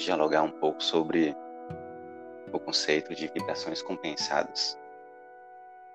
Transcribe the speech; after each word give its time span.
vamos 0.00 0.04
dialogar 0.04 0.42
um 0.42 0.50
pouco 0.50 0.82
sobre 0.82 1.36
o 2.52 2.58
conceito 2.58 3.14
de 3.14 3.28
vibrações 3.28 3.82
compensadas. 3.82 4.78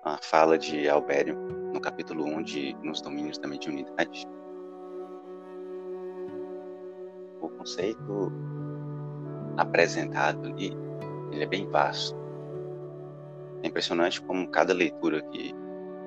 A 0.04 0.16
fala 0.18 0.56
de 0.56 0.88
Albério, 0.88 1.34
no 1.72 1.80
capítulo 1.80 2.24
1 2.24 2.42
de 2.42 2.74
Nos 2.82 3.00
Domínios 3.00 3.36
da 3.38 3.48
Mediunidade. 3.48 4.24
O 7.40 7.48
conceito 7.48 8.32
apresentado 9.56 10.46
ali, 10.46 10.72
ele 11.32 11.42
é 11.42 11.46
bem 11.46 11.68
vasto. 11.68 12.16
É 13.62 13.66
impressionante 13.66 14.22
como 14.22 14.48
cada 14.48 14.72
leitura 14.72 15.20
que, 15.22 15.52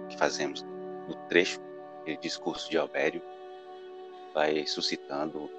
que 0.07 0.17
fazemos 0.17 0.61
do 1.07 1.15
trecho, 1.27 1.59
aquele 2.01 2.17
discurso 2.17 2.69
de 2.69 2.77
Albério, 2.77 3.21
vai 4.33 4.65
suscitando 4.65 5.49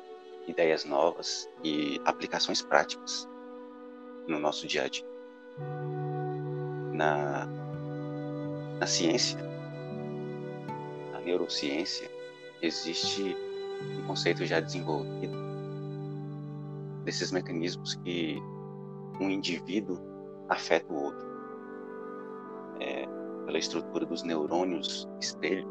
ideias 0.51 0.85
novas 0.85 1.49
e 1.65 2.01
aplicações 2.05 2.61
práticas 2.61 3.29
no 4.27 4.39
nosso 4.39 4.67
dia 4.67 4.85
a 4.85 4.89
dia. 4.89 5.07
Na, 6.93 7.47
na 8.79 8.87
ciência, 8.87 9.39
na 11.13 11.21
neurociência, 11.21 12.11
existe 12.61 13.37
um 13.99 14.07
conceito 14.07 14.45
já 14.45 14.61
desenvolvido 14.61 15.35
desses 17.05 17.33
mecanismos 17.33 17.95
que 17.95 18.37
um 19.21 19.31
indivíduo 19.31 19.99
afeta 20.49 20.93
o 20.93 21.05
outro. 21.05 21.31
É, 22.81 23.07
pela 23.47 23.59
estrutura 23.59 24.05
dos 24.05 24.23
neurônios 24.23 25.09
espelho, 25.21 25.67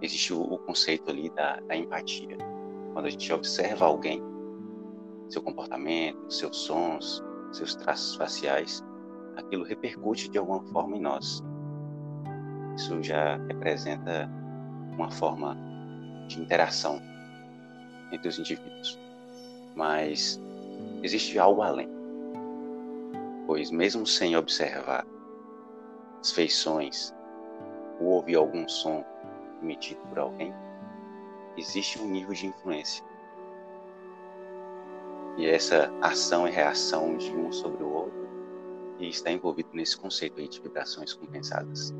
existe 0.00 0.32
o, 0.32 0.40
o 0.40 0.58
conceito 0.58 1.10
ali 1.10 1.30
da, 1.30 1.60
da 1.60 1.76
empatia 1.76 2.36
quando 2.92 3.06
a 3.06 3.10
gente 3.10 3.32
observa 3.32 3.86
alguém, 3.86 4.22
seu 5.28 5.42
comportamento, 5.42 6.32
seus 6.32 6.56
sons, 6.56 7.22
seus 7.52 7.74
traços 7.74 8.16
faciais, 8.16 8.84
aquilo 9.36 9.64
repercute 9.64 10.28
de 10.28 10.38
alguma 10.38 10.62
forma 10.72 10.96
em 10.96 11.00
nós. 11.00 11.42
Isso 12.76 13.02
já 13.02 13.36
representa 13.46 14.28
uma 14.92 15.10
forma 15.10 15.56
de 16.28 16.40
interação 16.40 17.00
entre 18.12 18.28
os 18.28 18.38
indivíduos. 18.38 18.98
Mas 19.74 20.40
existe 21.02 21.38
algo 21.38 21.62
além. 21.62 21.88
Pois, 23.46 23.70
mesmo 23.70 24.06
sem 24.06 24.36
observar 24.36 25.06
as 26.20 26.32
feições 26.32 27.14
ou 28.00 28.08
ouvir 28.08 28.36
algum 28.36 28.68
som 28.68 29.04
emitido 29.62 30.00
por 30.08 30.18
alguém, 30.18 30.52
existe 31.60 32.00
um 32.00 32.08
nível 32.08 32.32
de 32.32 32.46
influência. 32.46 33.04
E 35.36 35.46
essa 35.46 35.92
ação 36.00 36.48
e 36.48 36.50
reação 36.50 37.16
de 37.16 37.30
um 37.30 37.52
sobre 37.52 37.82
o 37.84 37.90
outro 37.90 38.28
e 38.98 39.08
está 39.08 39.30
envolvido 39.30 39.68
nesse 39.72 39.96
conceito 39.96 40.40
aí 40.40 40.48
de 40.48 40.60
vibrações 40.60 41.12
compensadas. 41.12 41.94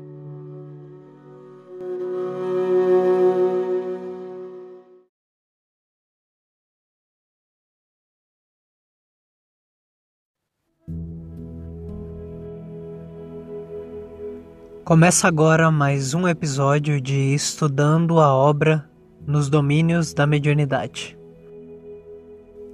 Começa 14.83 15.25
agora 15.27 15.71
mais 15.71 16.13
um 16.13 16.27
episódio 16.27 16.99
de 16.99 17.33
Estudando 17.33 18.19
a 18.19 18.35
Obra 18.35 18.90
nos 19.31 19.49
domínios 19.49 20.13
da 20.13 20.27
mediunidade. 20.27 21.17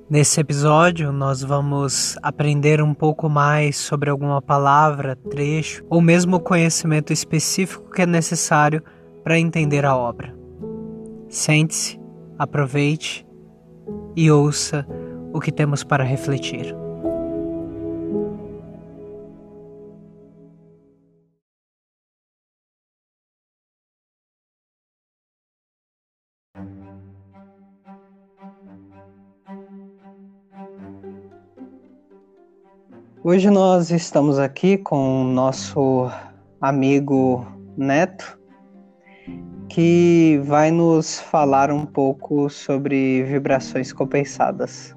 Nesse 0.10 0.40
episódio, 0.40 1.12
nós 1.12 1.44
vamos 1.44 2.18
aprender 2.24 2.82
um 2.82 2.94
pouco 2.94 3.30
mais 3.30 3.76
sobre 3.76 4.10
alguma 4.10 4.42
palavra, 4.42 5.16
trecho 5.16 5.86
ou 5.90 6.02
mesmo 6.02 6.40
conhecimento 6.40 7.14
específico 7.14 7.92
que 7.92 8.02
é 8.02 8.06
necessário 8.06 8.82
para 9.24 9.38
entender 9.38 9.86
a 9.86 9.96
obra. 9.96 10.34
Sente-se, 11.30 12.00
aproveite 12.40 13.28
e 14.16 14.32
ouça 14.32 14.88
o 15.34 15.40
que 15.40 15.52
temos 15.52 15.84
para 15.84 16.04
refletir. 16.04 16.74
Hoje 33.30 33.50
nós 33.50 33.92
estamos 33.92 34.40
aqui 34.40 34.78
com 34.78 35.24
o 35.24 35.26
nosso 35.26 36.10
amigo 36.62 37.46
Neto, 37.76 38.40
que 39.68 40.40
vai 40.46 40.72
nos 40.72 41.20
falar 41.20 41.70
um 41.70 41.86
pouco 41.86 42.50
sobre 42.50 43.24
vibrações 43.24 43.92
compensadas. 43.92 44.96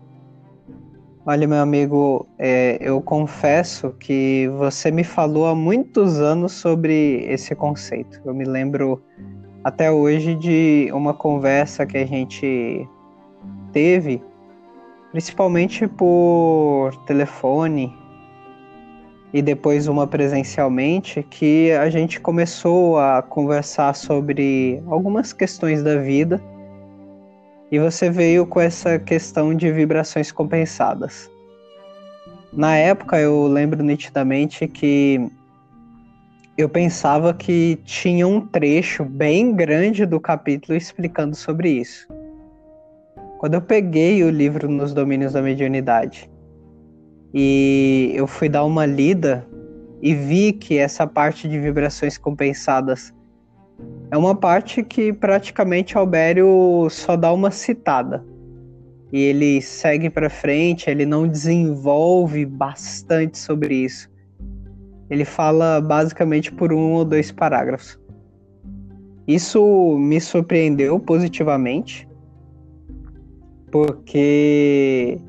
Olha, 1.26 1.48
meu 1.48 1.58
amigo, 1.58 2.24
é, 2.38 2.78
eu 2.80 3.02
confesso 3.02 3.90
que 3.98 4.46
você 4.56 4.92
me 4.92 5.02
falou 5.02 5.48
há 5.48 5.54
muitos 5.56 6.20
anos 6.20 6.52
sobre 6.52 7.24
esse 7.24 7.52
conceito. 7.56 8.20
Eu 8.24 8.32
me 8.32 8.44
lembro 8.44 9.02
até 9.64 9.90
hoje 9.90 10.36
de 10.36 10.88
uma 10.94 11.12
conversa 11.12 11.84
que 11.84 11.98
a 11.98 12.06
gente 12.06 12.88
teve, 13.72 14.22
principalmente 15.10 15.88
por 15.88 16.92
telefone, 17.06 17.98
e 19.32 19.40
depois 19.40 19.86
uma 19.86 20.06
presencialmente, 20.06 21.22
que 21.22 21.70
a 21.72 21.88
gente 21.88 22.20
começou 22.20 22.98
a 22.98 23.22
conversar 23.22 23.94
sobre 23.94 24.82
algumas 24.86 25.32
questões 25.32 25.82
da 25.82 25.96
vida 25.96 26.40
e 27.70 27.78
você 27.78 28.10
veio 28.10 28.44
com 28.44 28.60
essa 28.60 28.98
questão 28.98 29.54
de 29.54 29.70
vibrações 29.70 30.32
compensadas. 30.32 31.30
Na 32.52 32.76
época 32.76 33.18
eu 33.18 33.46
lembro 33.46 33.82
nitidamente 33.82 34.66
que 34.66 35.20
eu 36.58 36.68
pensava 36.68 37.32
que 37.32 37.78
tinha 37.84 38.26
um 38.26 38.40
trecho 38.40 39.04
bem 39.04 39.54
grande 39.54 40.04
do 40.04 40.18
capítulo 40.18 40.76
explicando 40.76 41.36
sobre 41.36 41.70
isso. 41.70 42.08
Quando 43.38 43.54
eu 43.54 43.62
peguei 43.62 44.22
o 44.24 44.30
livro 44.30 44.68
Nos 44.68 44.92
Domínios 44.92 45.32
da 45.32 45.40
Mediunidade 45.40 46.29
e 47.32 48.12
eu 48.14 48.26
fui 48.26 48.48
dar 48.48 48.64
uma 48.64 48.84
lida 48.86 49.46
e 50.02 50.14
vi 50.14 50.52
que 50.52 50.78
essa 50.78 51.06
parte 51.06 51.48
de 51.48 51.58
vibrações 51.58 52.18
compensadas 52.18 53.14
é 54.10 54.16
uma 54.16 54.34
parte 54.34 54.82
que 54.82 55.12
praticamente 55.12 55.96
Albério 55.96 56.88
só 56.90 57.16
dá 57.16 57.32
uma 57.32 57.50
citada. 57.50 58.24
E 59.12 59.18
ele 59.20 59.60
segue 59.60 60.08
para 60.08 60.30
frente, 60.30 60.88
ele 60.88 61.04
não 61.04 61.26
desenvolve 61.26 62.44
bastante 62.44 63.38
sobre 63.38 63.74
isso. 63.74 64.10
Ele 65.08 65.24
fala 65.24 65.80
basicamente 65.80 66.52
por 66.52 66.72
um 66.72 66.92
ou 66.92 67.04
dois 67.04 67.32
parágrafos. 67.32 67.98
Isso 69.26 69.96
me 69.98 70.20
surpreendeu 70.20 70.98
positivamente, 70.98 72.08
porque 73.70 75.20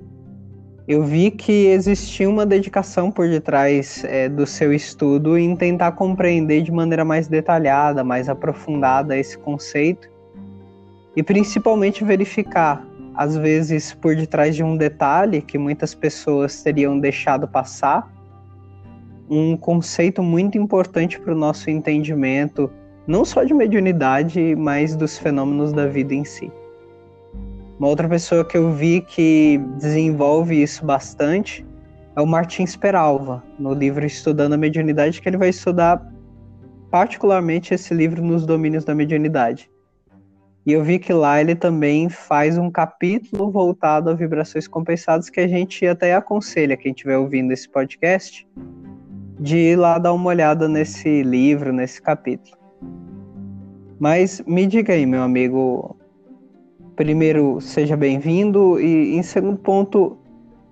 eu 0.91 1.03
vi 1.05 1.31
que 1.31 1.67
existia 1.67 2.29
uma 2.29 2.45
dedicação 2.45 3.09
por 3.09 3.29
detrás 3.29 4.03
é, 4.03 4.27
do 4.27 4.45
seu 4.45 4.73
estudo 4.73 5.37
em 5.37 5.55
tentar 5.55 5.93
compreender 5.93 6.63
de 6.63 6.69
maneira 6.69 7.05
mais 7.05 7.29
detalhada, 7.29 8.03
mais 8.03 8.27
aprofundada 8.27 9.17
esse 9.17 9.37
conceito 9.37 10.09
e 11.15 11.23
principalmente 11.23 12.03
verificar, 12.03 12.85
às 13.15 13.37
vezes 13.37 13.93
por 13.93 14.17
detrás 14.17 14.53
de 14.53 14.63
um 14.63 14.75
detalhe 14.75 15.41
que 15.41 15.57
muitas 15.57 15.95
pessoas 15.95 16.61
teriam 16.61 16.99
deixado 16.99 17.47
passar, 17.47 18.11
um 19.29 19.55
conceito 19.55 20.21
muito 20.21 20.57
importante 20.57 21.17
para 21.17 21.33
o 21.33 21.37
nosso 21.37 21.69
entendimento, 21.69 22.69
não 23.07 23.23
só 23.23 23.45
de 23.45 23.53
mediunidade, 23.53 24.57
mas 24.57 24.93
dos 24.93 25.17
fenômenos 25.17 25.71
da 25.71 25.87
vida 25.87 26.13
em 26.13 26.25
si. 26.25 26.51
Uma 27.81 27.87
outra 27.87 28.07
pessoa 28.07 28.45
que 28.45 28.55
eu 28.55 28.71
vi 28.71 29.01
que 29.01 29.59
desenvolve 29.79 30.61
isso 30.61 30.85
bastante 30.85 31.65
é 32.15 32.21
o 32.21 32.27
Martins 32.27 32.75
Peralva, 32.75 33.43
no 33.57 33.73
livro 33.73 34.05
Estudando 34.05 34.53
a 34.53 34.57
Mediunidade, 34.57 35.19
que 35.19 35.27
ele 35.27 35.37
vai 35.37 35.49
estudar 35.49 35.99
particularmente 36.91 37.73
esse 37.73 37.91
livro 37.91 38.21
nos 38.21 38.45
domínios 38.45 38.85
da 38.85 38.93
mediunidade. 38.93 39.67
E 40.63 40.73
eu 40.73 40.83
vi 40.83 40.99
que 40.99 41.11
lá 41.11 41.41
ele 41.41 41.55
também 41.55 42.07
faz 42.07 42.55
um 42.55 42.69
capítulo 42.69 43.49
voltado 43.49 44.11
a 44.11 44.13
vibrações 44.13 44.67
compensadas 44.67 45.27
que 45.27 45.39
a 45.39 45.47
gente 45.47 45.83
até 45.87 46.13
aconselha 46.13 46.77
quem 46.77 46.91
estiver 46.91 47.17
ouvindo 47.17 47.51
esse 47.51 47.67
podcast 47.67 48.47
de 49.39 49.57
ir 49.57 49.75
lá 49.75 49.97
dar 49.97 50.13
uma 50.13 50.29
olhada 50.29 50.69
nesse 50.69 51.23
livro, 51.23 51.73
nesse 51.73 51.99
capítulo. 51.99 52.55
Mas 53.99 54.39
me 54.45 54.67
diga 54.67 54.93
aí, 54.93 55.03
meu 55.03 55.23
amigo, 55.23 55.97
primeiro, 57.01 57.59
seja 57.59 57.97
bem-vindo. 57.97 58.79
E 58.79 59.15
em 59.15 59.23
segundo 59.23 59.57
ponto, 59.57 60.19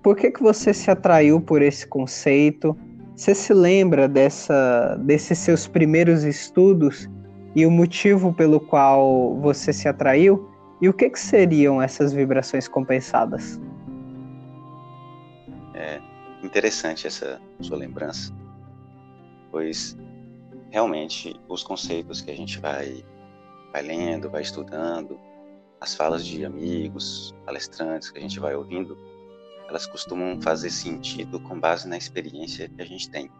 por 0.00 0.16
que, 0.16 0.30
que 0.30 0.40
você 0.40 0.72
se 0.72 0.88
atraiu 0.88 1.40
por 1.40 1.60
esse 1.60 1.84
conceito? 1.84 2.76
Você 3.16 3.34
se 3.34 3.52
lembra 3.52 4.06
dessa, 4.06 4.94
desses 5.00 5.40
seus 5.40 5.66
primeiros 5.66 6.22
estudos 6.22 7.10
e 7.56 7.66
o 7.66 7.70
motivo 7.70 8.32
pelo 8.32 8.60
qual 8.60 9.34
você 9.40 9.72
se 9.72 9.88
atraiu? 9.88 10.48
E 10.80 10.88
o 10.88 10.94
que, 10.94 11.10
que 11.10 11.18
seriam 11.18 11.82
essas 11.82 12.12
vibrações 12.12 12.68
compensadas? 12.68 13.60
É 15.74 16.00
interessante 16.44 17.08
essa 17.08 17.40
sua 17.60 17.76
lembrança, 17.76 18.32
pois 19.50 19.98
realmente 20.70 21.34
os 21.48 21.64
conceitos 21.64 22.20
que 22.20 22.30
a 22.30 22.36
gente 22.36 22.60
vai, 22.60 23.04
vai 23.72 23.82
lendo, 23.82 24.30
vai 24.30 24.42
estudando, 24.42 25.18
as 25.80 25.94
falas 25.94 26.24
de 26.24 26.44
amigos, 26.44 27.34
palestrantes 27.46 28.10
que 28.10 28.18
a 28.18 28.20
gente 28.22 28.38
vai 28.38 28.54
ouvindo, 28.54 28.98
elas 29.68 29.86
costumam 29.86 30.40
fazer 30.42 30.70
sentido 30.70 31.40
com 31.40 31.58
base 31.58 31.88
na 31.88 31.96
experiência 31.96 32.68
que 32.68 32.82
a 32.82 32.84
gente 32.84 33.10
tem. 33.10 33.30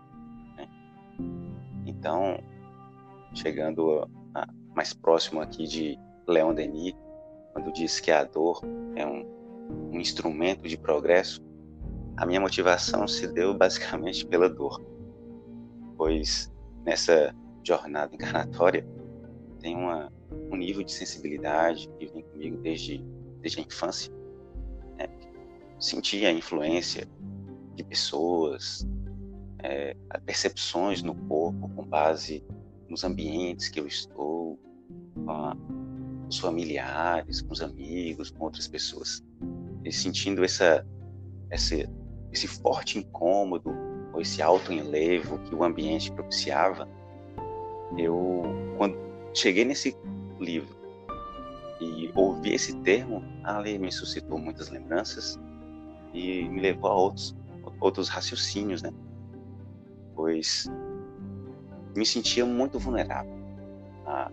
Né? 0.57 0.69
Então, 1.87 2.43
chegando 3.35 4.09
a, 4.35 4.49
mais 4.75 4.95
próximo 4.95 5.41
aqui 5.41 5.67
de 5.67 5.99
Leon 6.27 6.55
Denis, 6.55 6.95
quando 7.53 7.73
diz 7.73 8.01
que 8.01 8.11
a 8.11 8.25
dor 8.25 8.63
é 8.95 9.05
um, 9.05 9.27
um 9.93 10.01
instrumento 10.01 10.67
de 10.67 10.79
progresso, 10.79 11.43
a 12.17 12.25
minha 12.25 12.41
motivação 12.41 13.07
se 13.07 13.27
deu 13.29 13.53
basicamente 13.53 14.25
pela 14.27 14.49
dor, 14.49 14.81
pois 15.97 16.51
nessa 16.85 17.35
jornada 17.63 18.15
encarnatória 18.15 18.87
tem 19.61 19.77
uma, 19.77 20.11
um 20.51 20.57
nível 20.57 20.83
de 20.83 20.93
sensibilidade 20.93 21.89
que 21.99 22.07
vem 22.07 22.23
comigo 22.23 22.57
desde, 22.59 22.99
desde 23.41 23.61
a 23.61 23.63
infância. 23.63 24.13
Né? 24.99 25.09
Senti 25.79 26.25
a 26.27 26.33
influência 26.33 27.09
de 27.75 27.85
pessoas, 27.85 28.87
é, 29.63 29.97
percepções 30.25 31.03
no 31.03 31.15
corpo 31.15 31.69
com 31.71 31.85
base 31.85 32.45
nos 32.89 33.05
ambientes 33.05 33.69
que 33.69 33.79
eu 33.79 33.87
estou, 33.87 34.59
com 35.15 36.27
os 36.29 36.39
familiares, 36.39 37.41
com 37.41 37.53
os 37.53 37.63
amigos, 37.63 38.31
com 38.31 38.45
outras 38.45 38.67
pessoas. 38.67 39.25
E 39.85 39.93
sentindo 39.93 40.45
essa, 40.45 40.87
essa, 41.49 41.77
esse 42.33 42.47
forte 42.47 42.99
incômodo 42.99 43.71
ou 44.13 44.21
esse 44.21 44.43
alto 44.43 44.73
enlevo 44.73 45.39
que 45.41 45.55
o 45.55 45.65
ambiente 45.65 46.11
propiciava, 46.13 46.89
eu, 47.97 48.43
quando 48.77 48.97
cheguei 49.35 49.65
nesse 49.65 49.97
livro 50.43 50.81
e 51.81 52.11
ouvi 52.15 52.53
esse 52.53 52.77
termo, 52.81 53.25
ali 53.43 53.79
me 53.79 53.91
suscitou 53.91 54.39
muitas 54.39 54.69
lembranças 54.69 55.39
e 56.13 56.49
me 56.49 56.61
levou 56.61 56.91
a 56.91 56.95
outros, 56.95 57.37
outros 57.81 58.09
raciocínios, 58.09 58.83
né? 58.83 58.93
Pois 60.15 60.67
me 61.97 62.05
sentia 62.05 62.45
muito 62.45 62.79
vulnerável 62.79 63.33
a, 64.07 64.31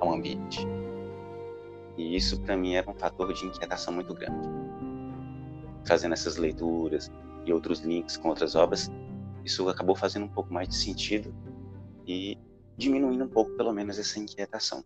ao 0.00 0.12
ambiente. 0.12 0.66
E 1.96 2.16
isso 2.16 2.40
para 2.40 2.56
mim 2.56 2.74
era 2.74 2.88
um 2.88 2.94
fator 2.94 3.32
de 3.32 3.44
inquietação 3.44 3.92
muito 3.92 4.14
grande. 4.14 4.48
Fazendo 5.84 6.12
essas 6.12 6.36
leituras 6.36 7.10
e 7.44 7.52
outros 7.52 7.80
links 7.80 8.16
com 8.16 8.28
outras 8.28 8.54
obras, 8.54 8.90
isso 9.44 9.68
acabou 9.68 9.94
fazendo 9.94 10.24
um 10.26 10.28
pouco 10.28 10.52
mais 10.52 10.68
de 10.68 10.76
sentido 10.76 11.34
e 12.06 12.38
diminuindo 12.76 13.24
um 13.24 13.28
pouco, 13.28 13.50
pelo 13.52 13.72
menos, 13.72 13.98
essa 13.98 14.18
inquietação. 14.18 14.82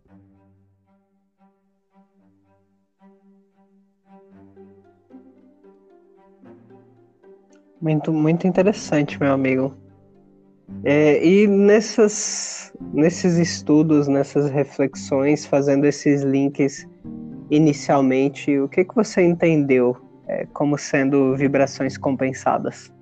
Muito, 7.81 8.11
muito 8.11 8.45
interessante, 8.45 9.19
meu 9.19 9.31
amigo. 9.31 9.73
É, 10.83 11.25
e 11.25 11.47
nessas, 11.47 12.73
nesses 12.93 13.37
estudos, 13.37 14.07
nessas 14.07 14.49
reflexões, 14.49 15.45
fazendo 15.45 15.85
esses 15.85 16.21
links 16.23 16.87
inicialmente, 17.49 18.59
o 18.59 18.67
que, 18.67 18.83
que 18.83 18.93
você 18.93 19.21
entendeu 19.21 19.97
é, 20.27 20.45
como 20.47 20.77
sendo 20.77 21.35
vibrações 21.35 21.97
compensadas? 21.97 22.93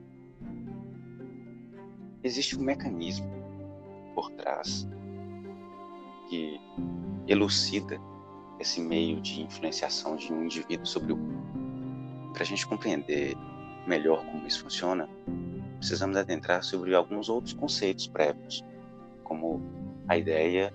Existe 2.23 2.57
um 2.57 2.63
mecanismo 2.63 3.29
por 4.15 4.31
trás 4.31 4.87
que 6.29 6.59
elucida 7.27 7.99
esse 8.59 8.81
meio 8.81 9.21
de 9.21 9.41
influenciação 9.41 10.15
de 10.15 10.31
um 10.31 10.45
indivíduo 10.45 10.85
sobre 10.85 11.13
o 11.13 11.19
outro. 11.19 12.31
Para 12.33 12.43
a 12.43 12.45
gente 12.45 12.65
compreender 12.65 13.35
melhor 13.87 14.23
como 14.25 14.45
isso 14.45 14.63
funciona, 14.63 15.09
precisamos 15.77 16.17
adentrar 16.17 16.63
sobre 16.63 16.93
alguns 16.93 17.29
outros 17.29 17.53
conceitos 17.53 18.07
prévios, 18.07 18.63
como 19.23 19.61
a 20.07 20.17
ideia 20.17 20.73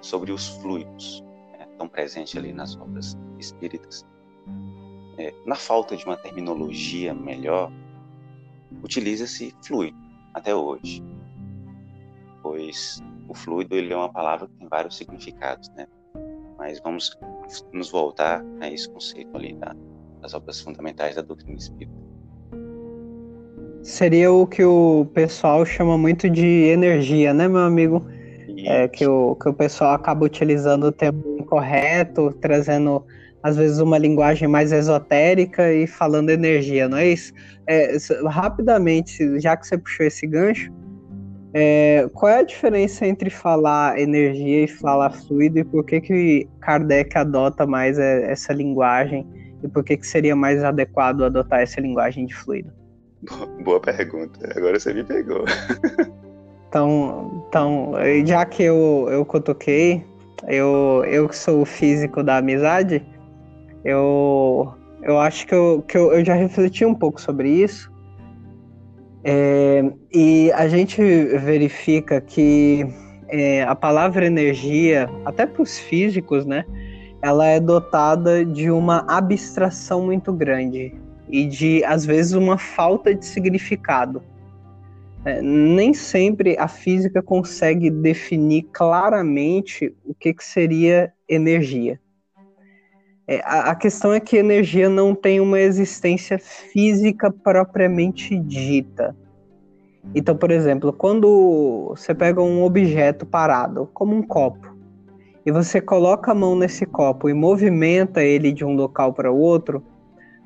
sobre 0.00 0.32
os 0.32 0.48
fluidos, 0.48 1.24
né, 1.52 1.66
tão 1.78 1.88
presente 1.88 2.38
ali 2.38 2.52
nas 2.52 2.76
obras 2.76 3.16
espíritas. 3.38 4.06
É, 5.16 5.32
na 5.46 5.54
falta 5.54 5.96
de 5.96 6.04
uma 6.04 6.16
terminologia 6.16 7.14
melhor, 7.14 7.72
utiliza-se 8.82 9.54
fluido 9.64 9.96
até 10.34 10.54
hoje, 10.54 11.02
pois 12.42 13.02
o 13.28 13.34
fluido 13.34 13.76
ele 13.76 13.92
é 13.92 13.96
uma 13.96 14.12
palavra 14.12 14.48
que 14.48 14.54
tem 14.54 14.68
vários 14.68 14.96
significados, 14.96 15.68
né? 15.70 15.86
Mas 16.58 16.80
vamos 16.80 17.16
nos 17.72 17.90
voltar 17.90 18.44
a 18.60 18.68
esse 18.68 18.88
conceito 18.88 19.36
ali 19.36 19.54
da, 19.54 19.74
das 20.20 20.34
obras 20.34 20.60
fundamentais 20.60 21.14
da 21.14 21.22
doutrina 21.22 21.56
espírita 21.56 22.03
seria 23.84 24.32
o 24.32 24.46
que 24.46 24.64
o 24.64 25.06
pessoal 25.12 25.64
chama 25.64 25.96
muito 25.98 26.28
de 26.28 26.46
energia, 26.46 27.34
né, 27.34 27.46
meu 27.46 27.60
amigo? 27.60 28.04
É, 28.66 28.88
que, 28.88 29.06
o, 29.06 29.36
que 29.36 29.48
o 29.50 29.52
pessoal 29.52 29.92
acaba 29.92 30.24
utilizando 30.24 30.84
o 30.84 30.92
termo 30.92 31.36
incorreto, 31.38 32.32
trazendo 32.40 33.04
às 33.42 33.58
vezes 33.58 33.78
uma 33.78 33.98
linguagem 33.98 34.48
mais 34.48 34.72
esotérica 34.72 35.70
e 35.70 35.86
falando 35.86 36.30
energia, 36.30 36.88
não 36.88 36.96
é 36.96 37.08
isso? 37.08 37.30
É, 37.66 37.94
rapidamente, 38.26 39.38
já 39.38 39.54
que 39.54 39.66
você 39.66 39.76
puxou 39.76 40.06
esse 40.06 40.26
gancho, 40.26 40.72
é, 41.52 42.08
qual 42.14 42.32
é 42.32 42.38
a 42.38 42.42
diferença 42.42 43.06
entre 43.06 43.28
falar 43.28 43.98
energia 44.00 44.64
e 44.64 44.68
falar 44.68 45.10
fluido 45.10 45.58
e 45.58 45.64
por 45.64 45.84
que, 45.84 46.00
que 46.00 46.48
Kardec 46.60 47.16
adota 47.18 47.66
mais 47.66 47.98
é, 47.98 48.32
essa 48.32 48.52
linguagem 48.54 49.26
e 49.62 49.68
por 49.68 49.84
que, 49.84 49.98
que 49.98 50.06
seria 50.06 50.34
mais 50.34 50.64
adequado 50.64 51.22
adotar 51.22 51.60
essa 51.60 51.80
linguagem 51.82 52.24
de 52.24 52.34
fluido? 52.34 52.83
Boa 53.62 53.80
pergunta. 53.80 54.52
Agora 54.56 54.78
você 54.78 54.92
me 54.92 55.04
pegou. 55.04 55.44
Então, 56.74 57.44
então 57.48 57.92
já 58.26 58.44
que 58.44 58.64
eu, 58.64 59.06
eu 59.08 59.24
cutuquei, 59.24 60.04
eu, 60.48 61.04
eu 61.06 61.28
que 61.28 61.36
sou 61.36 61.62
o 61.62 61.64
físico 61.64 62.20
da 62.20 62.38
amizade, 62.38 63.00
eu, 63.84 64.74
eu 65.00 65.16
acho 65.20 65.46
que, 65.46 65.54
eu, 65.54 65.84
que 65.86 65.96
eu, 65.96 66.12
eu 66.12 66.24
já 66.24 66.34
refleti 66.34 66.84
um 66.84 66.92
pouco 66.92 67.20
sobre 67.20 67.48
isso. 67.48 67.88
É, 69.22 69.84
e 70.12 70.50
a 70.50 70.66
gente 70.66 71.00
verifica 71.00 72.20
que 72.20 72.84
é, 73.28 73.62
a 73.62 73.76
palavra 73.76 74.26
energia, 74.26 75.08
até 75.24 75.46
para 75.46 75.62
os 75.62 75.78
físicos, 75.78 76.44
né, 76.44 76.64
ela 77.22 77.46
é 77.46 77.60
dotada 77.60 78.44
de 78.44 78.68
uma 78.68 79.04
abstração 79.08 80.06
muito 80.06 80.32
grande 80.32 80.92
e 81.28 81.46
de, 81.46 81.84
às 81.84 82.04
vezes, 82.04 82.32
uma 82.32 82.58
falta 82.58 83.14
de 83.14 83.24
significado. 83.24 84.22
É, 85.24 85.40
nem 85.40 85.94
sempre 85.94 86.56
a 86.58 86.68
física 86.68 87.22
consegue 87.22 87.90
definir 87.90 88.64
claramente 88.72 89.94
o 90.04 90.14
que, 90.14 90.34
que 90.34 90.44
seria 90.44 91.12
energia. 91.26 91.98
É, 93.26 93.40
a, 93.42 93.70
a, 93.70 93.74
questão 93.74 94.12
é 94.12 94.20
que 94.20 94.36
energia 94.36 94.88
não 94.90 95.14
tem 95.14 95.40
uma 95.40 95.58
existência 95.58 96.38
física 96.38 97.30
propriamente 97.30 98.38
dita. 98.38 99.16
Então, 100.14 100.36
por 100.36 100.50
exemplo, 100.50 100.92
quando 100.92 101.94
você 101.96 102.14
pega 102.14 102.42
um 102.42 102.62
objeto 102.62 103.24
parado, 103.24 103.88
como 103.94 104.14
um 104.14 104.22
copo, 104.22 104.74
e 105.46 105.50
você 105.50 105.80
coloca 105.80 106.32
a 106.32 106.34
mão 106.34 106.54
nesse 106.54 106.84
copo 106.84 107.30
e 107.30 107.34
movimenta 107.34 108.22
ele 108.22 108.52
de 108.52 108.64
um 108.64 108.74
local 108.74 109.14
para 109.14 109.32
o 109.32 109.38
outro, 109.38 109.82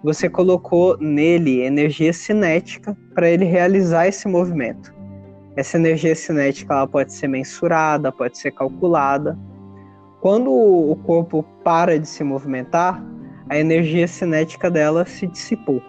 você 0.03 0.29
colocou 0.29 0.97
nele 0.99 1.63
energia 1.63 2.13
cinética 2.13 2.97
para 3.15 3.29
ele 3.29 3.45
realizar 3.45 4.07
esse 4.07 4.29
movimento. 4.29 4.95
Essa 5.57 5.77
energia 5.77 6.15
cinética 6.15 6.73
ela 6.75 6.87
pode 6.87 7.13
ser 7.13 7.27
mensurada, 7.27 8.13
pode 8.13 8.39
ser 8.39 8.53
calculada. 8.53 9.37
Quando 10.21 10.53
o 10.53 10.95
corpo 11.05 11.43
para 11.65 11.99
de 11.99 12.07
se 12.07 12.23
movimentar, 12.23 13.03
a 13.49 13.59
energia 13.59 14.07
cinética 14.07 14.71
dela 14.71 15.05
se 15.05 15.27
dissipou. 15.27 15.83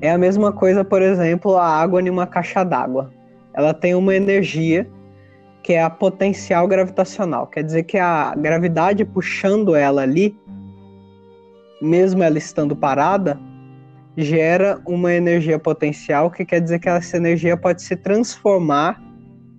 É 0.00 0.10
a 0.10 0.16
mesma 0.16 0.52
coisa, 0.52 0.84
por 0.84 1.02
exemplo, 1.02 1.56
a 1.56 1.66
água 1.66 2.00
em 2.00 2.08
uma 2.08 2.26
caixa 2.26 2.64
d'água. 2.64 3.10
Ela 3.52 3.74
tem 3.74 3.94
uma 3.94 4.14
energia 4.14 4.88
que 5.62 5.72
é 5.72 5.82
a 5.82 5.90
potencial 5.90 6.66
gravitacional. 6.66 7.46
Quer 7.46 7.62
dizer 7.62 7.82
que 7.84 7.98
a 7.98 8.34
gravidade 8.34 9.04
puxando 9.04 9.74
ela 9.74 10.02
ali 10.02 10.36
mesmo 11.84 12.22
ela 12.22 12.38
estando 12.38 12.74
parada, 12.74 13.38
gera 14.16 14.80
uma 14.86 15.12
energia 15.12 15.58
potencial, 15.58 16.30
que 16.30 16.44
quer 16.44 16.60
dizer 16.60 16.78
que 16.78 16.88
essa 16.88 17.16
energia 17.16 17.56
pode 17.56 17.82
se 17.82 17.96
transformar 17.96 19.02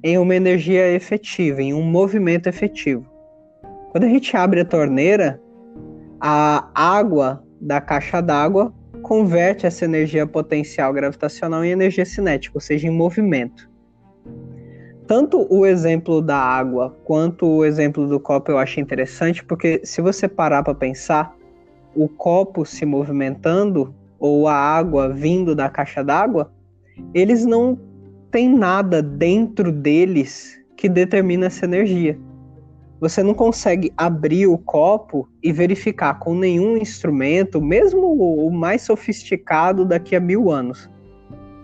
em 0.03 0.17
uma 0.17 0.36
energia 0.36 0.91
efetiva, 0.91 1.62
em 1.62 1.74
um 1.74 1.84
movimento 1.84 2.48
efetivo. 2.48 3.05
Quando 3.89 4.05
a 4.05 4.10
gente 4.10 4.36
abre 4.36 4.62
a 4.62 4.65
torneira, 4.65 5.41
a 6.20 6.70
água 6.74 7.44
da 7.62 7.79
caixa 7.79 8.22
d'água 8.22 8.74
converte 9.01 9.65
essa 9.65 9.86
energia 9.86 10.25
potencial 10.25 10.91
gravitacional 10.94 11.63
em 11.63 11.70
energia 11.70 12.05
cinética, 12.05 12.58
ou 12.58 12.62
seja, 12.62 12.88
em 12.88 12.91
movimento. 12.91 13.70
Tanto 15.08 15.46
o 15.53 15.65
exemplo 15.65 16.22
da 16.22 16.38
água 16.38 16.98
quanto 17.03 17.46
o 17.46 17.65
exemplo 17.65 18.08
do 18.08 18.20
copo 18.20 18.51
eu 18.51 18.58
acho 18.58 18.79
interessante, 18.79 19.44
porque 19.44 19.82
se 19.84 20.01
você 20.01 20.27
parar 20.27 20.63
para 20.63 20.74
pensar, 20.74 21.36
o 21.96 22.08
copo 22.08 22.66
se 22.66 22.86
movimentando 22.86 23.94
ou 24.20 24.48
a 24.48 24.54
água 24.54 25.10
vindo 25.10 25.56
da 25.56 25.70
caixa 25.70 26.04
d'água, 26.04 26.52
eles 27.14 27.46
não 27.46 27.80
têm 28.32 28.50
nada 28.50 29.02
dentro 29.02 29.72
deles 29.72 30.60
que 30.75 30.90
determina 30.90 31.48
essa 31.48 31.66
energia. 31.66 32.20
Você 33.00 33.22
não 33.22 33.34
consegue 33.34 33.92
abrir 33.98 34.48
o 34.48 34.58
copo 34.58 35.28
e 35.44 35.52
verificar 35.52 36.18
com 36.20 36.34
nenhum 36.34 36.78
instrumento, 36.78 37.62
mesmo 37.62 38.14
o 38.14 38.50
mais 38.52 38.82
sofisticado 38.84 39.86
daqui 39.86 40.16
a 40.16 40.20
mil 40.20 40.50
anos. 40.50 40.90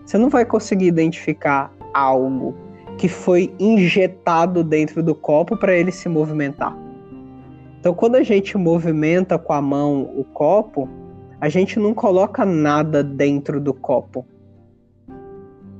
Você 0.04 0.18
não 0.18 0.28
vai 0.28 0.44
conseguir 0.44 0.86
identificar 0.86 1.72
algo 1.94 2.54
que 2.98 3.08
foi 3.08 3.52
injetado 3.58 4.62
dentro 4.62 5.02
do 5.02 5.14
copo 5.14 5.56
para 5.56 5.74
ele 5.74 5.90
se 5.90 6.08
movimentar. 6.08 6.76
Então, 7.82 7.94
quando 7.94 8.14
a 8.14 8.22
gente 8.22 8.56
movimenta 8.56 9.36
com 9.36 9.52
a 9.52 9.60
mão 9.60 10.08
o 10.16 10.22
copo, 10.22 10.88
a 11.40 11.48
gente 11.48 11.80
não 11.80 11.92
coloca 11.92 12.44
nada 12.44 13.02
dentro 13.02 13.60
do 13.60 13.74
copo. 13.74 14.24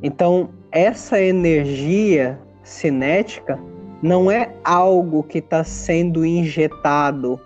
Então, 0.03 0.49
essa 0.73 1.21
energia 1.21 2.41
cinética 2.65 3.57
não 4.03 4.29
é 4.29 4.53
algo 4.65 5.23
que 5.23 5.39
está 5.39 5.63
sendo 5.63 6.27
injetado 6.27 7.41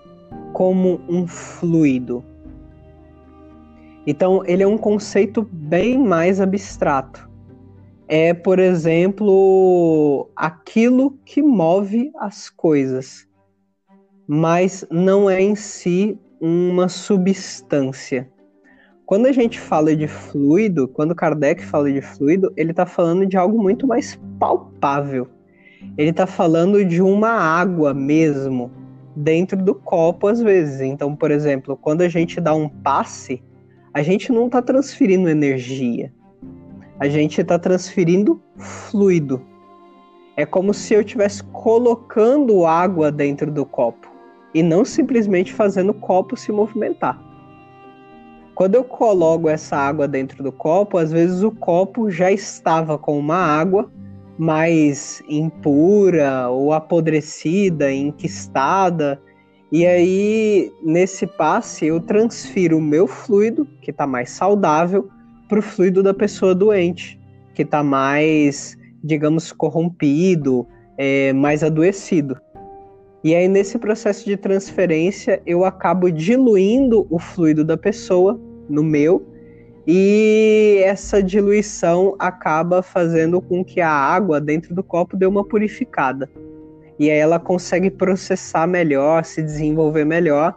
como 0.55 1.03
um 1.07 1.27
fluido. 1.27 2.25
Então, 4.07 4.43
ele 4.47 4.63
é 4.63 4.67
um 4.67 4.79
conceito 4.79 5.47
bem 5.53 5.99
mais 5.99 6.41
abstrato. 6.41 7.29
É, 8.09 8.33
por 8.33 8.59
exemplo, 8.59 10.31
aquilo 10.35 11.11
que 11.27 11.43
move 11.43 12.11
as 12.17 12.49
coisas, 12.49 13.29
mas 14.27 14.85
não 14.91 15.31
é 15.31 15.41
em 15.41 15.55
si 15.55 16.19
uma 16.41 16.89
substância. 16.89 18.29
Quando 19.05 19.27
a 19.27 19.33
gente 19.33 19.61
fala 19.61 19.95
de 19.95 20.09
fluido, 20.09 20.89
quando 20.89 21.15
Kardec 21.15 21.65
fala 21.65 21.93
de 21.93 22.01
fluido, 22.01 22.53
ele 22.57 22.73
está 22.73 22.85
falando 22.85 23.25
de 23.25 23.37
algo 23.37 23.63
muito 23.63 23.87
mais 23.87 24.19
palpável. 24.39 25.29
Ele 25.97 26.11
está 26.11 26.27
falando 26.27 26.85
de 26.85 27.01
uma 27.01 27.31
água 27.31 27.95
mesmo 27.95 28.71
dentro 29.15 29.57
do 29.63 29.75
copo 29.75 30.27
às 30.27 30.43
vezes. 30.43 30.81
Então, 30.81 31.15
por 31.15 31.31
exemplo, 31.31 31.77
quando 31.77 32.03
a 32.03 32.09
gente 32.09 32.41
dá 32.41 32.53
um 32.53 32.69
passe, 32.69 33.41
a 33.95 34.03
gente 34.03 34.33
não 34.33 34.47
está 34.47 34.61
transferindo 34.61 35.29
energia. 35.29 36.13
A 36.99 37.09
gente 37.09 37.41
está 37.41 37.59
transferindo 37.59 38.43
fluido. 38.59 39.41
É 40.37 40.45
como 40.45 40.75
se 40.75 40.95
eu 40.95 41.01
estivesse 41.01 41.45
colocando 41.45 42.67
água 42.67 43.13
dentro 43.13 43.53
do 43.53 43.65
copo 43.65 44.16
e 44.57 44.63
não 44.63 44.87
simplesmente 44.87 45.53
fazendo 45.53 45.91
o 45.91 45.95
copo 45.95 46.35
se 46.35 46.51
movimentar. 46.51 47.21
Quando 48.55 48.75
eu 48.75 48.83
coloco 48.83 49.51
essa 49.51 49.77
água 49.77 50.09
dentro 50.09 50.43
do 50.43 50.51
copo, 50.51 50.97
às 50.97 51.13
vezes 51.13 51.43
o 51.43 51.51
copo 51.51 52.11
já 52.11 52.33
estava 52.33 52.97
com 52.97 53.19
uma 53.19 53.37
água 53.37 53.93
mais 54.39 55.23
impura 55.29 56.49
ou 56.49 56.73
apodrecida, 56.73 57.93
enquistada. 57.93 59.21
E 59.71 59.87
aí, 59.87 60.73
nesse 60.83 61.27
passe, 61.27 61.85
eu 61.85 62.01
transfiro 62.01 62.79
o 62.79 62.83
meu 62.83 63.07
fluido, 63.07 63.69
que 63.83 63.91
está 63.91 64.07
mais 64.07 64.31
saudável, 64.31 65.07
para 65.51 65.59
o 65.59 65.63
fluido 65.63 66.03
da 66.03 66.15
pessoa 66.15 66.55
doente, 66.55 67.21
que 67.55 67.61
está 67.61 67.83
mais, 67.83 68.75
digamos, 69.05 69.53
corrompido, 69.53 70.67
é, 70.97 71.35
mais 71.35 71.63
adoecido. 71.63 72.41
E 73.27 73.35
aí, 73.35 73.49
nesse 73.49 73.77
processo 73.77 74.25
de 74.25 74.37
transferência, 74.37 75.43
eu 75.45 75.65
acabo 75.65 76.13
diluindo 76.13 77.09
o 77.11 77.19
fluido 77.19 77.65
da 77.65 77.77
pessoa 77.77 78.41
no 78.69 78.85
meu 78.85 79.27
e 79.85 80.81
essa 80.85 81.21
diluição 81.21 82.15
acaba 82.21 82.83
fazendo 82.83 83.41
com 83.41 83.65
que 83.65 83.81
a 83.81 83.91
água 83.91 84.41
dentro 84.41 84.73
do 84.73 84.81
copo 84.81 85.17
dê 85.17 85.27
uma 85.27 85.45
purificada. 85.45 86.31
E 87.01 87.11
aí 87.11 87.19
ela 87.19 87.41
consegue 87.41 87.91
processar 87.91 88.65
melhor, 88.69 89.25
se 89.25 89.43
desenvolver 89.43 90.05
melhor. 90.05 90.55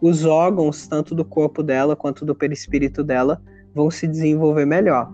Os 0.00 0.24
órgãos, 0.24 0.88
tanto 0.88 1.14
do 1.14 1.22
corpo 1.22 1.62
dela 1.62 1.94
quanto 1.94 2.24
do 2.24 2.34
perispírito 2.34 3.04
dela, 3.04 3.42
vão 3.74 3.90
se 3.90 4.06
desenvolver 4.06 4.64
melhor. 4.64 5.12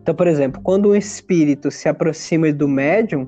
Então, 0.00 0.14
por 0.14 0.28
exemplo, 0.28 0.62
quando 0.62 0.90
um 0.90 0.94
espírito 0.94 1.68
se 1.68 1.88
aproxima 1.88 2.52
do 2.52 2.68
médium, 2.68 3.26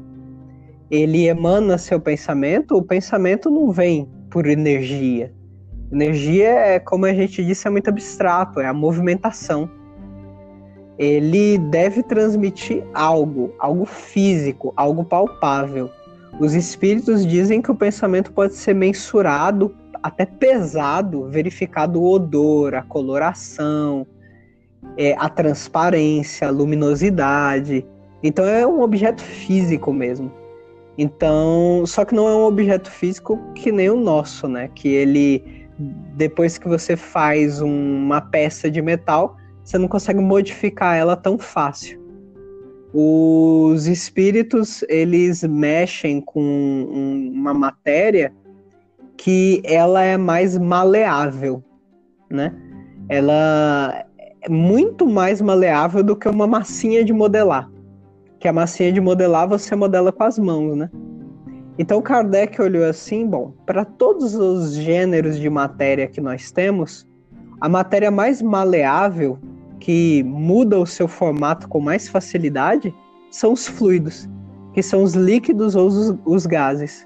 ele 0.91 1.27
emana 1.27 1.79
seu 1.79 2.01
pensamento, 2.01 2.77
o 2.77 2.83
pensamento 2.83 3.51
não 3.51 3.71
vem 3.71 4.09
por 4.31 4.47
energia, 4.47 5.33
Energia 5.93 6.49
é, 6.49 6.79
como 6.81 7.07
a 7.07 7.15
gente 7.15 7.45
disse, 7.45 7.67
é 7.67 7.71
muito 7.71 7.89
abstrato, 7.89 8.61
é 8.61 8.67
a 8.67 8.75
movimentação. 8.75 9.71
Ele 10.99 11.59
deve 11.59 12.03
transmitir 12.03 12.83
algo, 12.93 13.55
algo 13.59 13.85
físico, 13.85 14.73
algo 14.77 15.05
palpável. 15.05 15.91
Os 16.41 16.55
espíritos 16.55 17.25
dizem 17.25 17.63
que 17.63 17.71
o 17.71 17.75
pensamento 17.75 18.33
pode 18.33 18.55
ser 18.55 18.75
mensurado, 18.75 19.75
até 20.03 20.27
pesado, 20.27 21.29
verificado 21.29 22.01
o 22.01 22.13
odor, 22.13 22.75
a 22.75 22.83
coloração, 22.83 24.07
é, 24.97 25.15
a 25.19 25.29
transparência, 25.29 26.49
a 26.49 26.51
luminosidade. 26.51 27.87
Então 28.23 28.45
é 28.45 28.67
um 28.67 28.81
objeto 28.81 29.23
físico 29.23 29.93
mesmo. 29.93 30.33
Então, 30.99 31.85
só 31.87 32.05
que 32.05 32.15
não 32.15 32.27
é 32.29 32.35
um 32.35 32.45
objeto 32.45 32.91
físico 32.91 33.39
que 33.55 33.71
nem 33.71 33.91
o 33.91 33.97
nosso, 33.97 34.49
né? 34.49 34.71
Que 34.75 34.89
ele 34.89 35.67
depois 35.79 36.57
que 36.57 36.69
você 36.69 36.97
faz 36.97 37.61
um, 37.61 37.69
uma 37.69 38.21
peça 38.21 38.71
de 38.71 38.81
metal, 38.81 39.37
você 39.63 39.77
não 39.79 39.89
consegue 39.89 40.21
modificar 40.21 40.97
ela 40.97 41.17
tão 41.17 41.39
fácil. 41.39 42.01
Os 42.95 43.87
espíritos, 43.87 44.83
eles 44.89 45.43
mexem 45.43 46.21
com 46.21 46.41
um, 46.41 47.31
uma 47.35 47.53
matéria 47.53 48.33
que 49.19 49.61
ela 49.65 50.03
é 50.03 50.17
mais 50.17 50.57
maleável, 50.57 51.63
né? 52.31 52.55
Ela 53.09 54.07
é 54.43 54.49
muito 54.49 55.07
mais 55.07 55.41
maleável 55.41 56.03
do 56.03 56.17
que 56.17 56.29
uma 56.29 56.47
massinha 56.47 57.05
de 57.05 57.13
modelar. 57.13 57.71
Que 58.47 58.51
a 58.51 58.53
massinha 58.53 58.93
de 58.93 59.01
modelar 59.01 59.49
você 59.49 59.75
modela 59.75 60.13
com 60.13 60.23
as 60.23 60.39
mãos, 60.39 60.77
né? 60.77 60.89
Então 61.77 62.01
Kardec 62.01 62.63
olhou 62.63 62.85
assim, 62.85 63.27
bom, 63.27 63.53
para 63.67 63.85
todos 63.85 64.37
os 64.37 64.73
gêneros 64.73 65.37
de 65.37 65.51
matéria 65.51 66.07
que 66.07 66.21
nós 66.21 66.53
temos, 66.53 67.05
a 67.61 67.69
matéria 67.69 68.09
mais 68.09 68.41
maleável, 68.41 69.37
que 69.81 70.23
muda 70.23 70.79
o 70.79 70.87
seu 70.87 71.09
formato 71.09 71.69
com 71.69 71.81
mais 71.81 72.09
facilidade, 72.09 72.95
são 73.33 73.53
os 73.53 73.67
fluidos, 73.67 74.29
que 74.73 74.81
são 74.81 75.03
os 75.03 75.15
líquidos 75.15 75.75
ou 75.75 75.89
os, 75.89 76.15
os 76.25 76.47
gases. 76.47 77.05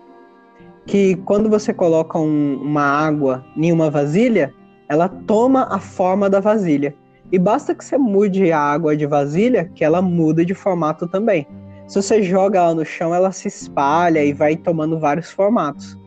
Que 0.84 1.16
quando 1.24 1.48
você 1.48 1.72
coloca 1.72 2.18
um, 2.18 2.60
uma 2.60 2.82
água 2.82 3.42
em 3.56 3.72
uma 3.72 3.88
vasilha, 3.88 4.52
ela 4.90 5.08
toma 5.08 5.74
a 5.74 5.78
forma 5.78 6.28
da 6.28 6.38
vasilha. 6.38 6.94
E 7.32 7.38
basta 7.38 7.74
que 7.74 7.84
você 7.84 7.96
mude 7.96 8.50
a 8.50 8.58
água 8.58 8.96
de 8.96 9.06
vasilha, 9.06 9.70
que 9.74 9.84
ela 9.84 10.02
muda 10.02 10.44
de 10.44 10.54
formato 10.54 11.06
também. 11.06 11.46
Se 11.86 12.00
você 12.00 12.22
joga 12.22 12.58
ela 12.58 12.74
no 12.74 12.84
chão, 12.84 13.14
ela 13.14 13.32
se 13.32 13.48
espalha 13.48 14.24
e 14.24 14.32
vai 14.32 14.56
tomando 14.56 14.98
vários 14.98 15.30
formatos. 15.30 15.98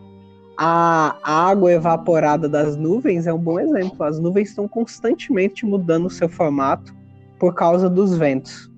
A 0.58 1.18
água 1.24 1.72
evaporada 1.74 2.48
das 2.48 2.76
nuvens 2.76 3.26
é 3.26 3.34
um 3.34 3.40
bom 3.40 3.60
exemplo. 3.60 4.04
As 4.04 4.20
nuvens 4.20 4.50
estão 4.50 4.68
constantemente 4.68 5.66
mudando 5.66 6.06
o 6.06 6.10
seu 6.10 6.30
formato 6.30 6.94
por 7.40 7.54
causa 7.54 7.90
dos 7.90 8.18
ventos. 8.18 8.72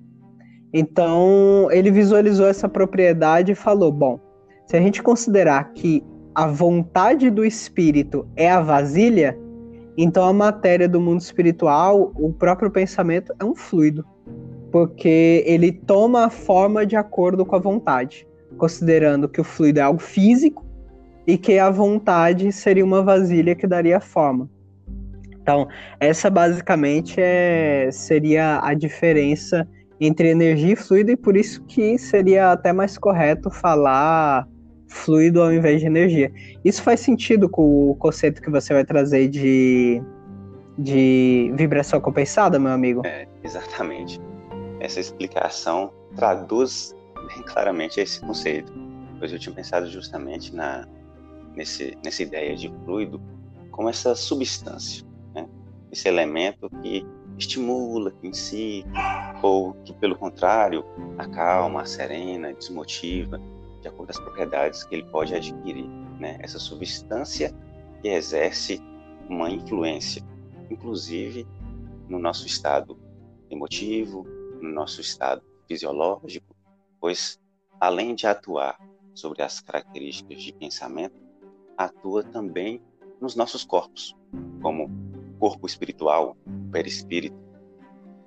Então, 0.73 1.67
ele 1.71 1.91
visualizou 1.91 2.47
essa 2.47 2.67
propriedade 2.67 3.51
e 3.51 3.55
falou: 3.55 3.91
bom, 3.91 4.19
se 4.65 4.75
a 4.75 4.81
gente 4.81 5.03
considerar 5.03 5.71
que 5.73 6.03
a 6.33 6.47
vontade 6.47 7.29
do 7.29 7.45
espírito 7.45 8.27
é 8.35 8.49
a 8.51 8.61
vasilha, 8.61 9.37
então 9.97 10.27
a 10.27 10.33
matéria 10.33 10.87
do 10.87 10.99
mundo 10.99 11.21
espiritual, 11.21 12.11
o 12.15 12.33
próprio 12.33 12.69
pensamento, 12.69 13.33
é 13.39 13.45
um 13.45 13.55
fluido 13.55 14.05
porque 14.75 15.41
ele 15.47 15.71
toma 15.71 16.25
a 16.25 16.29
forma 16.29 16.85
de 16.85 16.97
acordo 16.97 17.45
com 17.45 17.55
a 17.55 17.59
vontade, 17.59 18.27
considerando 18.57 19.29
que 19.29 19.39
o 19.39 19.43
fluido 19.43 19.79
é 19.79 19.81
algo 19.81 20.01
físico 20.01 20.65
e 21.25 21.37
que 21.37 21.57
a 21.57 21.69
vontade 21.69 22.51
seria 22.51 22.83
uma 22.83 23.01
vasilha 23.01 23.55
que 23.55 23.65
daria 23.65 24.01
forma. 24.01 24.49
Então, 25.41 25.65
essa 25.97 26.29
basicamente 26.29 27.21
é, 27.21 27.87
seria 27.89 28.59
a 28.61 28.73
diferença 28.73 29.65
entre 29.97 30.27
energia 30.27 30.73
e 30.73 30.75
fluido, 30.75 31.11
e 31.11 31.15
por 31.15 31.37
isso 31.37 31.63
que 31.63 31.97
seria 31.97 32.51
até 32.51 32.73
mais 32.73 32.97
correto 32.97 33.49
falar 33.49 34.45
fluido 34.95 35.41
ao 35.41 35.53
invés 35.53 35.81
de 35.81 35.87
energia. 35.87 36.31
Isso 36.63 36.81
faz 36.81 36.99
sentido 36.99 37.49
com 37.49 37.91
o 37.91 37.95
conceito 37.95 38.41
que 38.41 38.49
você 38.49 38.73
vai 38.73 38.85
trazer 38.85 39.27
de, 39.27 40.01
de 40.77 41.51
vibração 41.55 41.99
compensada, 41.99 42.57
meu 42.57 42.71
amigo? 42.71 43.01
É, 43.05 43.27
exatamente. 43.43 44.19
Essa 44.79 44.99
explicação 44.99 45.91
traduz 46.15 46.95
bem 47.27 47.43
claramente 47.43 47.99
esse 47.99 48.19
conceito, 48.21 48.71
pois 49.19 49.31
eu 49.31 49.39
tinha 49.39 49.53
pensado 49.53 49.87
justamente 49.87 50.55
na, 50.55 50.87
nesse, 51.55 51.97
nessa 52.03 52.23
ideia 52.23 52.55
de 52.55 52.73
fluido 52.85 53.21
como 53.71 53.89
essa 53.89 54.15
substância, 54.15 55.05
né? 55.33 55.45
esse 55.91 56.07
elemento 56.07 56.69
que 56.81 57.05
estimula, 57.37 58.11
que 58.11 58.27
incita, 58.27 58.89
ou 59.41 59.73
que, 59.83 59.93
pelo 59.93 60.15
contrário, 60.15 60.85
acalma, 61.17 61.85
serena, 61.85 62.53
desmotiva, 62.53 63.41
de 63.85 63.89
acordo 63.89 64.11
com 64.11 64.19
as 64.19 64.19
propriedades 64.19 64.83
que 64.83 64.95
ele 64.95 65.05
pode 65.05 65.35
adquirir. 65.35 65.87
Né? 66.19 66.37
Essa 66.41 66.57
substância 66.57 67.53
que 68.01 68.07
exerce 68.07 68.81
uma 69.29 69.49
influência, 69.49 70.23
inclusive 70.71 71.47
no 72.09 72.17
nosso 72.17 72.47
estado 72.47 72.97
emotivo, 73.49 74.25
no 74.59 74.71
nosso 74.71 75.01
estado 75.01 75.43
fisiológico, 75.67 76.55
pois 76.99 77.39
além 77.79 78.15
de 78.15 78.25
atuar 78.25 78.75
sobre 79.13 79.43
as 79.43 79.59
características 79.59 80.41
de 80.41 80.53
pensamento, 80.53 81.15
atua 81.77 82.23
também 82.23 82.81
nos 83.21 83.35
nossos 83.35 83.63
corpos, 83.63 84.15
como 84.61 84.89
corpo 85.39 85.67
espiritual, 85.67 86.35
perispírito, 86.71 87.37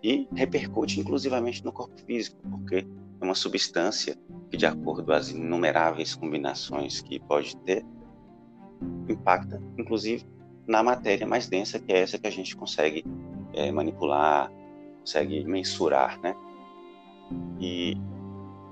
e 0.03 0.29
repercute 0.33 1.01
inclusivamente 1.01 1.65
no 1.65 1.73
corpo 1.73 2.01
físico, 2.03 2.39
porque 2.49 2.87
é 3.21 3.25
uma 3.25 3.35
substância 3.35 4.17
que, 4.51 4.57
de 4.57 4.67
acordo 4.67 5.13
as 5.13 5.31
inumeráveis 5.31 6.15
combinações 6.15 7.01
que 7.01 7.19
pode 7.21 7.57
ter, 7.59 7.85
impacta, 9.09 9.61
inclusive, 9.77 10.25
na 10.67 10.83
matéria 10.83 11.27
mais 11.27 11.49
densa, 11.49 11.79
que 11.79 11.93
é 11.93 12.01
essa 12.01 12.19
que 12.19 12.27
a 12.27 12.31
gente 12.31 12.57
consegue 12.57 13.05
é, 13.55 13.73
manipular, 13.73 14.53
consegue 15.01 15.45
mensurar, 15.45 16.21
né? 16.21 16.35
E 17.59 17.97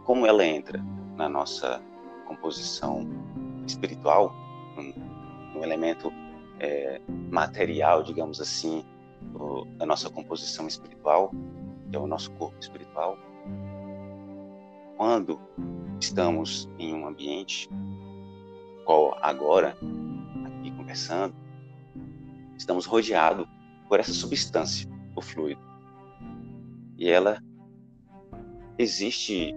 como 0.04 0.26
ela 0.26 0.44
entra 0.44 0.82
na 1.16 1.28
nossa 1.28 1.82
composição 2.26 3.06
espiritual, 3.66 4.34
um, 4.78 5.58
um 5.58 5.64
elemento 5.64 6.12
é, 6.60 7.00
material, 7.30 8.02
digamos 8.02 8.40
assim, 8.40 8.84
da 9.76 9.86
nossa 9.86 10.08
composição 10.10 10.66
espiritual, 10.66 11.30
que 11.90 11.96
é 11.96 11.98
o 11.98 12.06
nosso 12.06 12.30
corpo 12.32 12.56
espiritual, 12.60 13.18
quando 14.96 15.38
estamos 16.00 16.68
em 16.78 16.94
um 16.94 17.06
ambiente, 17.06 17.68
qual 18.84 19.16
agora, 19.20 19.76
aqui 20.44 20.70
conversando, 20.70 21.34
estamos 22.56 22.86
rodeados 22.86 23.46
por 23.88 24.00
essa 24.00 24.12
substância, 24.12 24.88
o 25.14 25.20
fluido. 25.20 25.60
E 26.96 27.08
ela 27.08 27.42
existe 28.78 29.54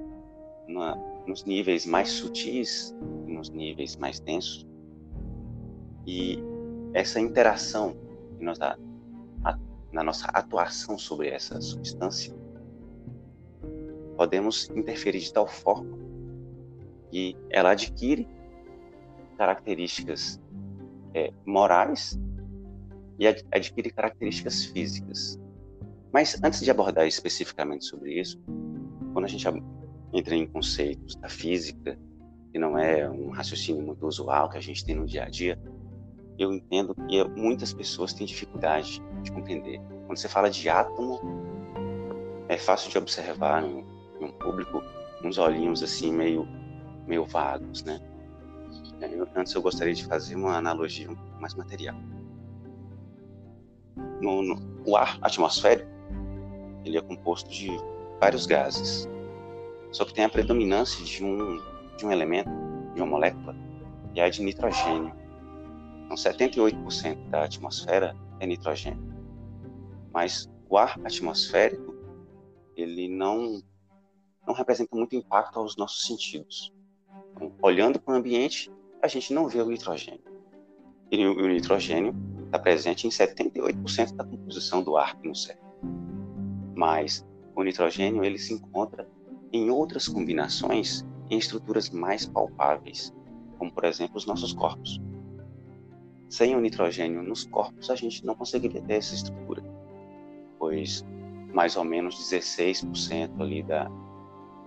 nos 1.26 1.46
níveis 1.46 1.86
mais 1.86 2.10
sutis, 2.10 2.96
nos 3.28 3.50
níveis 3.50 3.96
mais 3.96 4.20
densos. 4.20 4.68
E 6.06 6.40
essa 6.94 7.20
interação 7.20 7.96
que 8.38 8.44
nós 8.44 8.58
dá, 8.58 8.78
a, 9.44 9.58
na 9.92 10.04
nossa 10.04 10.26
atuação 10.28 10.98
sobre 10.98 11.30
essa 11.30 11.60
substância 11.62 12.34
podemos 14.20 14.70
interferir 14.72 15.22
de 15.22 15.32
tal 15.32 15.48
forma 15.48 15.98
que 17.10 17.38
ela 17.50 17.72
adquire 17.72 18.28
características 19.38 20.42
é, 21.14 21.32
morais 21.46 22.20
e 23.18 23.26
adquire 23.26 23.90
características 23.90 24.66
físicas. 24.66 25.40
Mas 26.12 26.38
antes 26.44 26.60
de 26.60 26.70
abordar 26.70 27.08
especificamente 27.08 27.86
sobre 27.86 28.20
isso, 28.20 28.38
quando 29.14 29.24
a 29.24 29.30
gente 29.30 29.48
entra 30.12 30.36
em 30.36 30.46
conceitos 30.46 31.16
da 31.16 31.30
física, 31.30 31.98
que 32.52 32.60
não 32.60 32.78
é 32.78 33.10
um 33.10 33.30
raciocínio 33.30 33.82
muito 33.82 34.06
usual 34.06 34.50
que 34.50 34.58
a 34.58 34.62
gente 34.62 34.84
tem 34.84 34.96
no 34.96 35.06
dia 35.06 35.24
a 35.24 35.30
dia, 35.30 35.58
eu 36.38 36.52
entendo 36.52 36.94
que 36.94 37.24
muitas 37.38 37.72
pessoas 37.72 38.12
têm 38.12 38.28
dificuldade 38.28 39.02
de 39.24 39.32
compreender. 39.32 39.80
Quando 40.08 40.18
você 40.18 40.28
fala 40.28 40.50
de 40.50 40.68
átomo, 40.68 41.22
é 42.50 42.58
fácil 42.58 42.92
de 42.92 42.98
observar 42.98 43.64
em 44.20 44.26
um 44.26 44.32
público 44.32 44.84
uns 45.24 45.38
olhinhos 45.38 45.84
assim 45.84 46.12
meio 46.12 46.48
meio 47.06 47.26
vagos, 47.26 47.84
né? 47.84 48.00
Eu, 49.02 49.28
antes 49.36 49.54
eu 49.54 49.62
gostaria 49.62 49.94
de 49.94 50.06
fazer 50.06 50.36
uma 50.36 50.58
analogia 50.58 51.10
um 51.10 51.16
pouco 51.16 51.42
mais 51.42 51.56
material. 51.56 51.96
No, 54.22 54.42
no, 54.42 54.84
o 54.86 54.96
ar 54.96 55.18
atmosférico 55.22 55.90
ele 56.84 56.98
é 56.98 57.02
composto 57.02 57.50
de 57.50 57.70
vários 58.20 58.46
gases, 58.46 59.08
só 59.92 60.06
que 60.06 60.14
tem 60.14 60.26
a 60.26 60.30
predominância 60.30 61.04
de 61.04 61.24
um 61.24 61.60
de 62.00 62.06
um 62.06 62.12
elemento, 62.12 62.50
de 62.96 63.02
uma 63.02 63.08
molécula, 63.08 63.54
que 64.14 64.20
é 64.22 64.24
a 64.24 64.30
de 64.30 64.42
nitrogênio. 64.42 65.14
Então, 66.06 66.16
78% 66.16 67.30
da 67.30 67.44
atmosfera 67.44 68.16
é 68.40 68.48
nitrogênio. 68.48 69.04
Mas 70.14 70.50
o 70.70 70.78
ar 70.78 70.98
atmosférico, 71.04 71.94
ele 72.76 73.10
não 73.10 73.62
não 74.50 74.56
representa 74.56 74.96
muito 74.96 75.16
impacto 75.16 75.60
aos 75.60 75.78
nossos 75.78 76.08
sentidos. 76.08 76.74
Então, 77.36 77.54
olhando 77.62 78.00
para 78.00 78.16
o 78.16 78.18
ambiente, 78.18 78.72
a 79.00 79.08
gente 79.08 79.32
não 79.32 79.48
vê 79.48 79.62
o 79.62 79.70
nitrogênio. 79.70 80.24
E 81.12 81.24
o 81.24 81.48
nitrogênio 81.48 82.16
está 82.46 82.58
presente 82.58 83.06
em 83.06 83.12
78% 83.12 84.16
da 84.16 84.24
composição 84.24 84.82
do 84.82 84.98
ar 84.98 85.16
que 85.18 85.28
nos. 85.28 85.48
Mas 86.76 87.24
o 87.56 87.62
nitrogênio 87.62 88.24
ele 88.24 88.40
se 88.40 88.54
encontra 88.54 89.08
em 89.54 89.70
outras 89.70 90.08
combinações 90.08 91.06
em 91.30 91.38
estruturas 91.38 91.92
mais 91.92 92.26
palpáveis, 92.26 93.14
como 93.60 93.72
por 93.72 93.86
exemplo 93.86 94.18
os 94.18 94.26
nossos 94.26 94.52
corpos. 94.52 95.00
Sem 96.28 96.56
o 96.56 96.60
nitrogênio 96.60 97.22
nos 97.22 97.46
corpos, 97.46 97.92
a 97.92 97.96
gente 97.96 98.26
não 98.26 98.34
conseguiria 98.34 98.82
ter 98.82 98.94
essa 98.94 99.14
estrutura, 99.14 99.64
pois 100.58 101.06
mais 101.54 101.76
ou 101.76 101.84
menos 101.84 102.16
16% 102.16 103.42
ali 103.42 103.64
da, 103.64 103.90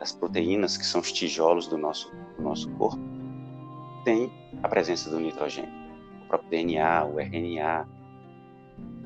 das 0.02 0.10
proteínas, 0.10 0.76
que 0.76 0.84
são 0.84 1.00
os 1.00 1.12
tijolos 1.12 1.68
do 1.68 1.78
nosso, 1.78 2.10
do 2.36 2.42
nosso 2.42 2.68
corpo, 2.70 3.00
tem 4.04 4.32
a 4.60 4.68
presença 4.68 5.08
do 5.08 5.20
nitrogênio. 5.20 5.70
O 6.24 6.26
próprio 6.26 6.50
DNA, 6.50 7.04
o 7.04 7.20
RNA. 7.20 7.88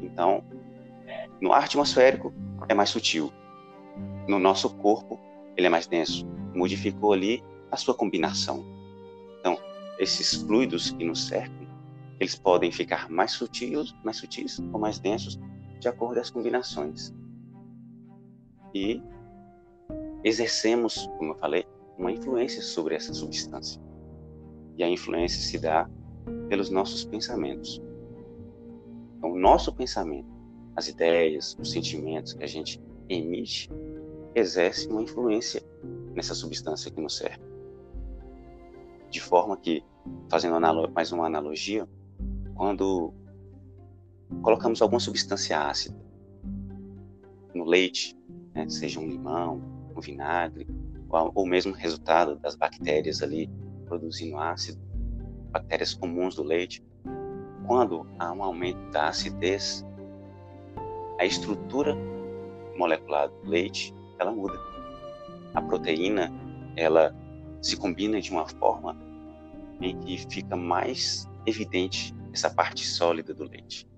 Então, 0.00 0.42
no 1.38 1.52
ar 1.52 1.64
atmosférico 1.64 2.32
é 2.66 2.72
mais 2.72 2.88
sutil. 2.88 3.30
No 4.26 4.38
nosso 4.38 4.70
corpo, 4.76 5.20
ele 5.54 5.66
é 5.66 5.70
mais 5.70 5.86
denso. 5.86 6.26
Modificou 6.54 7.12
ali 7.12 7.44
a 7.70 7.76
sua 7.76 7.92
combinação. 7.92 8.64
Então, 9.40 9.58
esses 9.98 10.32
fluidos 10.32 10.92
que 10.92 11.04
nos 11.04 11.26
cercam, 11.26 11.68
eles 12.18 12.36
podem 12.36 12.72
ficar 12.72 13.10
mais 13.10 13.32
sutis, 13.32 13.94
mais 14.02 14.16
sutis 14.16 14.58
ou 14.72 14.80
mais 14.80 14.98
densos 14.98 15.38
de 15.78 15.88
acordo 15.88 16.14
com 16.14 16.20
as 16.20 16.30
combinações. 16.30 17.14
E 18.74 19.02
exercemos, 20.26 21.08
como 21.18 21.32
eu 21.32 21.36
falei, 21.36 21.64
uma 21.96 22.10
influência 22.10 22.60
sobre 22.60 22.96
essa 22.96 23.14
substância. 23.14 23.80
E 24.76 24.82
a 24.82 24.88
influência 24.88 25.40
se 25.40 25.56
dá 25.56 25.88
pelos 26.48 26.68
nossos 26.68 27.04
pensamentos. 27.04 27.80
Então, 29.16 29.30
o 29.30 29.38
nosso 29.38 29.72
pensamento, 29.72 30.28
as 30.74 30.88
ideias, 30.88 31.56
os 31.60 31.70
sentimentos 31.70 32.32
que 32.32 32.42
a 32.42 32.46
gente 32.46 32.82
emite, 33.08 33.70
exerce 34.34 34.88
uma 34.88 35.00
influência 35.00 35.62
nessa 36.12 36.34
substância 36.34 36.90
que 36.90 37.00
nos 37.00 37.16
serve. 37.16 37.40
De 39.08 39.20
forma 39.20 39.56
que, 39.56 39.84
fazendo 40.28 40.58
mais 40.92 41.12
uma 41.12 41.26
analogia, 41.26 41.88
quando 42.56 43.14
colocamos 44.42 44.82
alguma 44.82 44.98
substância 44.98 45.56
ácida 45.60 45.96
no 47.54 47.64
leite, 47.64 48.18
né, 48.52 48.68
seja 48.68 48.98
um 48.98 49.06
limão, 49.06 49.75
com 49.96 50.00
vinagre, 50.02 50.68
ou, 51.08 51.32
ou 51.34 51.46
mesmo 51.46 51.72
resultado 51.72 52.36
das 52.36 52.54
bactérias 52.54 53.22
ali 53.22 53.50
produzindo 53.86 54.36
ácido, 54.36 54.78
bactérias 55.50 55.94
comuns 55.94 56.34
do 56.34 56.42
leite, 56.42 56.84
quando 57.66 58.06
há 58.18 58.30
um 58.32 58.42
aumento 58.42 58.90
da 58.90 59.08
acidez, 59.08 59.84
a 61.18 61.24
estrutura 61.24 61.96
molecular 62.76 63.28
do 63.28 63.48
leite 63.48 63.94
ela 64.18 64.30
muda. 64.30 64.58
A 65.54 65.62
proteína 65.62 66.30
ela 66.76 67.14
se 67.62 67.76
combina 67.76 68.20
de 68.20 68.30
uma 68.30 68.46
forma 68.46 68.94
em 69.80 69.98
que 69.98 70.18
fica 70.30 70.54
mais 70.54 71.26
evidente 71.46 72.14
essa 72.32 72.50
parte 72.50 72.86
sólida 72.86 73.32
do 73.32 73.44
leite. 73.44 73.88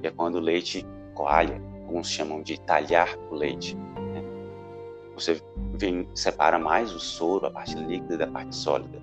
que 0.00 0.06
é 0.06 0.10
quando 0.10 0.36
o 0.36 0.40
leite 0.40 0.86
coalha, 1.14 1.60
alguns 1.86 2.08
chamam 2.08 2.42
de 2.42 2.60
talhar 2.60 3.08
o 3.30 3.34
leite. 3.34 3.76
Você 5.20 5.38
vem, 5.74 6.08
separa 6.14 6.58
mais 6.58 6.94
o 6.94 6.98
soro, 6.98 7.44
a 7.46 7.50
parte 7.50 7.74
líquida 7.74 8.16
da 8.16 8.26
parte 8.26 8.56
sólida. 8.56 9.02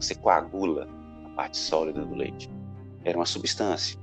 Você 0.00 0.16
coagula 0.16 0.88
a 1.24 1.28
parte 1.36 1.56
sólida 1.56 2.04
do 2.04 2.16
leite. 2.16 2.50
Era 3.04 3.16
uma 3.16 3.24
substância, 3.24 3.96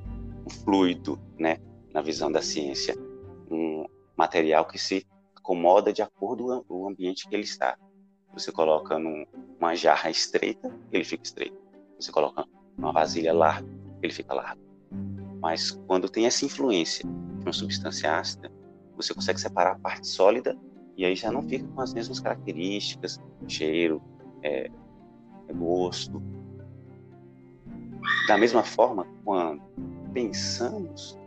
um 0.46 0.50
fluido, 0.50 1.20
né? 1.38 1.58
na 1.94 2.02
visão 2.02 2.32
da 2.32 2.42
ciência, 2.42 2.96
um 3.52 3.86
material 4.16 4.66
que 4.66 4.78
se 4.78 5.06
acomoda 5.36 5.92
de 5.92 6.02
acordo 6.02 6.64
com 6.64 6.84
o 6.84 6.88
ambiente 6.88 7.28
que 7.28 7.36
ele 7.36 7.44
está. 7.44 7.78
Você 8.34 8.50
coloca 8.50 8.98
numa 8.98 9.76
jarra 9.76 10.10
estreita, 10.10 10.74
ele 10.90 11.04
fica 11.04 11.24
estreito. 11.24 11.58
Você 12.00 12.14
coloca 12.14 12.46
numa 12.78 12.94
vasilha 12.94 13.34
larga, 13.34 13.68
ele 14.02 14.14
fica 14.14 14.34
largo. 14.34 14.62
Mas 15.42 15.72
quando 15.86 16.08
tem 16.08 16.28
essa 16.28 16.46
influência 16.46 17.06
de 17.06 17.46
uma 17.46 17.52
substância 17.52 18.18
ácida, 18.18 18.50
você 18.96 19.14
consegue 19.14 19.42
separar 19.42 19.74
a 19.74 19.80
parte 19.80 20.08
sólida 20.08 20.58
e 21.00 21.06
aí 21.06 21.16
já 21.16 21.32
não 21.32 21.42
fica 21.42 21.66
com 21.66 21.80
as 21.80 21.94
mesmas 21.94 22.20
características, 22.20 23.22
cheiro, 23.48 24.02
é, 24.44 24.70
gosto. 25.56 26.22
Da 28.28 28.38
mesma 28.38 28.64
forma, 28.64 29.08
quando 29.24 29.62
pensamos, 30.14 31.18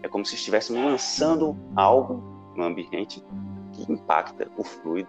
é 0.00 0.08
como 0.08 0.24
se 0.24 0.36
estivéssemos 0.36 0.80
lançando 0.80 1.56
algo 1.74 2.22
no 2.54 2.62
ambiente 2.62 3.20
que 3.72 3.92
impacta 3.92 4.48
o 4.56 4.62
fluido, 4.62 5.08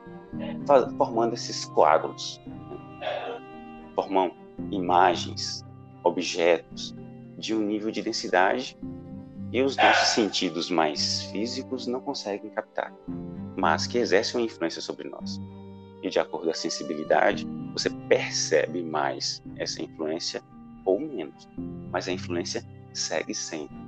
formando 0.98 1.36
esses 1.36 1.66
coágulos. 1.66 2.42
Né? 2.48 3.40
Formam 3.94 4.32
imagens, 4.72 5.64
objetos 6.04 6.96
de 7.38 7.54
um 7.54 7.60
nível 7.60 7.92
de 7.92 8.02
densidade 8.02 8.76
e 9.56 9.62
os 9.62 9.78
nossos 9.78 10.10
sentidos 10.10 10.70
mais 10.70 11.22
físicos 11.32 11.88
não 11.88 12.02
conseguem 12.02 12.50
captar, 12.50 12.94
mas 13.56 13.88
que 13.88 13.98
exercem 13.98 14.42
uma 14.42 14.46
influência 14.46 14.82
sobre 14.82 15.08
nós. 15.08 15.40
E 16.04 16.10
de 16.10 16.20
acordo 16.20 16.44
com 16.44 16.52
a 16.52 16.54
sensibilidade, 16.54 17.48
você 17.72 17.90
percebe 18.10 18.84
mais 18.84 19.42
essa 19.56 19.82
influência 19.82 20.44
ou 20.84 21.00
menos, 21.00 21.48
mas 21.90 22.10
a 22.10 22.12
influência 22.12 22.66
segue 22.94 23.34
sempre. 23.34 23.85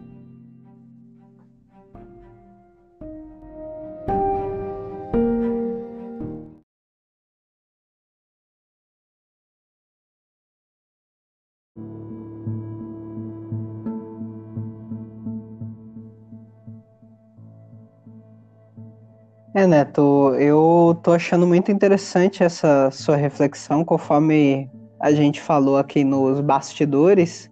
É, 19.58 19.66
Neto, 19.66 20.36
eu 20.36 20.96
tô 21.02 21.14
achando 21.14 21.48
muito 21.48 21.72
interessante 21.72 22.44
essa 22.44 22.92
sua 22.92 23.16
reflexão, 23.16 23.84
conforme 23.84 24.70
a 25.02 25.12
gente 25.12 25.42
falou 25.42 25.78
aqui 25.78 26.04
nos 26.04 26.40
bastidores. 26.42 27.50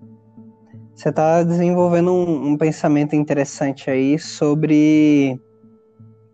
Você 0.94 1.10
está 1.10 1.42
desenvolvendo 1.42 2.12
um, 2.14 2.50
um, 2.50 2.58
pensamento 2.60 3.16
interessante 3.16 3.90
aí 3.90 4.20
sobre 4.20 5.42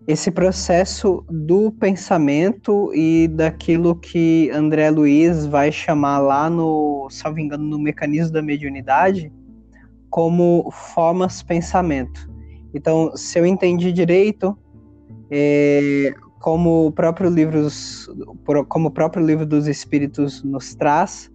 esse 0.06 0.30
processo 0.30 1.24
do 1.30 1.72
pensamento 1.72 2.94
e 2.94 3.30
daquilo 3.30 3.96
que 3.96 4.52
André 4.54 4.90
Luiz 4.90 5.46
vai 5.46 5.72
chamar 5.72 6.20
lá 6.20 6.50
no, 6.50 7.08
salvo 7.10 7.40
engano, 7.40 7.64
no 7.64 7.80
mecanismo 7.80 8.34
da 8.34 8.42
mediunidade, 8.42 9.32
como 10.10 10.70
formas 10.70 11.42
pensamento. 11.42 12.30
Então, 12.74 13.16
se 13.16 13.40
eu 13.40 13.46
entendi 13.46 13.94
direito, 13.94 14.58
é, 15.32 16.14
como 16.40 16.88
o 16.88 16.92
próprio 16.92 17.30
livro, 17.30 17.68
como 18.68 18.90
o 18.90 18.92
próprio 18.92 19.26
livro 19.26 19.46
dos 19.46 19.68
Espíritos 19.68 20.44
nos 20.44 20.76
traz, 20.76 21.32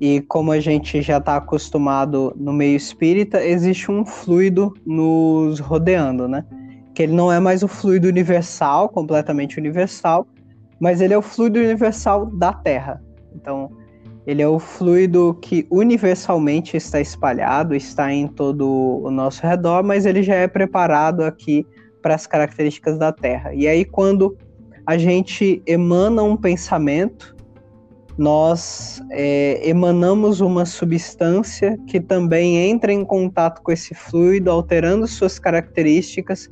e 0.00 0.20
como 0.22 0.50
a 0.50 0.58
gente 0.58 1.00
já 1.00 1.18
está 1.18 1.36
acostumado 1.36 2.34
no 2.36 2.52
meio 2.52 2.76
espírita, 2.76 3.40
existe 3.40 3.88
um 3.88 4.04
fluido 4.04 4.74
nos 4.84 5.60
rodeando, 5.60 6.26
né? 6.26 6.44
Que 6.92 7.04
ele 7.04 7.12
não 7.12 7.30
é 7.30 7.38
mais 7.38 7.62
o 7.62 7.68
fluido 7.68 8.08
universal, 8.08 8.88
completamente 8.88 9.60
universal, 9.60 10.26
mas 10.80 11.00
ele 11.00 11.14
é 11.14 11.18
o 11.18 11.22
fluido 11.22 11.60
universal 11.60 12.26
da 12.26 12.52
Terra. 12.52 13.00
Então, 13.32 13.70
ele 14.26 14.42
é 14.42 14.48
o 14.48 14.58
fluido 14.58 15.38
que 15.40 15.68
universalmente 15.70 16.76
está 16.76 17.00
espalhado, 17.00 17.72
está 17.72 18.12
em 18.12 18.26
todo 18.26 19.00
o 19.04 19.08
nosso 19.08 19.46
redor, 19.46 19.84
mas 19.84 20.04
ele 20.04 20.24
já 20.24 20.34
é 20.34 20.48
preparado 20.48 21.22
aqui 21.22 21.64
para 22.02 22.14
as 22.14 22.26
características 22.26 22.98
da 22.98 23.12
Terra. 23.12 23.54
E 23.54 23.66
aí, 23.68 23.84
quando 23.84 24.36
a 24.84 24.98
gente 24.98 25.62
emana 25.66 26.22
um 26.22 26.36
pensamento, 26.36 27.34
nós 28.18 29.00
é, 29.10 29.66
emanamos 29.66 30.40
uma 30.40 30.66
substância 30.66 31.78
que 31.86 32.00
também 32.00 32.56
entra 32.56 32.92
em 32.92 33.04
contato 33.04 33.62
com 33.62 33.72
esse 33.72 33.94
fluido, 33.94 34.50
alterando 34.50 35.06
suas 35.06 35.38
características, 35.38 36.48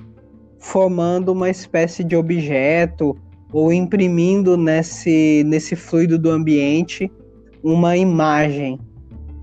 formando 0.59 1.33
uma 1.33 1.51
espécie 1.51 2.03
de 2.03 2.17
objeto 2.17 3.17
ou 3.53 3.73
imprimindo 3.73 4.57
nesse, 4.57 5.43
nesse 5.47 5.75
fluido 5.77 6.19
do 6.19 6.31
ambiente 6.31 7.11
uma 7.63 7.97
imagem. 7.97 8.79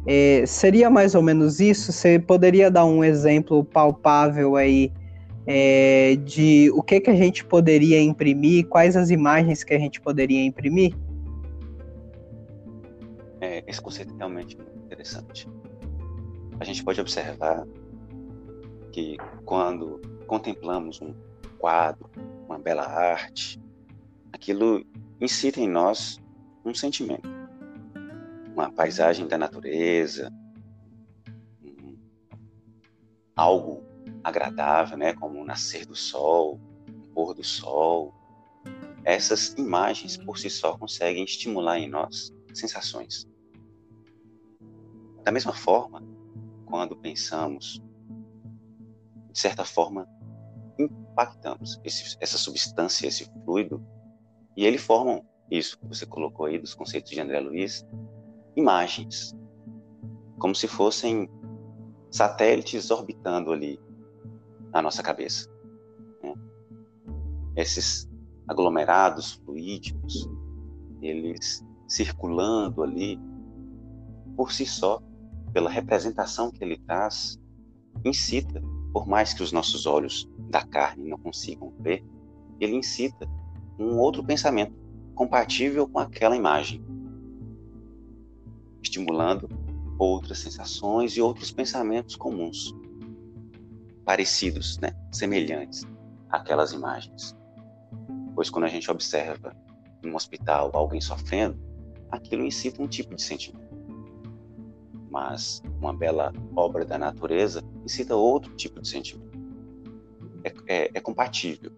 É, 0.07 0.43
seria 0.45 0.89
mais 0.89 1.13
ou 1.13 1.21
menos 1.21 1.59
isso? 1.59 1.91
Você 1.91 2.17
poderia 2.17 2.71
dar 2.71 2.85
um 2.85 3.03
exemplo 3.03 3.63
palpável 3.63 4.55
aí 4.55 4.91
é, 5.49 6.17
de 6.17 6.69
o 6.71 6.83
que, 6.83 6.99
que 6.99 7.09
a 7.09 7.15
gente 7.15 7.45
poderia 7.45 8.01
imprimir, 8.01 8.67
quais 8.67 8.97
as 8.97 9.09
imagens 9.09 9.63
que 9.63 9.73
a 9.73 9.79
gente 9.79 10.01
poderia 10.01 10.43
imprimir? 10.43 10.93
É, 13.39 13.63
esse 13.65 13.81
conceito 13.81 14.13
é 14.13 14.17
realmente 14.17 14.57
muito 14.57 14.77
interessante. 14.77 15.47
A 16.59 16.65
gente 16.65 16.83
pode 16.83 16.99
observar 16.99 17.65
que 18.91 19.15
quando 19.45 20.01
contemplamos 20.27 21.01
um 21.01 21.15
quadro, 21.57 22.09
uma 22.45 22.59
bela 22.59 22.85
arte, 22.85 23.57
aquilo 24.33 24.85
incita 25.21 25.61
em 25.61 25.69
nós 25.69 26.19
um 26.65 26.75
sentimento, 26.75 27.29
uma 28.53 28.69
paisagem 28.69 29.27
da 29.27 29.37
natureza, 29.37 30.29
algo 33.33 33.86
agradável, 34.23 34.97
né, 34.97 35.13
como 35.13 35.39
o 35.39 35.45
nascer 35.45 35.85
do 35.85 35.95
sol, 35.95 36.59
o 36.87 37.13
pôr 37.13 37.33
do 37.33 37.43
sol. 37.43 38.13
Essas 39.03 39.53
imagens 39.53 40.17
por 40.17 40.37
si 40.37 40.49
só 40.49 40.77
conseguem 40.77 41.23
estimular 41.23 41.79
em 41.79 41.89
nós 41.89 42.33
sensações. 42.53 43.27
Da 45.23 45.31
mesma 45.31 45.53
forma, 45.53 46.03
quando 46.65 46.95
pensamos, 46.95 47.81
de 49.31 49.39
certa 49.39 49.63
forma, 49.63 50.07
impactamos 50.77 51.79
esse, 51.83 52.17
essa 52.19 52.37
substância, 52.37 53.07
esse 53.07 53.25
fluido, 53.45 53.85
e 54.55 54.65
ele 54.65 54.77
formam 54.77 55.25
isso 55.49 55.79
que 55.79 55.87
você 55.87 56.05
colocou 56.05 56.45
aí 56.45 56.59
dos 56.59 56.73
conceitos 56.73 57.11
de 57.11 57.21
André 57.21 57.39
Luiz, 57.39 57.85
imagens, 58.55 59.35
como 60.39 60.53
se 60.53 60.67
fossem 60.67 61.29
satélites 62.11 62.91
orbitando 62.91 63.51
ali 63.51 63.79
na 64.77 64.81
nossa 64.83 65.01
cabeça. 65.01 65.49
Né? 66.21 66.35
Esses 67.55 68.07
aglomerados 68.47 69.33
fluídicos, 69.43 70.29
eles 71.01 71.65
circulando 71.87 72.83
ali, 72.83 73.19
por 74.35 74.51
si 74.51 74.67
só, 74.67 75.01
pela 75.51 75.69
representação 75.69 76.51
que 76.51 76.63
ele 76.63 76.77
traz, 76.77 77.39
incita, 78.05 78.61
por 78.93 79.07
mais 79.07 79.33
que 79.33 79.41
os 79.41 79.51
nossos 79.51 79.87
olhos 79.87 80.29
da 80.49 80.63
carne 80.63 81.09
não 81.09 81.17
consigam 81.17 81.73
ver, 81.79 82.05
ele 82.59 82.75
incita 82.75 83.27
um 83.79 83.97
outro 83.97 84.23
pensamento 84.23 84.75
compatível 85.15 85.87
com 85.87 85.97
aquela 85.97 86.37
imagem, 86.37 86.85
estimulando 88.83 89.49
outras 89.97 90.37
sensações 90.37 91.13
e 91.13 91.21
outros 91.21 91.51
pensamentos 91.51 92.15
comuns 92.15 92.75
parecidos, 94.07 94.77
né, 94.77 94.95
semelhantes 95.11 95.85
àquelas 96.29 96.71
imagens. 96.71 97.35
Pois 98.33 98.49
quando 98.49 98.63
a 98.63 98.69
gente 98.69 98.89
observa 98.89 99.53
em 100.01 100.09
um 100.09 100.15
hospital 100.15 100.71
alguém 100.73 101.01
sofrendo, 101.01 101.59
aquilo 102.09 102.45
incita 102.45 102.81
um 102.81 102.87
tipo 102.87 103.13
de 103.13 103.21
sentimento. 103.21 103.67
Mas 105.11 105.61
uma 105.81 105.93
bela 105.93 106.31
obra 106.55 106.85
da 106.85 106.97
natureza 106.97 107.61
incita 107.83 108.15
outro 108.15 108.55
tipo 108.55 108.79
de 108.81 108.87
sentimento. 108.87 109.37
É, 110.45 110.53
é, 110.67 110.91
é 110.93 111.01
compatível. 111.01 111.73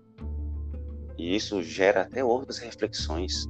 E 1.17 1.35
isso 1.35 1.63
gera 1.63 2.01
até 2.03 2.23
outras 2.23 2.59
reflexões, 2.59 3.47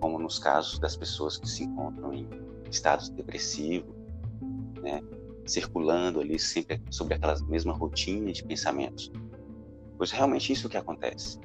como 0.00 0.18
nos 0.18 0.38
casos 0.38 0.78
das 0.78 0.96
pessoas 0.96 1.36
que 1.36 1.46
se 1.46 1.64
encontram 1.64 2.14
em 2.14 2.26
estados 2.70 3.10
depressivos, 3.10 3.94
né? 4.80 5.02
Circulando 5.46 6.20
ali 6.20 6.38
sempre 6.38 6.82
sobre 6.90 7.14
aquelas 7.14 7.42
mesma 7.42 7.72
rotina 7.72 8.32
de 8.32 8.44
pensamentos. 8.44 9.10
Pois 9.96 10.12
é 10.12 10.16
realmente 10.16 10.52
isso 10.52 10.68
que 10.68 10.76
acontece. 10.76 11.38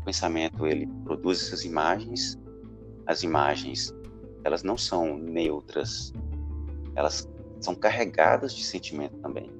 O 0.00 0.04
pensamento 0.04 0.66
ele 0.66 0.86
produz 1.04 1.42
essas 1.42 1.64
imagens, 1.64 2.38
as 3.06 3.22
imagens 3.22 3.94
elas 4.44 4.62
não 4.62 4.76
são 4.76 5.18
neutras, 5.18 6.12
elas 6.94 7.28
são 7.60 7.74
carregadas 7.74 8.54
de 8.54 8.64
sentimento 8.64 9.16
também 9.18 9.50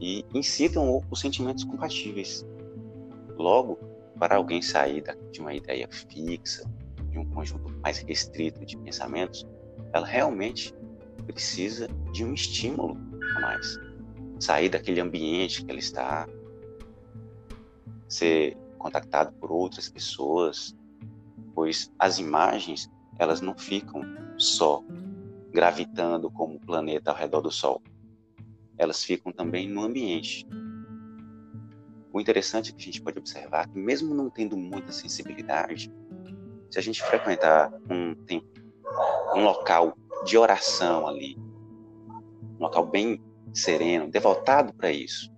e 0.00 0.24
incitam 0.34 1.02
os 1.10 1.20
sentimentos 1.20 1.62
compatíveis. 1.64 2.46
Logo, 3.36 3.78
para 4.18 4.36
alguém 4.36 4.62
sair 4.62 5.04
de 5.30 5.40
uma 5.40 5.54
ideia 5.54 5.86
fixa, 5.90 6.64
de 7.10 7.18
um 7.18 7.28
conjunto 7.30 7.70
mais 7.82 7.98
restrito 7.98 8.64
de 8.64 8.76
pensamentos, 8.78 9.46
ela 9.92 10.06
realmente 10.06 10.74
precisa 11.22 11.88
de 12.12 12.24
um 12.24 12.34
estímulo 12.34 12.96
a 13.36 13.40
mais. 13.40 13.78
Sair 14.38 14.68
daquele 14.68 15.00
ambiente 15.00 15.64
que 15.64 15.70
ela 15.70 15.78
está, 15.78 16.28
ser 18.08 18.56
contactado 18.78 19.32
por 19.34 19.52
outras 19.52 19.88
pessoas, 19.88 20.74
pois 21.54 21.92
as 21.98 22.18
imagens 22.18 22.90
elas 23.18 23.40
não 23.40 23.56
ficam 23.56 24.02
só 24.38 24.82
gravitando 25.52 26.30
como 26.30 26.56
o 26.56 26.60
planeta 26.60 27.10
ao 27.10 27.16
redor 27.16 27.42
do 27.42 27.50
Sol. 27.50 27.82
Elas 28.78 29.04
ficam 29.04 29.30
também 29.30 29.68
no 29.68 29.82
ambiente. 29.82 30.46
O 32.12 32.20
interessante 32.20 32.70
é 32.70 32.74
que 32.74 32.80
a 32.80 32.84
gente 32.86 33.02
pode 33.02 33.18
observar 33.18 33.68
que 33.68 33.78
mesmo 33.78 34.14
não 34.14 34.30
tendo 34.30 34.56
muita 34.56 34.90
sensibilidade, 34.90 35.92
se 36.70 36.78
a 36.78 36.82
gente 36.82 37.02
frequentar 37.02 37.72
um 37.90 38.14
tempo, 38.14 38.48
um 39.34 39.44
local 39.44 39.96
de 40.24 40.36
oração 40.36 41.06
ali, 41.06 41.36
um 42.58 42.62
local 42.62 42.86
bem 42.86 43.22
sereno, 43.52 44.10
devotado 44.10 44.72
para 44.74 44.90
isso, 44.90 45.32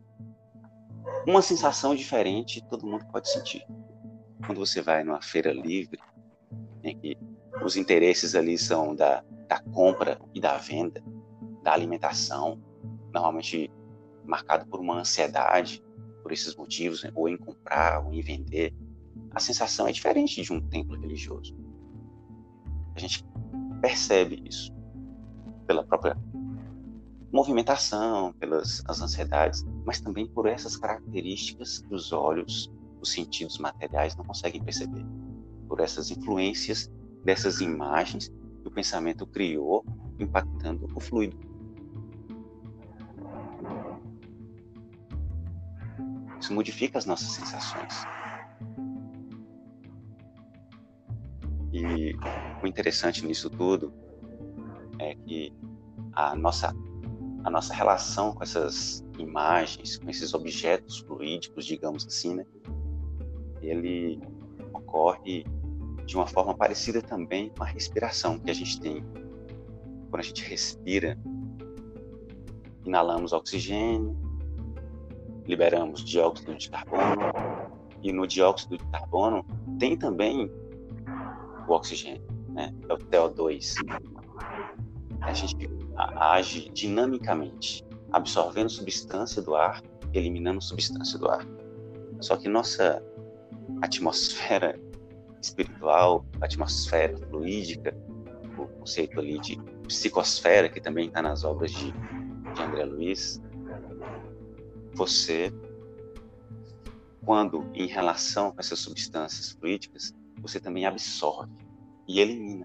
uma 1.26 1.42
sensação 1.42 1.94
diferente 1.94 2.64
todo 2.68 2.86
mundo 2.86 3.06
pode 3.12 3.28
sentir. 3.28 3.64
Quando 4.44 4.58
você 4.58 4.80
vai 4.80 5.04
numa 5.04 5.22
feira 5.22 5.52
livre, 5.52 6.00
em 6.82 6.98
que 6.98 7.16
os 7.64 7.76
interesses 7.76 8.34
ali 8.34 8.58
são 8.58 8.94
da, 8.94 9.22
da 9.48 9.60
compra 9.60 10.20
e 10.34 10.40
da 10.40 10.56
venda, 10.56 11.02
da 11.62 11.72
alimentação, 11.72 12.60
normalmente 13.12 13.70
marcado 14.24 14.66
por 14.66 14.80
uma 14.80 14.98
ansiedade 14.98 15.82
por 16.22 16.32
esses 16.32 16.54
motivos, 16.56 17.02
né? 17.02 17.10
ou 17.14 17.28
em 17.28 17.36
comprar, 17.36 18.04
ou 18.04 18.12
em 18.12 18.20
vender, 18.20 18.74
a 19.32 19.40
sensação 19.40 19.86
é 19.86 19.92
diferente 19.92 20.42
de 20.42 20.52
um 20.52 20.60
templo 20.60 20.98
religioso. 20.98 21.56
A 22.94 22.98
gente 22.98 23.24
percebe 23.82 24.40
isso 24.48 24.72
pela 25.66 25.84
própria 25.84 26.16
movimentação, 27.32 28.32
pelas 28.34 28.82
as 28.86 29.00
ansiedades, 29.00 29.64
mas 29.84 30.00
também 30.00 30.26
por 30.26 30.46
essas 30.46 30.76
características 30.76 31.80
que 31.80 31.94
os 31.94 32.12
olhos, 32.12 32.70
os 33.00 33.10
sentidos 33.10 33.58
materiais 33.58 34.14
não 34.16 34.24
conseguem 34.24 34.62
perceber, 34.62 35.04
por 35.66 35.80
essas 35.80 36.10
influências 36.10 36.90
dessas 37.24 37.60
imagens 37.60 38.28
que 38.28 38.68
o 38.68 38.70
pensamento 38.70 39.26
criou, 39.26 39.84
impactando 40.18 40.86
o 40.94 41.00
fluido. 41.00 41.36
Isso 46.38 46.52
modifica 46.52 46.98
as 46.98 47.06
nossas 47.06 47.28
sensações. 47.28 48.04
E 51.82 52.14
o 52.62 52.66
interessante 52.66 53.26
nisso 53.26 53.50
tudo 53.50 53.92
é 54.98 55.14
que 55.14 55.52
a 56.12 56.36
nossa 56.36 56.72
a 57.44 57.50
nossa 57.50 57.74
relação 57.74 58.32
com 58.32 58.44
essas 58.44 59.04
imagens, 59.18 59.98
com 59.98 60.08
esses 60.08 60.32
objetos 60.32 60.98
fluídicos, 60.98 61.66
digamos 61.66 62.06
assim, 62.06 62.36
né, 62.36 62.46
ele 63.60 64.20
ocorre 64.72 65.44
de 66.06 66.14
uma 66.14 66.26
forma 66.26 66.54
parecida 66.54 67.02
também 67.02 67.50
com 67.50 67.64
a 67.64 67.66
respiração 67.66 68.38
que 68.38 68.48
a 68.48 68.54
gente 68.54 68.80
tem. 68.80 69.04
Quando 70.08 70.20
a 70.20 70.22
gente 70.22 70.44
respira, 70.44 71.18
inalamos 72.86 73.32
oxigênio, 73.32 74.16
liberamos 75.44 76.04
dióxido 76.04 76.54
de 76.54 76.70
carbono, 76.70 77.22
e 78.02 78.12
no 78.12 78.24
dióxido 78.24 78.78
de 78.78 78.84
carbono 78.86 79.44
tem 79.80 79.96
também 79.96 80.48
o 81.72 81.76
oxigênio, 81.76 82.22
né? 82.50 82.72
é 82.88 82.92
o 82.92 82.98
CO2. 82.98 83.74
A 85.20 85.32
gente 85.32 85.70
age 85.96 86.70
dinamicamente, 86.70 87.84
absorvendo 88.12 88.68
substância 88.68 89.40
do 89.40 89.54
ar, 89.54 89.82
eliminando 90.12 90.60
substância 90.60 91.18
do 91.18 91.28
ar. 91.28 91.46
Só 92.20 92.36
que 92.36 92.48
nossa 92.48 93.02
atmosfera 93.80 94.78
espiritual, 95.40 96.24
atmosfera 96.40 97.16
fluídica, 97.28 97.96
o 98.58 98.66
conceito 98.66 99.18
ali 99.18 99.38
de 99.40 99.56
psicosfera, 99.88 100.68
que 100.68 100.80
também 100.80 101.08
está 101.08 101.22
nas 101.22 101.42
obras 101.42 101.72
de, 101.72 101.90
de 101.92 102.62
André 102.62 102.84
Luiz, 102.84 103.40
você, 104.94 105.52
quando 107.24 107.68
em 107.74 107.86
relação 107.86 108.52
com 108.52 108.60
essas 108.60 108.78
substâncias 108.78 109.52
fluídicas, 109.52 110.14
você 110.42 110.60
também 110.60 110.84
absorve 110.84 111.52
e 112.06 112.20
elimina. 112.20 112.64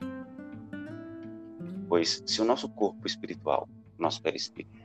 Pois 1.88 2.22
se 2.26 2.42
o 2.42 2.46
nosso 2.46 2.68
corpo 2.68 3.08
espiritual, 3.08 3.70
nosso 3.98 4.22
perispírito, 4.22 4.78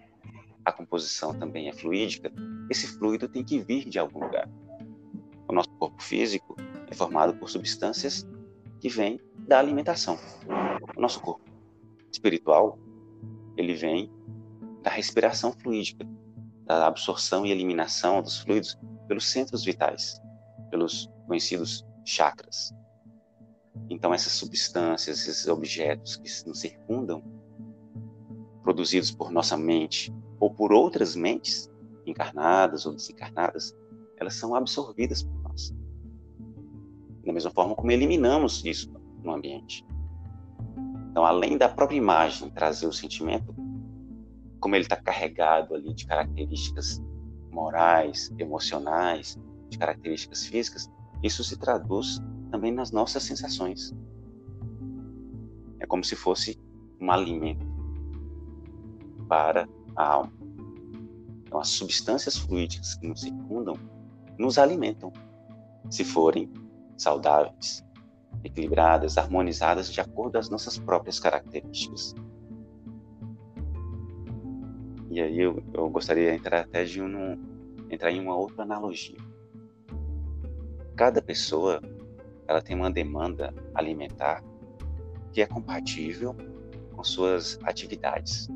a 0.65 0.73
composição 0.73 1.37
também 1.37 1.69
é 1.69 1.73
fluídica, 1.73 2.31
esse 2.71 2.87
fluido 2.87 3.29
tem 3.29 3.43
que 3.43 3.59
vir 3.59 3.89
de 3.89 3.99
algum 3.99 4.21
lugar. 4.21 4.49
O 5.49 5.53
nosso 5.53 5.71
corpo 5.71 6.01
físico 6.01 6.55
é 6.89 6.95
formado 6.95 7.35
por 7.35 7.51
substâncias 7.51 8.27
que 8.81 8.89
vêm 8.89 9.21
da 9.49 9.59
alimentação. 9.59 10.19
O 10.97 11.01
nosso 11.01 11.21
corpo 11.21 11.43
espiritual, 12.13 12.79
ele 13.57 13.75
vem 13.75 14.11
da 14.83 14.91
respiração 14.91 15.53
fluídica, 15.53 16.07
da 16.65 16.87
absorção 16.87 17.45
e 17.45 17.51
eliminação 17.51 18.23
dos 18.23 18.41
fluidos 18.41 18.79
pelos 19.09 19.29
centros 19.29 19.65
vitais, 19.65 20.21
pelos 20.71 21.11
conhecidos 21.27 21.85
chakras. 22.05 22.73
Então, 23.93 24.15
essas 24.15 24.33
substâncias, 24.33 25.29
esses 25.29 25.47
objetos 25.47 26.17
que 26.17 26.49
nos 26.49 26.61
circundam, 26.61 27.23
produzidos 28.63 29.11
por 29.11 29.31
nossa 29.31 29.55
mente 29.55 30.11
ou 30.41 30.51
por 30.51 30.73
outras 30.73 31.15
mentes, 31.15 31.71
encarnadas 32.07 32.87
ou 32.87 32.95
desencarnadas, 32.95 33.77
elas 34.17 34.35
são 34.35 34.55
absorvidas 34.55 35.23
por 35.23 35.43
nós. 35.43 35.75
Da 37.23 37.35
mesma 37.35 37.51
forma 37.51 37.75
como 37.75 37.93
eliminamos 37.93 38.65
isso 38.65 38.91
no 39.23 39.35
ambiente. 39.35 39.85
Então, 41.11 41.27
além 41.27 41.59
da 41.59 41.69
própria 41.69 41.99
imagem 41.99 42.49
trazer 42.49 42.87
o 42.87 42.93
sentimento, 42.95 43.55
como 44.59 44.75
ele 44.75 44.85
está 44.85 44.97
carregado 44.97 45.75
ali 45.75 45.93
de 45.93 46.07
características 46.07 46.99
morais, 47.51 48.33
emocionais, 48.39 49.39
de 49.69 49.77
características 49.77 50.47
físicas, 50.47 50.91
isso 51.23 51.45
se 51.45 51.59
traduz 51.59 52.19
também 52.53 52.71
nas 52.71 52.93
nossas 52.93 53.23
sensações. 53.23 53.93
É 55.81 55.87
como 55.87 56.05
se 56.05 56.15
fosse 56.15 56.61
um 57.01 57.11
alimento 57.11 57.67
para 59.27 59.67
a 59.97 60.07
alma. 60.07 60.33
Então, 61.47 61.59
as 61.59 61.69
substâncias 61.69 62.37
fluídicas 62.37 62.95
que 62.95 63.09
nos 63.09 63.23
circundam 63.23 63.75
nos 64.39 64.59
alimentam, 64.59 65.13
se 65.91 66.05
forem 66.05 66.53
saudáveis, 66.97 67.85
equilibradas, 68.45 69.17
harmonizadas 69.17 69.91
de 69.93 70.01
acordo 70.01 70.37
as 70.37 70.49
nossas 70.51 70.79
próprias 70.79 71.19
características. 71.19 72.15
E 75.11 75.21
aí 75.21 75.39
eu, 75.39 75.63
eu 75.75 75.89
gostaria 75.91 76.31
de 76.31 76.39
entrar 76.39 76.61
até 76.61 76.85
de 76.85 77.03
um, 77.03 77.39
entrar 77.91 78.11
em 78.11 78.21
uma 78.21 78.37
outra 78.37 78.63
analogia. 78.63 79.19
Cada 80.97 81.21
pessoa 81.21 81.81
ela 82.53 82.61
tem 82.61 82.77
uma 82.77 82.91
demanda 82.91 83.53
alimentar 83.75 84.45
que 85.33 85.41
é 85.41 85.47
compatível 85.47 86.37
com 86.95 87.03
suas 87.03 87.59
atividades. 87.65 88.47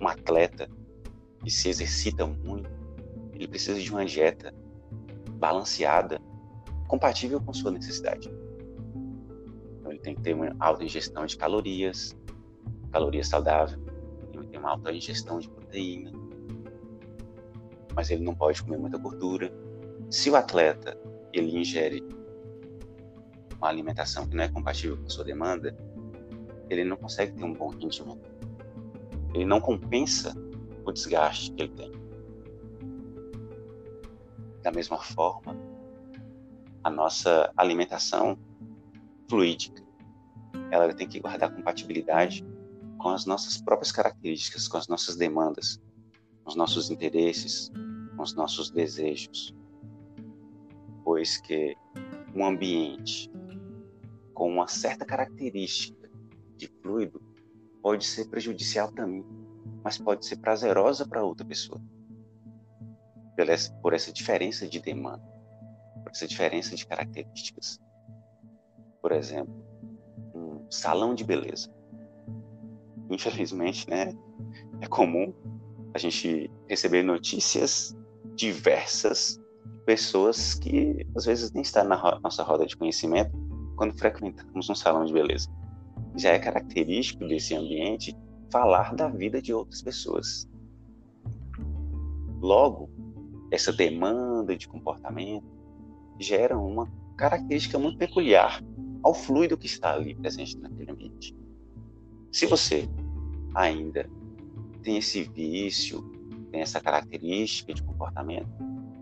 Um 0.00 0.06
atleta 0.06 0.68
que 1.42 1.50
se 1.50 1.70
exercita 1.70 2.26
muito, 2.26 2.70
ele 3.32 3.48
precisa 3.48 3.80
de 3.80 3.90
uma 3.90 4.04
dieta 4.04 4.54
balanceada, 5.32 6.20
compatível 6.86 7.40
com 7.40 7.54
sua 7.54 7.70
necessidade. 7.70 8.30
Então 9.78 9.90
ele 9.90 10.00
tem 10.00 10.14
que 10.14 10.20
ter 10.20 10.34
uma 10.34 10.54
alta 10.60 10.84
ingestão 10.84 11.24
de 11.24 11.38
calorias, 11.38 12.14
calorias 12.92 13.28
saudáveis, 13.28 13.80
tem 14.50 14.60
uma 14.60 14.72
alta 14.72 14.92
ingestão 14.92 15.38
de 15.38 15.48
proteína, 15.48 16.12
mas 17.94 18.10
ele 18.10 18.22
não 18.22 18.34
pode 18.34 18.62
comer 18.62 18.76
muita 18.76 18.98
gordura. 18.98 19.50
Se 20.10 20.28
o 20.28 20.36
atleta 20.36 20.98
ele 21.32 21.58
ingere 21.58 22.02
uma 23.58 23.68
alimentação 23.68 24.26
que 24.26 24.36
não 24.36 24.44
é 24.44 24.48
compatível 24.48 24.96
com 24.96 25.06
a 25.06 25.10
sua 25.10 25.24
demanda, 25.24 25.76
ele 26.68 26.84
não 26.84 26.96
consegue 26.96 27.32
ter 27.32 27.44
um 27.44 27.52
bom 27.52 27.68
rendimento. 27.68 28.30
Ele 29.34 29.44
não 29.44 29.60
compensa 29.60 30.34
o 30.84 30.92
desgaste 30.92 31.52
que 31.52 31.62
ele 31.62 31.72
tem. 31.74 31.92
Da 34.62 34.70
mesma 34.70 34.98
forma, 34.98 35.56
a 36.82 36.90
nossa 36.90 37.52
alimentação 37.56 38.38
fluídica, 39.28 39.82
ela 40.70 40.92
tem 40.92 41.08
que 41.08 41.20
guardar 41.20 41.54
compatibilidade 41.54 42.44
com 42.98 43.10
as 43.10 43.26
nossas 43.26 43.60
próprias 43.60 43.92
características, 43.92 44.66
com 44.66 44.76
as 44.78 44.88
nossas 44.88 45.16
demandas, 45.16 45.80
com 46.42 46.50
os 46.50 46.56
nossos 46.56 46.90
interesses, 46.90 47.70
com 48.16 48.22
os 48.22 48.34
nossos 48.34 48.70
desejos. 48.70 49.54
Pois 51.04 51.36
que 51.36 51.76
um 52.34 52.44
ambiente 52.44 53.30
com 54.36 54.50
uma 54.50 54.68
certa 54.68 55.06
característica 55.06 56.10
de 56.58 56.68
fluido 56.82 57.20
pode 57.82 58.04
ser 58.04 58.28
prejudicial 58.28 58.92
para 58.92 59.06
mim, 59.06 59.24
mas 59.82 59.96
pode 59.96 60.26
ser 60.26 60.36
prazerosa 60.36 61.08
para 61.08 61.24
outra 61.24 61.44
pessoa. 61.44 61.80
Por 63.80 63.94
essa 63.94 64.12
diferença 64.12 64.68
de 64.68 64.78
demanda, 64.78 65.24
por 66.02 66.10
essa 66.10 66.28
diferença 66.28 66.76
de 66.76 66.86
características. 66.86 67.80
Por 69.00 69.12
exemplo, 69.12 69.54
um 70.34 70.70
salão 70.70 71.14
de 71.14 71.24
beleza. 71.24 71.74
Infelizmente, 73.08 73.88
né, 73.88 74.12
é 74.82 74.86
comum 74.86 75.32
a 75.94 75.98
gente 75.98 76.50
receber 76.68 77.02
notícias 77.02 77.96
diversas 78.34 79.40
de 79.64 79.78
pessoas 79.86 80.54
que 80.54 81.06
às 81.16 81.24
vezes 81.24 81.52
nem 81.52 81.62
estão 81.62 81.84
na 81.84 82.20
nossa 82.20 82.42
roda 82.42 82.66
de 82.66 82.76
conhecimento 82.76 83.45
quando 83.76 83.96
frequentamos 83.96 84.68
um 84.68 84.74
salão 84.74 85.04
de 85.04 85.12
beleza 85.12 85.48
já 86.16 86.30
é 86.30 86.38
característico 86.38 87.26
desse 87.26 87.54
ambiente 87.54 88.16
falar 88.50 88.94
da 88.94 89.08
vida 89.08 89.40
de 89.40 89.52
outras 89.52 89.82
pessoas. 89.82 90.48
Logo, 92.40 92.88
essa 93.50 93.72
demanda 93.72 94.56
de 94.56 94.66
comportamento 94.66 95.46
gera 96.18 96.58
uma 96.58 96.90
característica 97.16 97.78
muito 97.78 97.98
peculiar 97.98 98.62
ao 99.02 99.14
fluido 99.14 99.56
que 99.56 99.66
está 99.66 99.92
ali 99.92 100.14
presente 100.14 100.58
naquele 100.58 100.90
ambiente. 100.90 101.36
Se 102.32 102.46
você 102.46 102.88
ainda 103.54 104.08
tem 104.82 104.98
esse 104.98 105.24
vício, 105.24 106.02
tem 106.50 106.60
essa 106.60 106.80
característica 106.80 107.74
de 107.74 107.82
comportamento, 107.82 108.48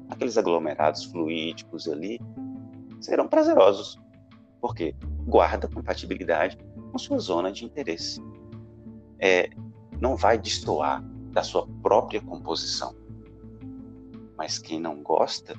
aqueles 0.08 0.36
aglomerados 0.36 1.04
fluídicos 1.04 1.88
ali 1.88 2.20
serão 3.00 3.28
prazerosos, 3.28 4.00
porque 4.64 4.96
guarda 5.26 5.68
compatibilidade 5.68 6.56
com 6.90 6.96
sua 6.96 7.18
zona 7.18 7.52
de 7.52 7.66
interesse. 7.66 8.18
É, 9.18 9.50
não 10.00 10.16
vai 10.16 10.38
destoar 10.38 11.04
da 11.32 11.42
sua 11.42 11.66
própria 11.82 12.18
composição. 12.22 12.96
Mas 14.38 14.58
quem 14.58 14.80
não 14.80 15.02
gosta 15.02 15.54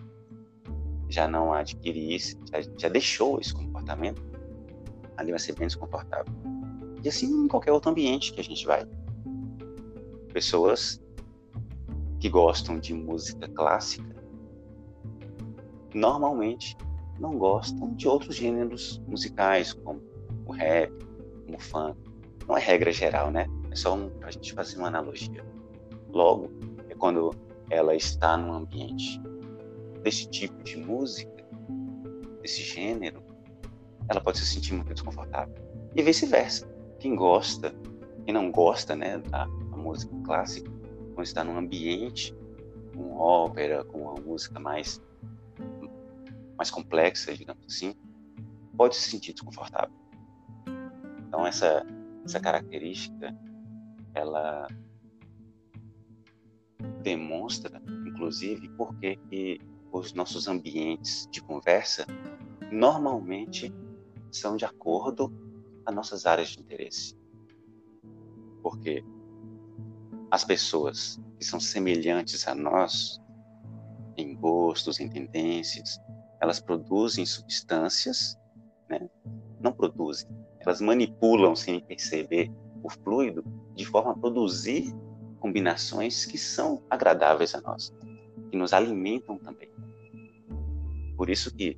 já 1.07 1.27
não 1.27 1.53
adquire 1.53 2.15
isso, 2.15 2.35
já, 2.51 2.61
já 2.79 2.89
deixou 2.89 3.39
esse 3.39 3.53
comportamento, 3.53 4.23
ali 5.17 5.29
vai 5.29 5.39
ser 5.39 5.53
bem 5.53 5.67
desconfortável. 5.67 6.33
E 7.03 7.07
assim 7.07 7.27
em 7.27 7.47
qualquer 7.47 7.73
outro 7.73 7.91
ambiente 7.91 8.33
que 8.33 8.41
a 8.41 8.43
gente 8.43 8.65
vai. 8.65 8.87
Pessoas 10.33 10.99
que 12.19 12.27
gostam 12.27 12.79
de 12.79 12.91
música 12.91 13.47
clássica 13.49 14.15
normalmente 15.93 16.75
não 17.19 17.37
gostam 17.37 17.93
de 17.93 18.07
outros 18.07 18.35
gêneros 18.35 19.01
musicais, 19.07 19.73
como 19.73 20.01
o 20.45 20.51
rap, 20.51 20.91
como 21.45 21.59
fã. 21.59 21.95
Não 22.47 22.57
é 22.57 22.61
regra 22.61 22.91
geral, 22.91 23.31
né? 23.31 23.47
É 23.71 23.75
só 23.75 23.95
um, 23.95 24.09
para 24.09 24.29
a 24.29 24.31
gente 24.31 24.53
fazer 24.53 24.77
uma 24.77 24.87
analogia. 24.87 25.43
Logo, 26.09 26.51
é 26.89 26.95
quando 26.95 27.33
ela 27.69 27.95
está 27.95 28.37
num 28.37 28.53
ambiente 28.53 29.19
desse 30.03 30.29
tipo 30.29 30.63
de 30.63 30.77
música, 30.77 31.43
desse 32.41 32.61
gênero, 32.61 33.23
ela 34.07 34.21
pode 34.21 34.37
se 34.37 34.45
sentir 34.45 34.73
muito 34.73 34.93
desconfortável. 34.93 35.55
E 35.95 36.03
vice-versa. 36.03 36.67
Quem 36.99 37.15
gosta, 37.15 37.73
quem 38.23 38.33
não 38.33 38.51
gosta 38.51 38.95
né, 38.95 39.17
da, 39.17 39.45
da 39.45 39.77
música 39.77 40.15
clássica, 40.23 40.71
quando 41.13 41.25
está 41.25 41.43
num 41.43 41.57
ambiente 41.57 42.35
com 42.95 43.17
ópera, 43.17 43.83
com 43.85 44.01
uma 44.01 44.15
música 44.15 44.59
mais, 44.59 45.01
mais 46.57 46.71
complexa, 46.71 47.33
digamos 47.33 47.65
assim, 47.65 47.93
pode 48.77 48.95
se 48.95 49.09
sentir 49.09 49.33
desconfortável. 49.33 49.95
Então 51.27 51.45
essa 51.45 51.85
essa 52.25 52.39
característica 52.39 53.37
ela 54.13 54.67
demonstra, 57.03 57.81
inclusive, 58.07 58.67
porque 58.69 59.17
que 59.29 59.59
os 59.91 60.13
nossos 60.13 60.47
ambientes 60.47 61.27
de 61.31 61.41
conversa 61.41 62.05
normalmente 62.71 63.73
são 64.31 64.57
de 64.57 64.65
acordo 64.65 65.31
as 65.85 65.93
nossas 65.93 66.25
áreas 66.25 66.49
de 66.49 66.59
interesse. 66.59 67.15
Porque 68.63 69.03
as 70.31 70.43
pessoas 70.43 71.21
que 71.37 71.45
são 71.45 71.59
semelhantes 71.59 72.47
a 72.47 72.55
nós 72.55 73.21
em 74.17 74.35
gostos, 74.35 74.99
em 74.99 75.07
tendências, 75.07 75.99
elas 76.45 76.59
produzem 76.59 77.25
substâncias, 77.25 78.37
né? 78.87 79.09
não 79.59 79.73
produzem, 79.73 80.29
elas 80.59 80.79
manipulam 80.79 81.55
sem 81.55 81.79
perceber 81.79 82.51
o 82.83 82.89
fluido 82.89 83.43
de 83.75 83.83
forma 83.83 84.11
a 84.11 84.15
produzir 84.15 84.93
combinações 85.39 86.23
que 86.25 86.37
são 86.37 86.83
agradáveis 86.89 87.55
a 87.55 87.61
nós, 87.61 87.91
que 88.49 88.57
nos 88.57 88.73
alimentam 88.73 89.39
também. 89.39 89.71
Por 91.17 91.29
isso 91.29 91.53
que 91.53 91.77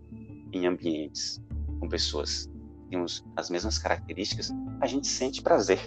em 0.51 0.67
ambientes 0.67 1.41
com 1.80 1.88
pessoas 1.88 2.47
que 2.47 2.89
temos 2.89 3.25
as 3.36 3.49
mesmas 3.49 3.77
características, 3.77 4.51
a 4.82 4.88
gente 4.88 5.08
sente 5.08 5.41
prazer. 5.41 5.80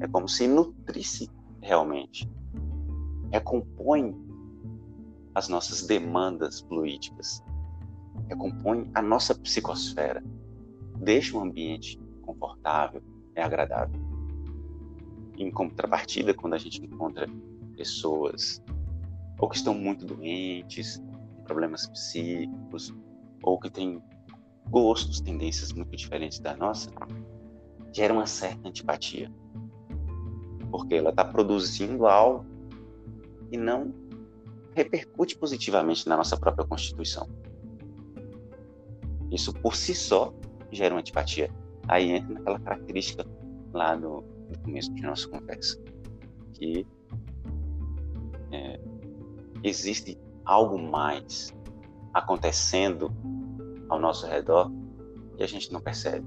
É 0.00 0.08
como 0.08 0.28
se 0.28 0.46
nutrisse 0.46 1.28
realmente. 1.60 2.30
Recompõe 3.30 4.14
as 5.38 5.48
nossas 5.48 5.86
demandas 5.86 6.60
fluídicas. 6.60 7.42
Recompõe 8.28 8.90
a 8.94 9.00
nossa 9.00 9.34
psicosfera 9.34 10.22
deixa 11.00 11.36
um 11.36 11.42
ambiente 11.42 11.98
confortável, 12.22 13.02
é 13.34 13.42
agradável. 13.42 14.00
Em 15.36 15.50
contrapartida, 15.50 16.34
quando 16.34 16.54
a 16.54 16.58
gente 16.58 16.84
encontra 16.84 17.28
pessoas 17.76 18.62
ou 19.38 19.48
que 19.48 19.56
estão 19.56 19.72
muito 19.72 20.04
doentes, 20.04 21.00
com 21.36 21.44
problemas 21.44 21.86
psíquicos, 21.86 22.92
ou 23.42 23.58
que 23.58 23.70
têm 23.70 24.02
gostos, 24.68 25.20
tendências 25.20 25.72
muito 25.72 25.96
diferentes 25.96 26.40
da 26.40 26.56
nossa, 26.56 26.90
gera 27.92 28.12
uma 28.12 28.26
certa 28.26 28.68
antipatia. 28.68 29.32
Porque 30.72 30.96
ela 30.96 31.10
está 31.10 31.24
produzindo 31.24 32.06
algo 32.06 32.44
e 33.52 33.56
não 33.56 33.94
repercute 34.78 35.36
positivamente 35.36 36.08
na 36.08 36.16
nossa 36.16 36.36
própria 36.36 36.66
constituição. 36.66 37.28
Isso 39.30 39.52
por 39.52 39.74
si 39.74 39.94
só 39.94 40.32
gera 40.70 40.94
uma 40.94 41.00
antipatia. 41.00 41.50
Aí 41.88 42.12
entra 42.12 42.34
naquela 42.34 42.60
característica 42.60 43.26
lá 43.72 43.96
no, 43.96 44.22
no 44.22 44.58
começo 44.62 44.94
de 44.94 45.02
nossa 45.02 45.28
conversa, 45.28 45.82
que 46.54 46.86
é, 48.52 48.80
existe 49.64 50.16
algo 50.44 50.78
mais 50.78 51.52
acontecendo 52.14 53.12
ao 53.88 53.98
nosso 53.98 54.26
redor 54.26 54.70
que 55.36 55.42
a 55.42 55.46
gente 55.46 55.72
não 55.72 55.80
percebe 55.80 56.26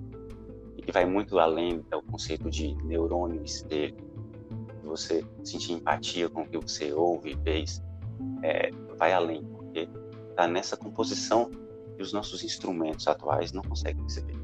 e 0.78 0.82
que 0.82 0.91
vai 0.91 1.05
muito 1.05 1.39
além 1.39 1.80
do 1.80 2.01
conceito 2.03 2.49
de 2.49 2.75
neurônio 2.84 3.43
espelho, 3.43 3.95
você 4.84 5.23
sentir 5.43 5.73
empatia 5.73 6.30
com 6.30 6.41
o 6.41 6.47
que 6.47 6.57
você 6.57 6.91
ouve 6.91 7.32
e 7.32 7.36
vê, 7.36 7.63
é, 8.43 8.72
vai 8.97 9.13
além, 9.13 9.43
porque 9.45 9.88
está 10.30 10.47
nessa 10.47 10.78
composição 10.78 11.49
que 11.95 12.01
os 12.01 12.13
nossos 12.13 12.43
instrumentos 12.43 13.07
atuais 13.07 13.51
não 13.51 13.61
conseguem 13.61 14.01
perceber. 14.01 14.41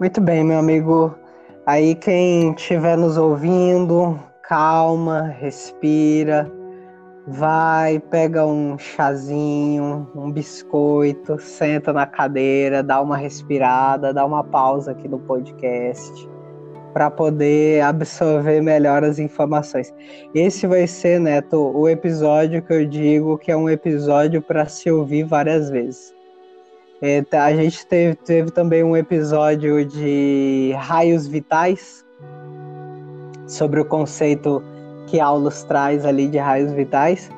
Muito 0.00 0.20
bem, 0.20 0.44
meu 0.44 0.58
amigo. 0.58 1.18
Aí 1.68 1.94
quem 1.94 2.54
estiver 2.54 2.96
nos 2.96 3.18
ouvindo, 3.18 4.18
calma, 4.42 5.24
respira, 5.38 6.50
vai, 7.26 8.00
pega 8.00 8.46
um 8.46 8.78
chazinho, 8.78 10.10
um 10.16 10.32
biscoito, 10.32 11.38
senta 11.38 11.92
na 11.92 12.06
cadeira, 12.06 12.82
dá 12.82 13.02
uma 13.02 13.18
respirada, 13.18 14.14
dá 14.14 14.24
uma 14.24 14.42
pausa 14.42 14.92
aqui 14.92 15.06
no 15.06 15.18
podcast 15.18 16.26
para 16.94 17.10
poder 17.10 17.82
absorver 17.82 18.62
melhor 18.62 19.04
as 19.04 19.18
informações. 19.18 19.92
Esse 20.34 20.66
vai 20.66 20.86
ser, 20.86 21.20
Neto, 21.20 21.70
o 21.76 21.86
episódio 21.86 22.62
que 22.62 22.72
eu 22.72 22.86
digo 22.86 23.36
que 23.36 23.52
é 23.52 23.56
um 23.58 23.68
episódio 23.68 24.40
para 24.40 24.64
se 24.64 24.90
ouvir 24.90 25.24
várias 25.24 25.68
vezes. 25.68 26.16
É, 27.00 27.22
tá, 27.22 27.44
a 27.44 27.54
gente 27.54 27.86
teve, 27.86 28.16
teve 28.16 28.50
também 28.50 28.82
um 28.82 28.96
episódio 28.96 29.84
de 29.84 30.72
raios 30.76 31.28
vitais 31.28 32.04
sobre 33.46 33.80
o 33.80 33.84
conceito 33.84 34.62
que 35.06 35.20
Aulus 35.20 35.62
traz 35.62 36.04
ali 36.04 36.26
de 36.26 36.38
raios 36.38 36.72
vitais, 36.72 37.30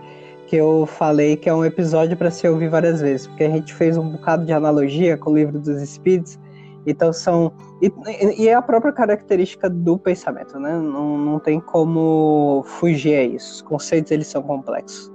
que 0.47 0.57
eu 0.57 0.87
falei 0.87 1.37
que 1.37 1.49
é 1.49 1.55
um 1.55 1.65
episódio 1.65 2.17
para 2.17 2.31
se 2.31 2.49
ouvir 2.49 2.69
várias 2.69 3.01
vezes, 3.01 3.27
porque 3.27 3.45
a 3.45 3.51
gente 3.51 3.73
fez 3.75 3.97
um 3.97 4.11
bocado 4.11 4.45
de 4.45 4.53
analogia 4.53 5.17
com 5.17 5.31
o 5.31 5.37
livro 5.37 5.59
dos 5.59 5.81
Espíritos, 5.81 6.39
então 6.87 7.13
são. 7.13 7.53
E, 7.83 7.93
e 8.39 8.49
é 8.49 8.55
a 8.55 8.63
própria 8.63 8.93
característica 8.93 9.69
do 9.69 9.99
pensamento, 9.99 10.59
né? 10.59 10.73
Não, 10.73 11.19
não 11.19 11.39
tem 11.39 11.61
como 11.61 12.63
fugir 12.67 13.15
a 13.15 13.23
isso. 13.23 13.57
Os 13.57 13.63
conceitos 13.63 14.11
eles 14.11 14.27
são 14.27 14.43
complexos. 14.43 15.13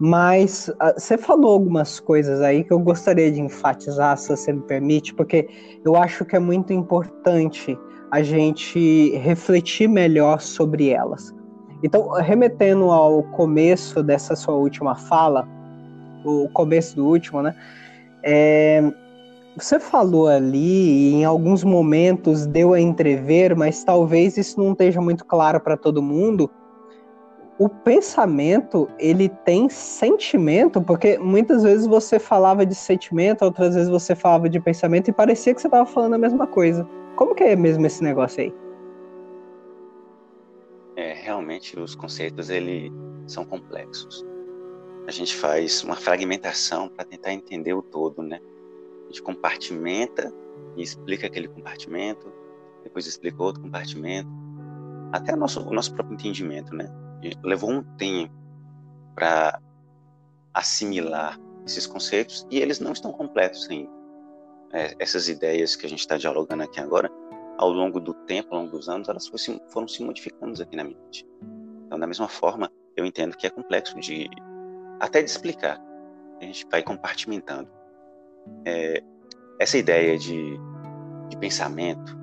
Mas 0.00 0.68
uh, 0.68 0.98
você 0.98 1.16
falou 1.16 1.52
algumas 1.52 2.00
coisas 2.00 2.40
aí 2.40 2.64
que 2.64 2.72
eu 2.72 2.78
gostaria 2.78 3.30
de 3.30 3.40
enfatizar, 3.40 4.16
se 4.18 4.28
você 4.28 4.52
me 4.52 4.62
permite, 4.62 5.14
porque 5.14 5.48
eu 5.84 5.96
acho 5.96 6.24
que 6.24 6.34
é 6.34 6.40
muito 6.40 6.72
importante 6.72 7.78
a 8.10 8.22
gente 8.22 9.16
refletir 9.18 9.88
melhor 9.88 10.40
sobre 10.40 10.90
elas. 10.90 11.34
Então, 11.82 12.08
remetendo 12.12 12.90
ao 12.90 13.22
começo 13.22 14.02
dessa 14.02 14.34
sua 14.34 14.54
última 14.54 14.94
fala, 14.94 15.46
o 16.24 16.48
começo 16.48 16.96
do 16.96 17.06
último, 17.06 17.42
né? 17.42 17.54
É, 18.22 18.82
você 19.56 19.78
falou 19.78 20.26
ali, 20.26 20.58
e 20.58 21.14
em 21.14 21.24
alguns 21.24 21.62
momentos 21.62 22.46
deu 22.46 22.72
a 22.72 22.80
entrever, 22.80 23.54
mas 23.54 23.84
talvez 23.84 24.36
isso 24.36 24.58
não 24.58 24.72
esteja 24.72 25.00
muito 25.00 25.24
claro 25.24 25.60
para 25.60 25.76
todo 25.76 26.02
mundo. 26.02 26.50
O 27.56 27.68
pensamento, 27.68 28.88
ele 28.98 29.28
tem 29.28 29.68
sentimento, 29.68 30.82
porque 30.82 31.18
muitas 31.18 31.62
vezes 31.62 31.86
você 31.86 32.18
falava 32.18 32.66
de 32.66 32.74
sentimento, 32.74 33.44
outras 33.44 33.76
vezes 33.76 33.88
você 33.88 34.16
falava 34.16 34.48
de 34.48 34.58
pensamento 34.58 35.08
e 35.08 35.12
parecia 35.12 35.54
que 35.54 35.60
você 35.60 35.68
estava 35.68 35.86
falando 35.86 36.14
a 36.14 36.18
mesma 36.18 36.48
coisa. 36.48 36.84
Como 37.14 37.32
que 37.32 37.44
é 37.44 37.54
mesmo 37.54 37.86
esse 37.86 38.02
negócio 38.02 38.42
aí? 38.42 38.52
É, 40.96 41.12
realmente 41.12 41.78
os 41.78 41.94
conceitos 41.94 42.50
ele 42.50 42.92
são 43.26 43.44
complexos. 43.44 44.26
A 45.06 45.12
gente 45.12 45.36
faz 45.36 45.84
uma 45.84 45.94
fragmentação 45.94 46.88
para 46.88 47.04
tentar 47.04 47.32
entender 47.32 47.72
o 47.72 47.82
todo, 47.82 48.20
né? 48.20 48.40
A 49.04 49.06
gente 49.06 49.22
compartimenta 49.22 50.32
e 50.76 50.82
explica 50.82 51.28
aquele 51.28 51.46
compartimento, 51.46 52.32
depois 52.82 53.06
explica 53.06 53.40
outro 53.40 53.62
compartimento, 53.62 54.28
até 55.12 55.34
o 55.34 55.36
nosso, 55.36 55.60
o 55.60 55.72
nosso 55.72 55.94
próprio 55.94 56.14
entendimento, 56.14 56.74
né? 56.74 57.03
Levou 57.42 57.70
um 57.70 57.82
tempo 57.96 58.34
para 59.14 59.60
assimilar 60.52 61.38
esses 61.66 61.86
conceitos 61.86 62.46
e 62.50 62.58
eles 62.58 62.80
não 62.80 62.92
estão 62.92 63.12
completos 63.12 63.68
ainda. 63.70 63.90
É, 64.72 64.94
essas 64.98 65.28
ideias 65.28 65.76
que 65.76 65.86
a 65.86 65.88
gente 65.88 66.00
está 66.00 66.16
dialogando 66.16 66.64
aqui 66.64 66.80
agora, 66.80 67.10
ao 67.58 67.70
longo 67.70 68.00
do 68.00 68.12
tempo, 68.12 68.54
ao 68.54 68.62
longo 68.62 68.76
dos 68.76 68.88
anos, 68.88 69.08
elas 69.08 69.26
foram, 69.26 69.60
foram 69.68 69.88
se 69.88 70.02
modificando 70.02 70.60
aqui 70.60 70.76
na 70.76 70.84
mente. 70.84 71.26
Então, 71.86 71.98
da 71.98 72.06
mesma 72.06 72.28
forma, 72.28 72.70
eu 72.96 73.04
entendo 73.04 73.36
que 73.36 73.46
é 73.46 73.50
complexo 73.50 73.98
de 74.00 74.28
até 75.00 75.22
de 75.22 75.30
explicar. 75.30 75.80
A 76.40 76.44
gente 76.44 76.66
vai 76.70 76.82
compartimentando. 76.82 77.68
É, 78.64 79.02
essa 79.58 79.78
ideia 79.78 80.18
de, 80.18 80.58
de 81.28 81.36
pensamento, 81.38 82.18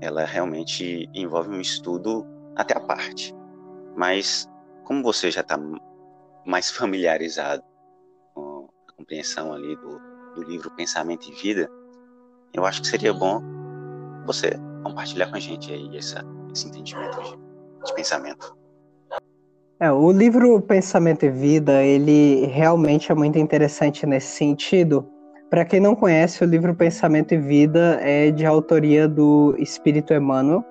ela 0.00 0.24
realmente 0.24 1.08
envolve 1.12 1.50
um 1.50 1.60
estudo 1.60 2.24
até 2.56 2.76
a 2.76 2.80
parte. 2.80 3.34
Mas, 4.00 4.48
como 4.84 5.02
você 5.02 5.30
já 5.30 5.42
está 5.42 5.60
mais 6.46 6.70
familiarizado 6.72 7.62
com 8.32 8.66
a 8.88 8.92
compreensão 8.94 9.52
ali 9.52 9.76
do, 9.76 10.00
do 10.36 10.42
livro 10.44 10.70
Pensamento 10.70 11.28
e 11.28 11.34
Vida, 11.34 11.68
eu 12.54 12.64
acho 12.64 12.80
que 12.80 12.88
seria 12.88 13.12
bom 13.12 13.42
você 14.24 14.52
compartilhar 14.82 15.28
com 15.28 15.36
a 15.36 15.38
gente 15.38 15.70
aí 15.70 15.98
essa, 15.98 16.24
esse 16.50 16.66
entendimento 16.66 17.20
de, 17.20 17.36
de 17.84 17.94
pensamento. 17.94 18.56
É, 19.78 19.92
o 19.92 20.10
livro 20.10 20.62
Pensamento 20.62 21.26
e 21.26 21.30
Vida, 21.30 21.82
ele 21.82 22.46
realmente 22.46 23.12
é 23.12 23.14
muito 23.14 23.38
interessante 23.38 24.06
nesse 24.06 24.28
sentido. 24.28 25.06
Para 25.50 25.62
quem 25.66 25.78
não 25.78 25.94
conhece, 25.94 26.42
o 26.42 26.46
livro 26.46 26.74
Pensamento 26.74 27.34
e 27.34 27.36
Vida 27.36 27.98
é 28.00 28.30
de 28.30 28.46
autoria 28.46 29.06
do 29.06 29.54
Espírito 29.58 30.14
Emmanuel. 30.14 30.64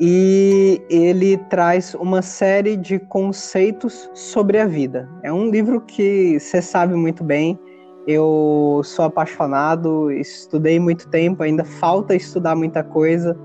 E 0.00 0.80
ele 0.88 1.36
traz 1.50 1.94
uma 1.94 2.22
série 2.22 2.76
de 2.76 2.98
conceitos 2.98 4.08
sobre 4.14 4.58
a 4.58 4.66
vida. 4.66 5.08
É 5.24 5.32
um 5.32 5.50
livro 5.50 5.80
que 5.80 6.38
você 6.38 6.62
sabe 6.62 6.94
muito 6.94 7.24
bem, 7.24 7.58
eu 8.06 8.80
sou 8.84 9.04
apaixonado, 9.04 10.10
estudei 10.10 10.80
muito 10.80 11.08
tempo, 11.10 11.42
ainda 11.42 11.62
falta 11.62 12.14
estudar 12.14 12.56
muita 12.56 12.82
coisa. 12.82 13.36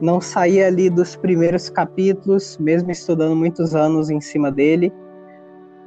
Não 0.00 0.20
saí 0.20 0.62
ali 0.62 0.90
dos 0.90 1.16
primeiros 1.16 1.68
capítulos, 1.70 2.56
mesmo 2.58 2.90
estudando 2.90 3.34
muitos 3.34 3.74
anos 3.74 4.10
em 4.10 4.20
cima 4.20 4.52
dele. 4.52 4.92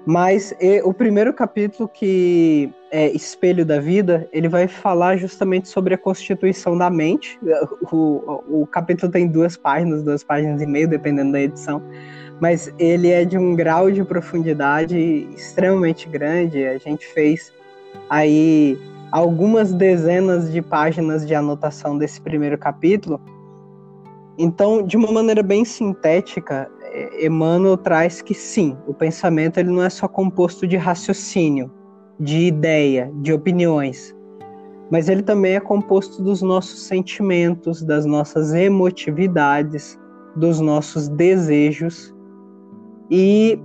Mas 0.07 0.53
o 0.85 0.93
primeiro 0.93 1.33
capítulo, 1.33 1.89
que 1.89 2.73
é 2.89 3.09
Espelho 3.09 3.65
da 3.65 3.77
Vida, 3.77 4.25
ele 4.31 4.47
vai 4.47 4.65
falar 4.65 5.17
justamente 5.17 5.67
sobre 5.67 5.95
a 5.95 5.97
constituição 5.97 6.77
da 6.77 6.89
mente. 6.89 7.37
O, 7.91 8.61
o 8.61 8.67
capítulo 8.67 9.11
tem 9.11 9.27
duas 9.27 9.57
páginas, 9.57 10.03
duas 10.03 10.23
páginas 10.23 10.61
e 10.61 10.65
meio, 10.65 10.87
dependendo 10.87 11.33
da 11.33 11.41
edição. 11.41 11.83
Mas 12.39 12.73
ele 12.79 13.09
é 13.09 13.25
de 13.25 13.37
um 13.37 13.53
grau 13.53 13.91
de 13.91 14.01
profundidade 14.01 14.97
extremamente 15.35 16.07
grande. 16.07 16.65
A 16.65 16.77
gente 16.77 17.05
fez 17.07 17.51
aí 18.09 18.79
algumas 19.11 19.73
dezenas 19.73 20.49
de 20.49 20.61
páginas 20.61 21.27
de 21.27 21.35
anotação 21.35 21.97
desse 21.97 22.21
primeiro 22.21 22.57
capítulo. 22.57 23.19
Então, 24.37 24.83
de 24.83 24.95
uma 24.95 25.11
maneira 25.11 25.41
bem 25.41 25.65
sintética, 25.65 26.69
é, 26.83 27.25
Emmanuel 27.25 27.77
traz 27.77 28.21
que 28.21 28.33
sim, 28.33 28.77
o 28.87 28.93
pensamento 28.93 29.57
ele 29.57 29.69
não 29.69 29.83
é 29.83 29.89
só 29.89 30.07
composto 30.07 30.67
de 30.67 30.77
raciocínio, 30.77 31.71
de 32.19 32.47
ideia, 32.47 33.11
de 33.21 33.33
opiniões, 33.33 34.15
mas 34.91 35.09
ele 35.09 35.21
também 35.21 35.55
é 35.55 35.59
composto 35.59 36.21
dos 36.23 36.41
nossos 36.41 36.83
sentimentos, 36.83 37.83
das 37.83 38.05
nossas 38.05 38.53
emotividades, 38.53 39.99
dos 40.35 40.59
nossos 40.59 41.09
desejos 41.09 42.15
e 43.09 43.59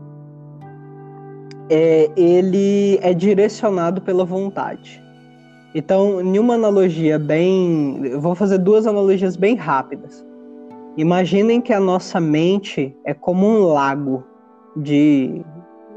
é, 1.70 2.10
ele 2.16 2.98
é 3.02 3.14
direcionado 3.14 4.00
pela 4.00 4.24
vontade. 4.24 5.02
Então, 5.74 6.20
em 6.20 6.38
uma 6.38 6.54
analogia 6.54 7.18
bem. 7.18 8.18
Vou 8.18 8.34
fazer 8.34 8.58
duas 8.58 8.86
analogias 8.86 9.36
bem 9.36 9.54
rápidas. 9.54 10.24
Imaginem 10.96 11.60
que 11.60 11.72
a 11.72 11.80
nossa 11.80 12.20
mente 12.20 12.94
é 13.04 13.14
como 13.14 13.46
um 13.46 13.64
lago 13.64 14.24
de 14.76 15.42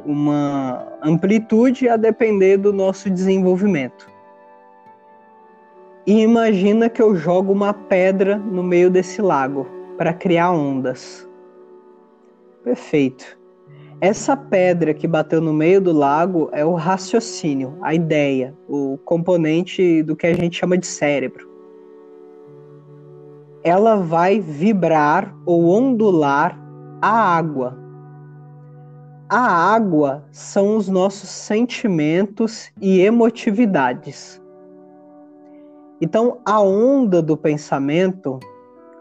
uma 0.06 0.88
amplitude 1.04 1.90
a 1.90 1.98
depender 1.98 2.58
do 2.58 2.72
nosso 2.72 3.10
desenvolvimento. 3.10 4.08
E 6.08 6.22
imagina 6.22 6.90
que 6.90 7.02
eu 7.02 7.16
jogo 7.16 7.52
uma 7.52 7.74
pedra 7.74 8.38
no 8.38 8.64
meio 8.64 8.90
desse 8.90 9.22
lago 9.22 9.68
para 9.98 10.14
criar 10.14 10.52
ondas. 10.52 11.28
Perfeito. 12.64 13.38
Essa 14.00 14.38
pedra 14.38 14.94
que 14.94 15.08
bateu 15.08 15.42
no 15.42 15.54
meio 15.54 15.82
do 15.82 15.92
lago 15.92 16.50
é 16.52 16.64
o 16.64 16.74
raciocínio, 16.74 17.78
a 17.82 17.94
ideia, 17.94 18.54
o 18.68 18.98
componente 19.04 20.04
do 20.04 20.16
que 20.16 20.28
a 20.28 20.34
gente 20.34 20.58
chama 20.58 20.78
de 20.78 20.86
cérebro. 20.86 21.55
Ela 23.66 23.96
vai 23.98 24.40
vibrar 24.40 25.36
ou 25.46 25.70
ondular 25.70 26.56
a 27.02 27.10
água. 27.10 27.76
A 29.28 29.74
água 29.74 30.24
são 30.32 30.78
os 30.78 30.88
nossos 30.88 31.30
sentimentos 31.30 32.72
e 32.80 33.02
emotividades. 33.02 34.40
Então, 36.00 36.38
a 36.46 36.62
onda 36.62 37.24
do 37.24 37.36
pensamento, 37.36 38.40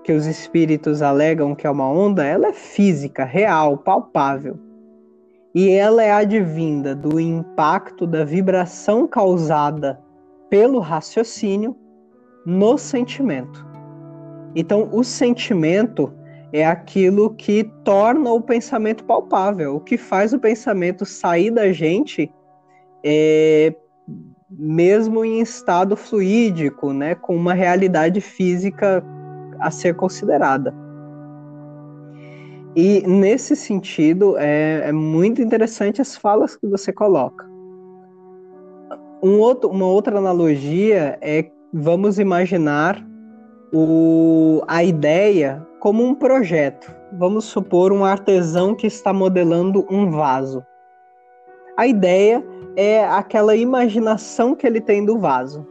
que 0.03 0.13
os 0.13 0.25
espíritos 0.25 1.03
alegam 1.03 1.55
que 1.55 1.67
é 1.67 1.71
uma 1.71 1.89
onda, 1.89 2.25
ela 2.25 2.47
é 2.47 2.53
física, 2.55 3.23
real, 3.23 3.77
palpável 3.77 4.59
e 5.55 5.71
ela 5.71 6.03
é 6.03 6.11
advinda 6.11 6.95
do 6.95 7.21
impacto 7.21 8.07
da 8.07 8.25
vibração 8.25 9.07
causada 9.07 10.01
pelo 10.51 10.81
raciocínio 10.81 11.77
no 12.45 12.77
sentimento. 12.77 13.74
Então, 14.55 14.89
o 14.93 15.03
sentimento 15.03 16.13
é 16.53 16.65
aquilo 16.65 17.35
que 17.35 17.65
torna 17.83 18.31
o 18.31 18.41
pensamento 18.41 19.05
palpável, 19.05 19.77
o 19.77 19.81
que 19.81 19.99
faz 19.99 20.33
o 20.33 20.39
pensamento 20.39 21.05
sair 21.05 21.51
da 21.51 21.73
gente 21.73 22.33
é, 23.05 23.75
mesmo 24.49 25.25
em 25.25 25.41
estado 25.41 25.97
fluídico, 25.97 26.93
né, 26.93 27.15
com 27.17 27.35
uma 27.35 27.55
realidade 27.55 28.21
física 28.21 29.05
a 29.59 29.71
ser 29.71 29.95
considerada. 29.97 30.73
E 32.77 33.03
nesse 33.07 33.55
sentido, 33.55 34.37
é, 34.39 34.89
é 34.89 34.93
muito 34.93 35.41
interessante 35.41 36.01
as 36.01 36.17
falas 36.17 36.57
que 36.57 36.67
você 36.67 36.93
coloca. 36.93 37.49
Um 39.23 39.39
outro, 39.39 39.71
uma 39.71 39.87
outra 39.87 40.19
analogia 40.19 41.19
é 41.21 41.51
vamos 41.73 42.19
imaginar 42.19 43.05
o, 43.77 44.63
a 44.69 44.85
ideia 44.85 45.67
como 45.81 46.05
um 46.05 46.15
projeto. 46.15 46.95
Vamos 47.13 47.45
supor 47.45 47.93
um 47.93 48.05
artesão 48.05 48.73
que 48.73 48.87
está 48.87 49.13
modelando 49.13 49.85
um 49.91 50.13
vaso. 50.13 50.65
A 51.77 51.85
ideia 51.85 52.45
é 52.77 53.05
aquela 53.05 53.57
imaginação 53.57 54.55
que 54.55 54.65
ele 54.65 54.81
tem 54.81 55.05
do 55.05 55.19
vaso. 55.19 55.67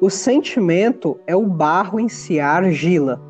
O 0.00 0.10
sentimento 0.10 1.18
é 1.28 1.36
o 1.36 1.46
barro 1.46 2.00
em 2.00 2.08
si, 2.08 2.40
a 2.40 2.50
argila. 2.50 3.22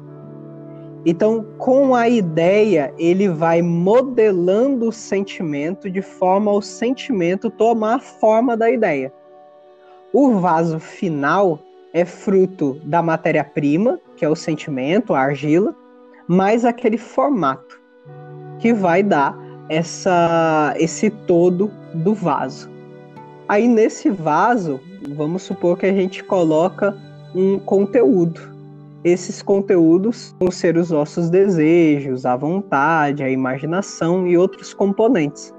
Então, 1.05 1.45
com 1.59 1.95
a 1.95 2.09
ideia, 2.09 2.95
ele 2.97 3.29
vai 3.29 3.61
modelando 3.61 4.89
o 4.89 4.93
sentimento 4.93 5.91
de 5.91 6.01
forma 6.01 6.51
ao 6.51 6.63
sentimento 6.63 7.51
tomar 7.51 7.97
a 7.97 8.01
forma 8.01 8.57
da 8.57 8.71
ideia. 8.71 9.13
O 10.15 10.39
vaso 10.39 10.81
final 10.81 11.59
é 11.95 12.05
fruto 12.05 12.79
da 12.85 13.03
matéria-prima, 13.03 13.99
que 14.17 14.25
é 14.25 14.29
o 14.29 14.37
sentimento, 14.37 15.15
a 15.15 15.21
argila, 15.21 15.75
mais 16.29 16.67
aquele 16.67 16.99
formato 16.99 17.81
que 18.59 18.75
vai 18.75 19.03
dar 19.03 19.35
essa 19.71 20.75
esse 20.77 21.09
todo 21.09 21.71
do 21.95 22.13
vaso. 22.13 22.71
Aí 23.49 23.67
nesse 23.67 24.11
vaso, 24.11 24.79
vamos 25.09 25.43
supor 25.43 25.79
que 25.79 25.87
a 25.87 25.93
gente 25.93 26.23
coloca 26.23 26.95
um 27.35 27.59
conteúdo 27.59 28.53
esses 29.05 29.43
conteúdos 29.43 30.35
vão 30.41 30.51
ser 30.51 30.79
os 30.79 30.91
nossos 30.91 31.29
desejos, 31.29 32.25
a 32.25 32.35
vontade, 32.37 33.23
a 33.23 33.29
imaginação 33.29 34.27
e 34.27 34.37
outros 34.37 34.73
componentes. 34.73 35.55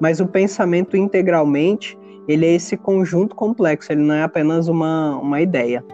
Mas 0.00 0.18
o 0.18 0.26
pensamento 0.26 0.96
integralmente, 0.96 1.96
ele 2.28 2.46
é 2.46 2.54
esse 2.54 2.76
conjunto 2.76 3.34
complexo, 3.34 3.92
ele 3.92 4.02
não 4.02 4.14
é 4.14 4.22
apenas 4.22 4.68
uma, 4.68 5.16
uma 5.16 5.40
ideia. 5.40 5.84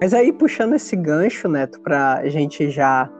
Mas 0.00 0.14
aí, 0.14 0.32
puxando 0.32 0.74
esse 0.74 0.94
gancho, 0.94 1.48
Neto, 1.48 1.80
para 1.80 2.18
a 2.18 2.28
gente 2.28 2.70
já 2.70 3.10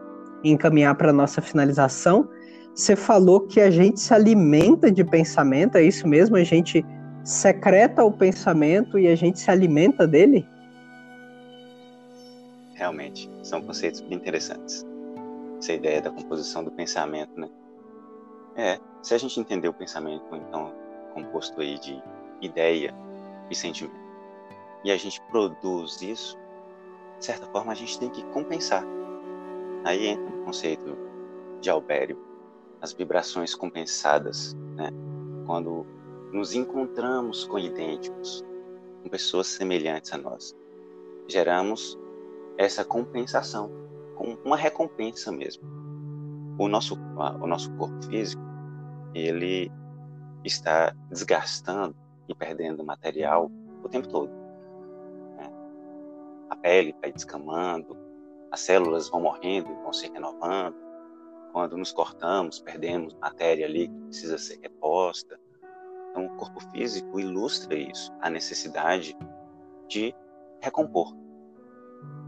encaminhar 0.44 0.94
para 0.94 1.12
nossa 1.12 1.40
finalização, 1.40 2.28
você 2.74 2.94
falou 2.94 3.40
que 3.40 3.60
a 3.60 3.70
gente 3.70 3.98
se 3.98 4.14
alimenta 4.14 4.90
de 4.90 5.02
pensamento, 5.02 5.76
é 5.76 5.82
isso 5.82 6.06
mesmo? 6.06 6.36
A 6.36 6.44
gente 6.44 6.86
secreta 7.24 8.04
o 8.04 8.12
pensamento 8.12 8.98
e 8.98 9.08
a 9.08 9.16
gente 9.16 9.40
se 9.40 9.50
alimenta 9.50 10.06
dele? 10.06 10.46
realmente. 12.78 13.30
São 13.42 13.60
conceitos 13.60 14.00
bem 14.00 14.16
interessantes. 14.16 14.86
Essa 15.58 15.72
ideia 15.72 16.00
da 16.00 16.10
composição 16.10 16.62
do 16.62 16.70
pensamento, 16.70 17.38
né? 17.38 17.50
É, 18.56 18.78
se 19.02 19.14
a 19.14 19.18
gente 19.18 19.38
entender 19.38 19.68
o 19.68 19.74
pensamento, 19.74 20.24
então, 20.32 20.72
composto 21.22 21.60
aí 21.60 21.78
de 21.78 22.02
ideia 22.40 22.94
e 23.50 23.54
sentimento, 23.54 23.96
e 24.84 24.90
a 24.90 24.96
gente 24.96 25.20
produz 25.22 26.00
isso, 26.02 26.38
de 27.18 27.24
certa 27.24 27.46
forma 27.46 27.72
a 27.72 27.74
gente 27.74 27.98
tem 27.98 28.08
que 28.08 28.22
compensar. 28.26 28.84
Aí 29.84 30.06
entra 30.06 30.24
o 30.24 30.44
conceito 30.44 30.96
de 31.60 31.70
Albério, 31.70 32.18
as 32.80 32.92
vibrações 32.92 33.54
compensadas, 33.54 34.54
né? 34.76 34.90
Quando 35.46 35.84
nos 36.32 36.54
encontramos 36.54 37.44
com 37.44 37.58
idênticos, 37.58 38.44
com 39.02 39.08
pessoas 39.08 39.48
semelhantes 39.48 40.12
a 40.12 40.18
nós, 40.18 40.54
geramos 41.26 41.98
essa 42.56 42.84
compensação, 42.84 43.70
uma 44.44 44.56
recompensa 44.56 45.32
mesmo. 45.32 45.62
O 46.58 46.68
nosso, 46.68 46.98
o 47.40 47.46
nosso 47.46 47.70
corpo 47.72 48.02
físico, 48.04 48.42
ele 49.14 49.70
está 50.44 50.94
desgastando 51.08 51.94
e 52.28 52.34
perdendo 52.34 52.84
material 52.84 53.50
o 53.82 53.88
tempo 53.88 54.08
todo. 54.08 54.30
Né? 55.36 55.50
A 56.50 56.56
pele 56.56 56.94
vai 57.00 57.12
descamando, 57.12 57.96
as 58.50 58.60
células 58.60 59.08
vão 59.08 59.20
morrendo 59.20 59.74
vão 59.82 59.92
se 59.92 60.10
renovando. 60.10 60.76
Quando 61.52 61.76
nos 61.76 61.92
cortamos, 61.92 62.60
perdemos 62.60 63.14
matéria 63.14 63.66
ali 63.66 63.88
que 63.88 64.00
precisa 64.02 64.38
ser 64.38 64.58
reposta. 64.60 65.38
Então, 66.10 66.26
o 66.26 66.36
corpo 66.36 66.60
físico 66.70 67.18
ilustra 67.18 67.74
isso, 67.74 68.12
a 68.20 68.30
necessidade 68.30 69.16
de 69.88 70.14
recompor 70.60 71.14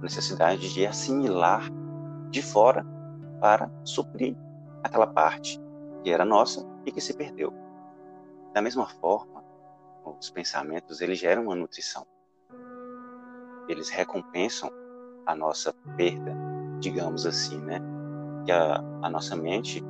necessidade 0.02 0.72
de 0.72 0.86
assimilar 0.86 1.62
de 2.30 2.42
fora 2.42 2.84
para 3.40 3.70
suprir 3.84 4.36
aquela 4.82 5.06
parte 5.06 5.60
que 6.02 6.10
era 6.10 6.24
nossa 6.24 6.66
e 6.86 6.92
que 6.92 7.00
se 7.00 7.14
perdeu. 7.14 7.52
Da 8.52 8.60
mesma 8.60 8.86
forma, 8.86 9.44
os 10.18 10.30
pensamentos 10.30 11.00
eles 11.00 11.18
geram 11.18 11.44
uma 11.44 11.54
nutrição. 11.54 12.06
Eles 13.68 13.88
recompensam 13.88 14.70
a 15.26 15.34
nossa 15.34 15.72
perda, 15.96 16.34
digamos 16.80 17.26
assim, 17.26 17.58
né? 17.60 17.80
Que 18.44 18.52
a, 18.52 18.76
a 19.02 19.10
nossa 19.10 19.36
mente 19.36 19.84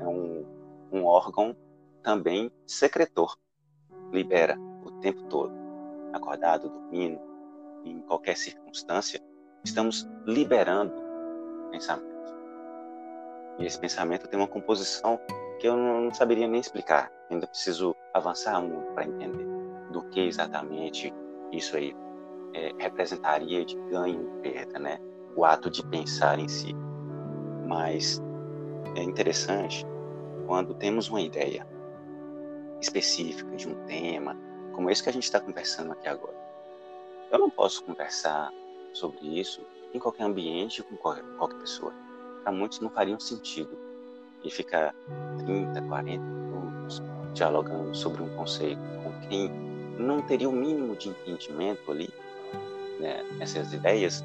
é 0.00 0.06
um, 0.06 0.46
um 0.92 1.04
órgão 1.04 1.56
também 2.02 2.52
secretor, 2.64 3.36
libera 4.12 4.56
o 4.84 4.92
tempo 5.00 5.24
todo, 5.24 5.52
acordado, 6.12 6.68
dormindo, 6.68 7.20
em 7.84 8.00
qualquer 8.02 8.36
circunstância, 8.36 9.20
estamos 9.64 10.08
liberando 10.24 10.94
pensamento. 11.70 12.34
E 13.58 13.64
esse 13.64 13.78
pensamento 13.78 14.28
tem 14.28 14.38
uma 14.38 14.48
composição 14.48 15.18
que 15.58 15.66
eu 15.66 15.76
não 15.76 16.12
saberia 16.12 16.46
nem 16.46 16.60
explicar. 16.60 17.10
Ainda 17.30 17.46
preciso 17.46 17.94
avançar 18.14 18.60
muito 18.60 18.92
para 18.92 19.04
entender 19.06 19.46
do 19.90 20.02
que 20.10 20.20
exatamente 20.20 21.12
isso 21.52 21.76
aí 21.76 21.94
é, 22.54 22.72
representaria 22.78 23.64
de 23.64 23.76
ganho 23.90 24.22
e 24.22 24.42
perda, 24.42 24.78
né? 24.78 24.98
O 25.34 25.44
ato 25.44 25.70
de 25.70 25.84
pensar 25.86 26.38
em 26.38 26.48
si. 26.48 26.74
Mas 27.66 28.22
é 28.94 29.02
interessante 29.02 29.84
quando 30.46 30.74
temos 30.74 31.08
uma 31.08 31.20
ideia 31.20 31.66
específica 32.80 33.56
de 33.56 33.68
um 33.68 33.74
tema, 33.86 34.36
como 34.72 34.90
esse 34.90 35.02
que 35.02 35.08
a 35.08 35.12
gente 35.12 35.24
está 35.24 35.40
conversando 35.40 35.92
aqui 35.92 36.08
agora. 36.08 36.36
Eu 37.30 37.38
não 37.38 37.50
posso 37.50 37.82
conversar 37.84 38.52
sobre 38.92 39.40
isso 39.40 39.60
em 39.92 39.98
qualquer 39.98 40.24
ambiente 40.24 40.82
com 40.82 40.96
qualquer, 40.96 41.24
qualquer 41.38 41.58
pessoa. 41.58 41.92
Para 42.42 42.52
muitos 42.52 42.80
não 42.80 42.90
faria 42.90 43.18
sentido 43.18 43.85
e 44.46 44.50
ficar 44.50 44.94
30, 45.44 45.82
40 45.82 46.24
minutos 46.24 47.02
dialogando 47.34 47.94
sobre 47.94 48.22
um 48.22 48.28
conceito 48.36 48.80
com 49.02 49.28
quem 49.28 49.50
não 49.98 50.22
teria 50.22 50.48
o 50.48 50.52
mínimo 50.52 50.94
de 50.94 51.08
entendimento 51.08 51.90
ali 51.90 52.08
né, 53.00 53.22
nessas 53.38 53.72
ideias. 53.72 54.24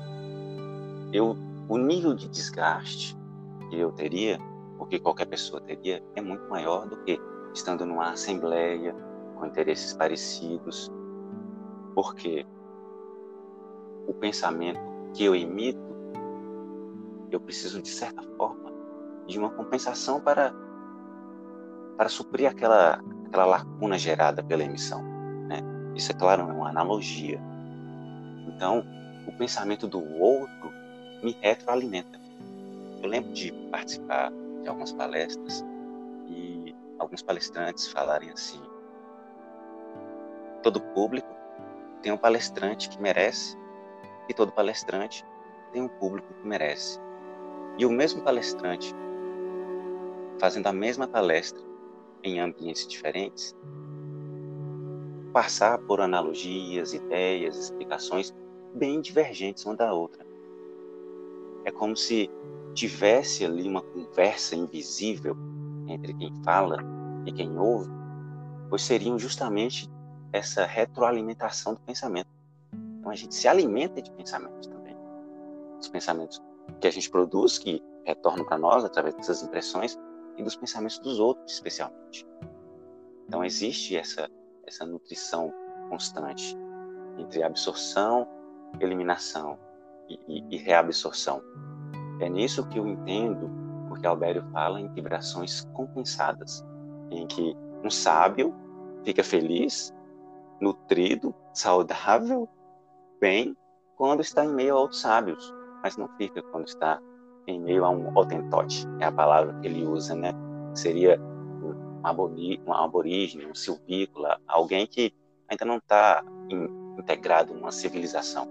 Eu, 1.12 1.36
o 1.68 1.78
nível 1.78 2.14
de 2.14 2.28
desgaste 2.30 3.18
que 3.70 3.80
eu 3.80 3.92
teria, 3.92 4.38
ou 4.78 4.86
que 4.86 5.00
qualquer 5.00 5.26
pessoa 5.26 5.62
teria, 5.62 6.04
é 6.16 6.22
muito 6.22 6.48
maior 6.50 6.88
do 6.88 6.98
que 6.98 7.20
estando 7.54 7.86
numa 7.86 8.12
assembleia 8.12 8.96
com 9.36 9.46
interesses 9.46 9.94
parecidos. 9.94 10.92
Porque 11.96 12.46
o 14.08 14.14
pensamento 14.14 14.80
que 15.14 15.26
eu 15.26 15.36
emito, 15.36 15.80
eu 17.32 17.40
preciso 17.40 17.82
de 17.82 17.90
certa 17.90 18.22
forma 18.38 18.61
de 19.28 19.40
uma 19.40 19.50
compensação 19.50 20.20
para 20.20 20.54
para 21.98 22.10
suprir 22.10 22.50
aquela 22.50 23.00
aquela 23.28 23.46
lacuna 23.46 23.98
gerada 23.98 24.44
pela 24.44 24.64
emissão, 24.64 25.02
né? 25.48 25.60
Isso 25.96 26.12
é 26.12 26.16
claro, 26.16 26.42
é 26.42 26.46
uma 26.46 26.70
analogia. 26.70 27.40
Então, 28.48 28.84
o 29.28 29.32
pensamento 29.32 29.88
do 29.88 30.04
outro 30.20 30.72
me 31.24 31.38
retroalimenta. 31.40 32.20
Eu 33.02 33.10
lembro 33.10 33.32
de 33.32 33.52
participar 33.72 34.32
de 34.62 34.68
algumas 34.68 34.92
palestras 34.92 35.66
e 36.28 36.76
alguns 37.00 37.22
palestrantes 37.22 37.88
falarem 37.88 38.30
assim: 38.32 38.62
todo 40.62 40.82
público 40.82 41.30
tem 42.02 42.12
um 42.12 42.18
palestrante 42.18 42.90
que 42.90 43.02
merece 43.02 43.58
e 44.28 44.34
todo 44.34 44.52
palestrante 44.52 45.26
tem 45.72 45.82
um 45.82 45.88
público 45.88 46.34
que 46.34 46.48
merece. 46.48 47.00
E 47.78 47.86
o 47.86 47.90
mesmo 47.90 48.22
palestrante, 48.22 48.94
fazendo 50.42 50.66
a 50.66 50.74
mesma 50.74 51.08
palestra 51.08 51.62
em 52.24 52.40
ambientes 52.40 52.88
diferentes, 52.88 53.56
passar 55.32 55.78
por 55.78 56.02
analogias, 56.02 56.96
ideias, 56.96 57.56
explicações 57.56 58.34
bem 58.74 59.00
divergentes 59.02 59.64
uma 59.68 59.76
da 59.76 59.94
outra. 59.94 60.26
é 61.64 61.70
como 61.70 61.96
se 61.96 62.28
tivesse 62.74 63.46
ali 63.46 63.68
uma 63.68 63.84
conversa 63.84 64.56
invisível 64.56 65.38
entre 65.88 66.12
quem 66.16 66.34
fala 66.44 66.78
e 67.28 67.32
quem 67.32 67.56
ouve, 67.60 67.92
pois 68.68 68.82
seriam 68.82 69.20
justamente 69.20 69.88
essa 70.34 70.66
retroalimentação 70.66 71.76
do 71.76 71.80
pensamento. 71.82 72.30
Então 73.00 73.12
a 73.12 73.16
gente 73.16 73.36
se 73.36 73.48
alimenta 73.48 74.02
de 74.02 74.10
pensamentos 74.14 74.66
também. 74.66 74.98
Os 75.80 75.88
pensamentos 75.88 76.42
que 76.80 76.88
a 76.88 76.92
gente 76.92 77.12
produz, 77.12 77.60
que 77.60 77.80
retornam 78.06 78.44
para 78.44 78.58
nós 78.58 78.84
através 78.84 79.14
dessas 79.14 79.44
impressões, 79.44 79.96
e 80.42 80.44
dos 80.44 80.56
pensamentos 80.56 81.00
dos 81.00 81.20
outros, 81.20 81.54
especialmente. 81.54 82.26
Então 83.28 83.44
existe 83.44 83.96
essa, 83.96 84.30
essa 84.66 84.86
nutrição 84.86 85.54
constante 85.90 86.58
entre 87.18 87.44
absorção, 87.44 88.28
eliminação 88.80 89.58
e, 90.10 90.20
e, 90.28 90.56
e 90.56 90.58
reabsorção. 90.58 91.42
É 92.20 92.30
nisso 92.30 92.68
que 92.68 92.80
eu 92.80 92.88
entendo 92.88 93.50
porque 93.88 94.08
Albério 94.08 94.44
fala 94.52 94.80
em 94.80 94.88
vibrações 94.94 95.68
compensadas, 95.74 96.66
em 97.10 97.28
que 97.28 97.56
um 97.84 97.90
sábio 97.90 98.54
fica 99.04 99.24
feliz, 99.24 99.94
nutrido, 100.60 101.36
saudável, 101.54 102.48
bem, 103.20 103.56
quando 103.96 104.22
está 104.22 104.46
em 104.46 104.54
meio 104.54 104.76
a 104.76 104.80
outros 104.80 105.02
sábios, 105.02 105.54
mas 105.84 105.98
não 105.98 106.08
fica 106.18 106.42
quando 106.42 106.68
está 106.68 107.02
em 107.48 107.60
meio 107.60 107.86
a 107.86 107.90
um 107.90 108.16
otentote, 108.16 108.86
é 109.00 109.06
a 109.06 109.12
palavra 109.12 109.54
que 109.60 109.68
ele 109.68 109.86
usa, 109.86 110.16
né? 110.16 110.32
Seria 110.74 111.20
um, 111.20 112.00
abori 112.04 112.62
um 112.66 112.74
aborígene, 112.74 113.46
um 113.46 113.56
silvícola, 113.56 114.40
alguém 114.48 114.88
que 114.88 115.14
ainda 115.50 115.66
não 115.66 115.78
está 115.78 116.24
integrado 116.98 117.54
numa 117.54 117.72
civilização, 117.72 118.48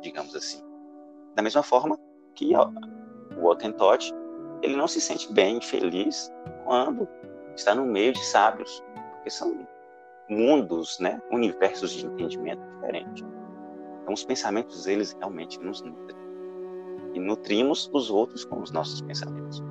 digamos 0.00 0.34
assim. 0.34 0.62
Da 1.34 1.42
mesma 1.42 1.62
forma 1.62 1.98
que 2.34 2.52
o 3.36 3.46
otentote, 3.46 4.12
ele 4.62 4.76
não 4.76 4.86
se 4.86 5.00
sente 5.00 5.32
bem, 5.32 5.60
feliz, 5.60 6.30
quando 6.64 7.08
está 7.54 7.74
no 7.74 7.86
meio 7.86 8.12
de 8.12 8.24
sábios, 8.24 8.82
porque 9.14 9.30
são 9.30 9.66
mundos, 10.28 10.98
né, 10.98 11.20
universos 11.30 11.92
de 11.92 12.06
entendimento 12.06 12.62
diferentes. 12.74 13.24
Então, 14.02 14.14
os 14.14 14.24
pensamentos, 14.24 14.86
eles 14.86 15.12
realmente 15.12 15.60
nos 15.60 15.82
nutrem. 15.82 16.20
E 17.14 17.20
nutrimos 17.20 17.90
os 17.92 18.10
outros 18.10 18.44
com 18.44 18.60
os 18.60 18.70
nossos 18.70 19.00
pensamentos. 19.00 19.62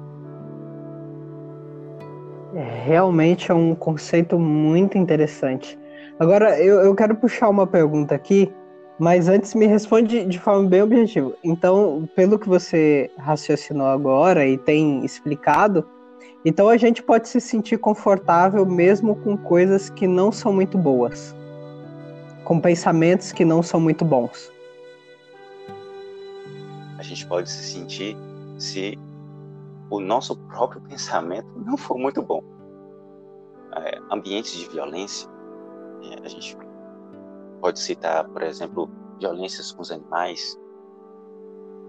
É, 2.54 2.84
realmente 2.84 3.52
é 3.52 3.54
um 3.54 3.74
conceito 3.74 4.38
muito 4.38 4.98
interessante. 4.98 5.80
Agora, 6.20 6.60
eu, 6.62 6.82
eu 6.82 6.94
quero 6.94 7.16
puxar 7.16 7.50
uma 7.50 7.66
pergunta 7.66 8.14
aqui, 8.14 8.52
mas 9.00 9.28
antes 9.28 9.56
me 9.56 9.66
responde 9.66 10.26
de 10.26 10.38
forma 10.38 10.68
bem 10.68 10.84
objetiva. 10.84 11.34
Então, 11.44 12.08
pelo 12.16 12.38
que 12.38 12.48
você 12.48 13.10
raciocinou 13.18 13.88
agora 13.88 14.46
e 14.46 14.58
tem 14.58 15.04
explicado, 15.04 15.84
então 16.44 16.68
a 16.68 16.78
gente 16.78 17.02
pode 17.02 17.30
se 17.30 17.39
sentir 17.39 17.78
confortável 17.78 18.66
mesmo 18.66 19.16
com 19.16 19.38
coisas 19.38 19.89
que 19.89 20.06
não 20.06 20.32
são 20.32 20.52
muito 20.54 20.78
boas, 20.78 21.36
com 22.44 22.60
pensamentos 22.60 23.32
que 23.32 23.46
não 23.46 23.64
são 23.64 23.80
muito 23.80 24.04
bons. 24.04 24.52
A 27.02 27.04
gente 27.04 27.26
pode 27.26 27.49
se 27.49 27.64
sentir 27.64 28.16
se 28.60 28.95
o 29.89 29.99
nosso 29.99 30.38
próprio 30.38 30.80
pensamento 30.82 31.47
não 31.66 31.76
for 31.76 31.97
muito 31.97 32.22
bom. 32.22 32.43
É, 33.76 33.99
ambientes 34.12 34.56
de 34.56 34.70
violência, 34.70 35.28
é, 36.04 36.24
a 36.24 36.28
gente 36.28 36.56
pode 37.60 37.80
citar, 37.80 38.30
por 38.30 38.43
exemplo, 38.43 38.88
violências 39.20 39.72
com 39.72 39.82
os 39.82 39.91
animais. 39.91 40.56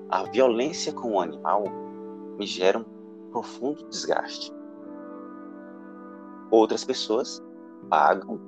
A 0.08 0.22
violência 0.22 0.94
com 0.94 1.12
o 1.12 1.20
animal 1.20 1.64
me 2.38 2.46
gera 2.46 2.78
um 2.78 2.84
profundo 3.30 3.86
desgaste. 3.90 4.50
Outras 6.50 6.86
pessoas 6.86 7.38
pagam, 7.90 8.40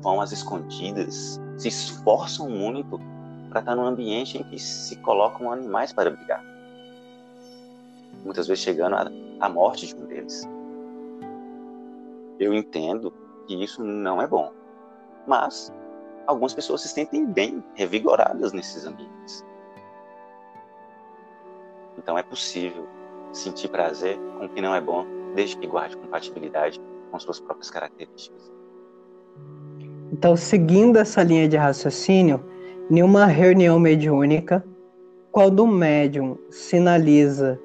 vão 0.00 0.20
às 0.20 0.30
escondidas, 0.30 1.40
se 1.56 1.66
esforçam 1.66 2.48
muito 2.48 3.00
para 3.54 3.60
estar 3.60 3.76
num 3.76 3.86
ambiente 3.86 4.36
em 4.36 4.42
que 4.42 4.58
se 4.58 4.96
colocam 4.96 5.52
animais 5.52 5.92
para 5.92 6.10
brigar. 6.10 6.44
Muitas 8.24 8.48
vezes 8.48 8.64
chegando 8.64 8.96
à 9.38 9.48
morte 9.48 9.86
de 9.86 9.94
um 9.94 10.06
deles. 10.06 10.42
Eu 12.40 12.52
entendo 12.52 13.12
que 13.46 13.54
isso 13.62 13.84
não 13.84 14.20
é 14.20 14.26
bom, 14.26 14.52
mas 15.24 15.72
algumas 16.26 16.52
pessoas 16.52 16.80
se 16.80 16.88
sentem 16.88 17.24
bem, 17.24 17.62
revigoradas 17.74 18.52
nesses 18.52 18.84
ambientes. 18.86 19.44
Então 21.96 22.18
é 22.18 22.24
possível 22.24 22.88
sentir 23.32 23.68
prazer 23.68 24.18
com 24.36 24.46
o 24.46 24.48
que 24.48 24.60
não 24.60 24.74
é 24.74 24.80
bom, 24.80 25.06
desde 25.36 25.56
que 25.58 25.68
guarde 25.68 25.96
compatibilidade 25.96 26.80
com 27.12 27.18
suas 27.20 27.38
próprias 27.38 27.70
características. 27.70 28.52
Então, 30.12 30.36
seguindo 30.36 30.98
essa 30.98 31.22
linha 31.22 31.48
de 31.48 31.56
raciocínio, 31.56 32.53
em 32.90 33.02
uma 33.02 33.26
reunião 33.26 33.78
mediúnica, 33.78 34.64
quando 35.32 35.60
o 35.60 35.66
médium 35.66 36.36
sinaliza 36.50 37.58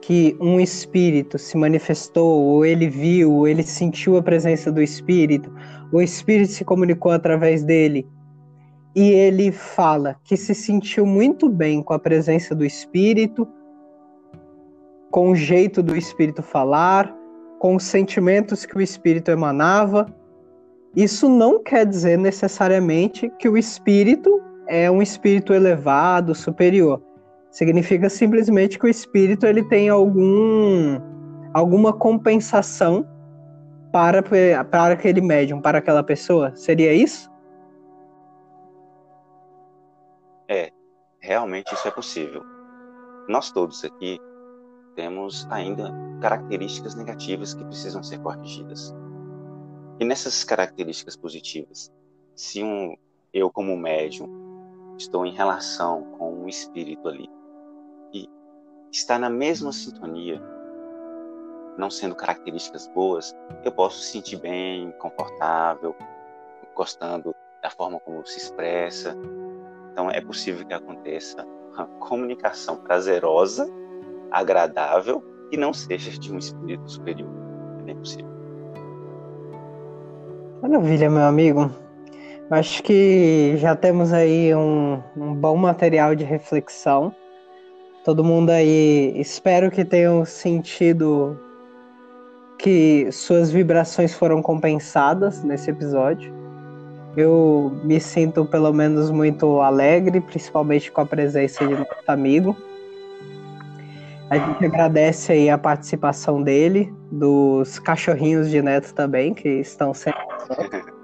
que 0.00 0.36
um 0.40 0.60
espírito 0.60 1.38
se 1.38 1.56
manifestou, 1.56 2.44
ou 2.44 2.64
ele 2.64 2.88
viu, 2.88 3.32
ou 3.32 3.48
ele 3.48 3.62
sentiu 3.62 4.16
a 4.16 4.22
presença 4.22 4.70
do 4.70 4.80
espírito, 4.80 5.50
o 5.92 6.00
espírito 6.00 6.52
se 6.52 6.64
comunicou 6.64 7.10
através 7.10 7.64
dele, 7.64 8.06
e 8.94 9.10
ele 9.10 9.50
fala 9.50 10.16
que 10.24 10.36
se 10.36 10.54
sentiu 10.54 11.04
muito 11.04 11.48
bem 11.48 11.82
com 11.82 11.92
a 11.92 11.98
presença 11.98 12.54
do 12.54 12.64
espírito, 12.64 13.46
com 15.10 15.30
o 15.30 15.34
jeito 15.34 15.82
do 15.82 15.96
espírito 15.96 16.42
falar, 16.42 17.14
com 17.58 17.74
os 17.74 17.84
sentimentos 17.84 18.64
que 18.64 18.76
o 18.76 18.80
espírito 18.80 19.30
emanava. 19.30 20.06
Isso 20.94 21.28
não 21.28 21.62
quer 21.62 21.84
dizer 21.84 22.16
necessariamente 22.16 23.30
que 23.38 23.48
o 23.48 23.58
espírito 23.58 24.40
é 24.66 24.90
um 24.90 25.00
espírito 25.00 25.52
elevado, 25.52 26.34
superior. 26.34 27.02
Significa 27.50 28.10
simplesmente 28.10 28.78
que 28.78 28.86
o 28.86 28.88
espírito 28.88 29.46
ele 29.46 29.62
tem 29.64 29.88
algum 29.88 31.00
alguma 31.54 31.92
compensação 31.92 33.06
para 33.92 34.22
para 34.22 34.92
aquele 34.92 35.20
médium, 35.20 35.60
para 35.60 35.78
aquela 35.78 36.02
pessoa. 36.02 36.54
Seria 36.54 36.92
isso? 36.92 37.30
É, 40.48 40.70
realmente 41.18 41.72
isso 41.72 41.88
é 41.88 41.90
possível. 41.90 42.42
Nós 43.28 43.50
todos 43.50 43.84
aqui 43.84 44.20
temos 44.94 45.46
ainda 45.50 45.92
características 46.20 46.94
negativas 46.94 47.54
que 47.54 47.64
precisam 47.64 48.02
ser 48.02 48.18
corrigidas. 48.18 48.94
E 49.98 50.04
nessas 50.04 50.44
características 50.44 51.16
positivas, 51.16 51.90
se 52.34 52.62
um, 52.62 52.94
eu 53.32 53.50
como 53.50 53.76
médium 53.76 54.45
estou 54.98 55.26
em 55.26 55.32
relação 55.32 56.02
com 56.18 56.32
um 56.32 56.48
espírito 56.48 57.08
ali 57.08 57.28
e 58.12 58.28
está 58.90 59.18
na 59.18 59.28
mesma 59.28 59.72
sintonia, 59.72 60.40
não 61.76 61.90
sendo 61.90 62.14
características 62.14 62.88
boas, 62.88 63.34
eu 63.64 63.72
posso 63.72 63.98
se 63.98 64.12
sentir 64.12 64.36
bem, 64.36 64.92
confortável, 64.98 65.94
gostando 66.74 67.34
da 67.62 67.70
forma 67.70 68.00
como 68.00 68.24
se 68.26 68.38
expressa. 68.38 69.16
Então 69.92 70.10
é 70.10 70.20
possível 70.20 70.66
que 70.66 70.74
aconteça 70.74 71.44
uma 71.74 71.86
comunicação 71.98 72.76
prazerosa 72.76 73.68
agradável 74.30 75.22
e 75.50 75.56
não 75.56 75.72
seja 75.72 76.18
de 76.18 76.32
um 76.32 76.38
espírito 76.38 76.90
superior. 76.90 77.30
É 77.80 77.82
bem 77.82 77.96
possível. 77.96 78.36
Maravilha, 80.62 81.10
meu 81.10 81.22
amigo. 81.22 81.70
Acho 82.48 82.80
que 82.84 83.56
já 83.56 83.74
temos 83.74 84.12
aí 84.12 84.54
um, 84.54 85.02
um 85.16 85.34
bom 85.34 85.56
material 85.56 86.14
de 86.14 86.24
reflexão. 86.24 87.12
Todo 88.04 88.22
mundo 88.22 88.50
aí, 88.50 89.12
espero 89.16 89.68
que 89.68 89.84
tenham 89.84 90.24
sentido 90.24 91.36
que 92.56 93.10
suas 93.10 93.50
vibrações 93.50 94.14
foram 94.14 94.40
compensadas 94.40 95.42
nesse 95.42 95.70
episódio. 95.70 96.32
Eu 97.16 97.80
me 97.82 97.98
sinto 97.98 98.44
pelo 98.44 98.72
menos 98.72 99.10
muito 99.10 99.60
alegre, 99.60 100.20
principalmente 100.20 100.92
com 100.92 101.00
a 101.00 101.06
presença 101.06 101.66
de 101.66 101.74
nosso 101.74 101.90
amigo. 102.06 102.56
A 104.30 104.38
gente 104.38 104.64
agradece 104.64 105.32
aí 105.32 105.50
a 105.50 105.58
participação 105.58 106.40
dele, 106.40 106.94
dos 107.10 107.80
cachorrinhos 107.80 108.50
de 108.50 108.62
Neto 108.62 108.94
também, 108.94 109.34
que 109.34 109.48
estão 109.48 109.92
sempre. 109.92 110.22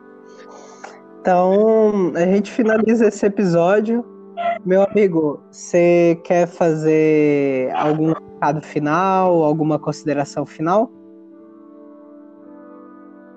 Então, 1.22 2.12
a 2.16 2.26
gente 2.26 2.50
finaliza 2.50 3.06
esse 3.06 3.24
episódio. 3.24 4.04
Meu 4.66 4.82
amigo, 4.82 5.40
você 5.52 6.20
quer 6.24 6.48
fazer 6.48 7.72
algum 7.76 8.12
recado 8.12 8.60
final, 8.60 9.44
alguma 9.44 9.78
consideração 9.78 10.44
final? 10.44 10.90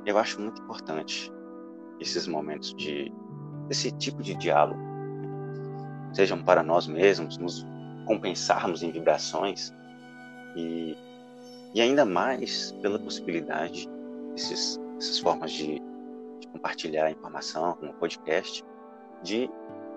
Eu 0.04 0.18
acho 0.18 0.42
muito 0.42 0.60
importante 0.64 1.32
esses 2.00 2.26
momentos 2.26 2.74
de 2.74 3.14
esse 3.70 3.92
tipo 3.92 4.24
de 4.24 4.34
diálogo, 4.34 4.82
sejam 6.12 6.42
para 6.42 6.64
nós 6.64 6.88
mesmos, 6.88 7.38
nos 7.38 7.68
compensarmos 8.08 8.82
em 8.82 8.90
vibrações 8.90 9.72
e, 10.56 10.98
e 11.76 11.82
ainda 11.82 12.04
mais 12.04 12.72
pela 12.82 12.98
possibilidade 12.98 13.88
desses, 14.32 14.80
dessas 14.96 15.20
formas 15.20 15.52
de, 15.52 15.80
de 15.80 15.85
compartilhar 16.56 17.12
informação, 17.12 17.74
como 17.74 17.94
podcast, 17.96 18.66
de 19.22 19.50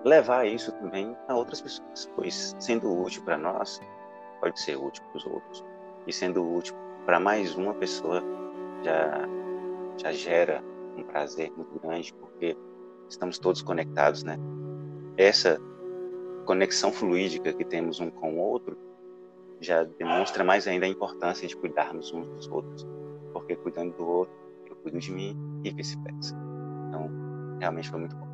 levar 0.03 0.45
isso 0.45 0.71
também 0.73 1.15
a 1.27 1.35
outras 1.35 1.61
pessoas, 1.61 2.11
pois 2.15 2.55
sendo 2.59 2.91
útil 3.01 3.23
para 3.23 3.37
nós, 3.37 3.81
pode 4.41 4.59
ser 4.61 4.75
útil 4.77 5.03
para 5.05 5.17
os 5.17 5.25
outros. 5.25 5.65
E 6.05 6.13
sendo 6.13 6.43
útil 6.43 6.75
para 7.05 7.19
mais 7.19 7.55
uma 7.55 7.73
pessoa, 7.73 8.21
já, 8.83 9.27
já 9.97 10.11
gera 10.11 10.63
um 10.97 11.03
prazer 11.03 11.51
muito 11.55 11.79
grande, 11.79 12.13
porque 12.13 12.57
estamos 13.09 13.39
todos 13.39 13.61
conectados, 13.61 14.23
né? 14.23 14.37
Essa 15.17 15.59
conexão 16.45 16.91
fluídica 16.93 17.53
que 17.53 17.63
temos 17.63 17.99
um 17.99 18.09
com 18.09 18.35
o 18.35 18.37
outro 18.37 18.77
já 19.61 19.83
demonstra 19.83 20.43
mais 20.43 20.67
ainda 20.67 20.85
a 20.85 20.89
importância 20.89 21.47
de 21.47 21.55
cuidarmos 21.55 22.13
uns 22.13 22.27
dos 22.29 22.47
outros, 22.47 22.87
porque 23.33 23.55
cuidando 23.57 23.95
do 23.97 24.07
outro, 24.07 24.33
eu 24.69 24.75
cuido 24.77 24.99
de 24.99 25.11
mim 25.11 25.37
e 25.65 25.71
vice-versa. 25.71 26.48
Realmente 27.59 27.89
foi 27.89 27.99
muito 27.99 28.15
bom. 28.15 28.28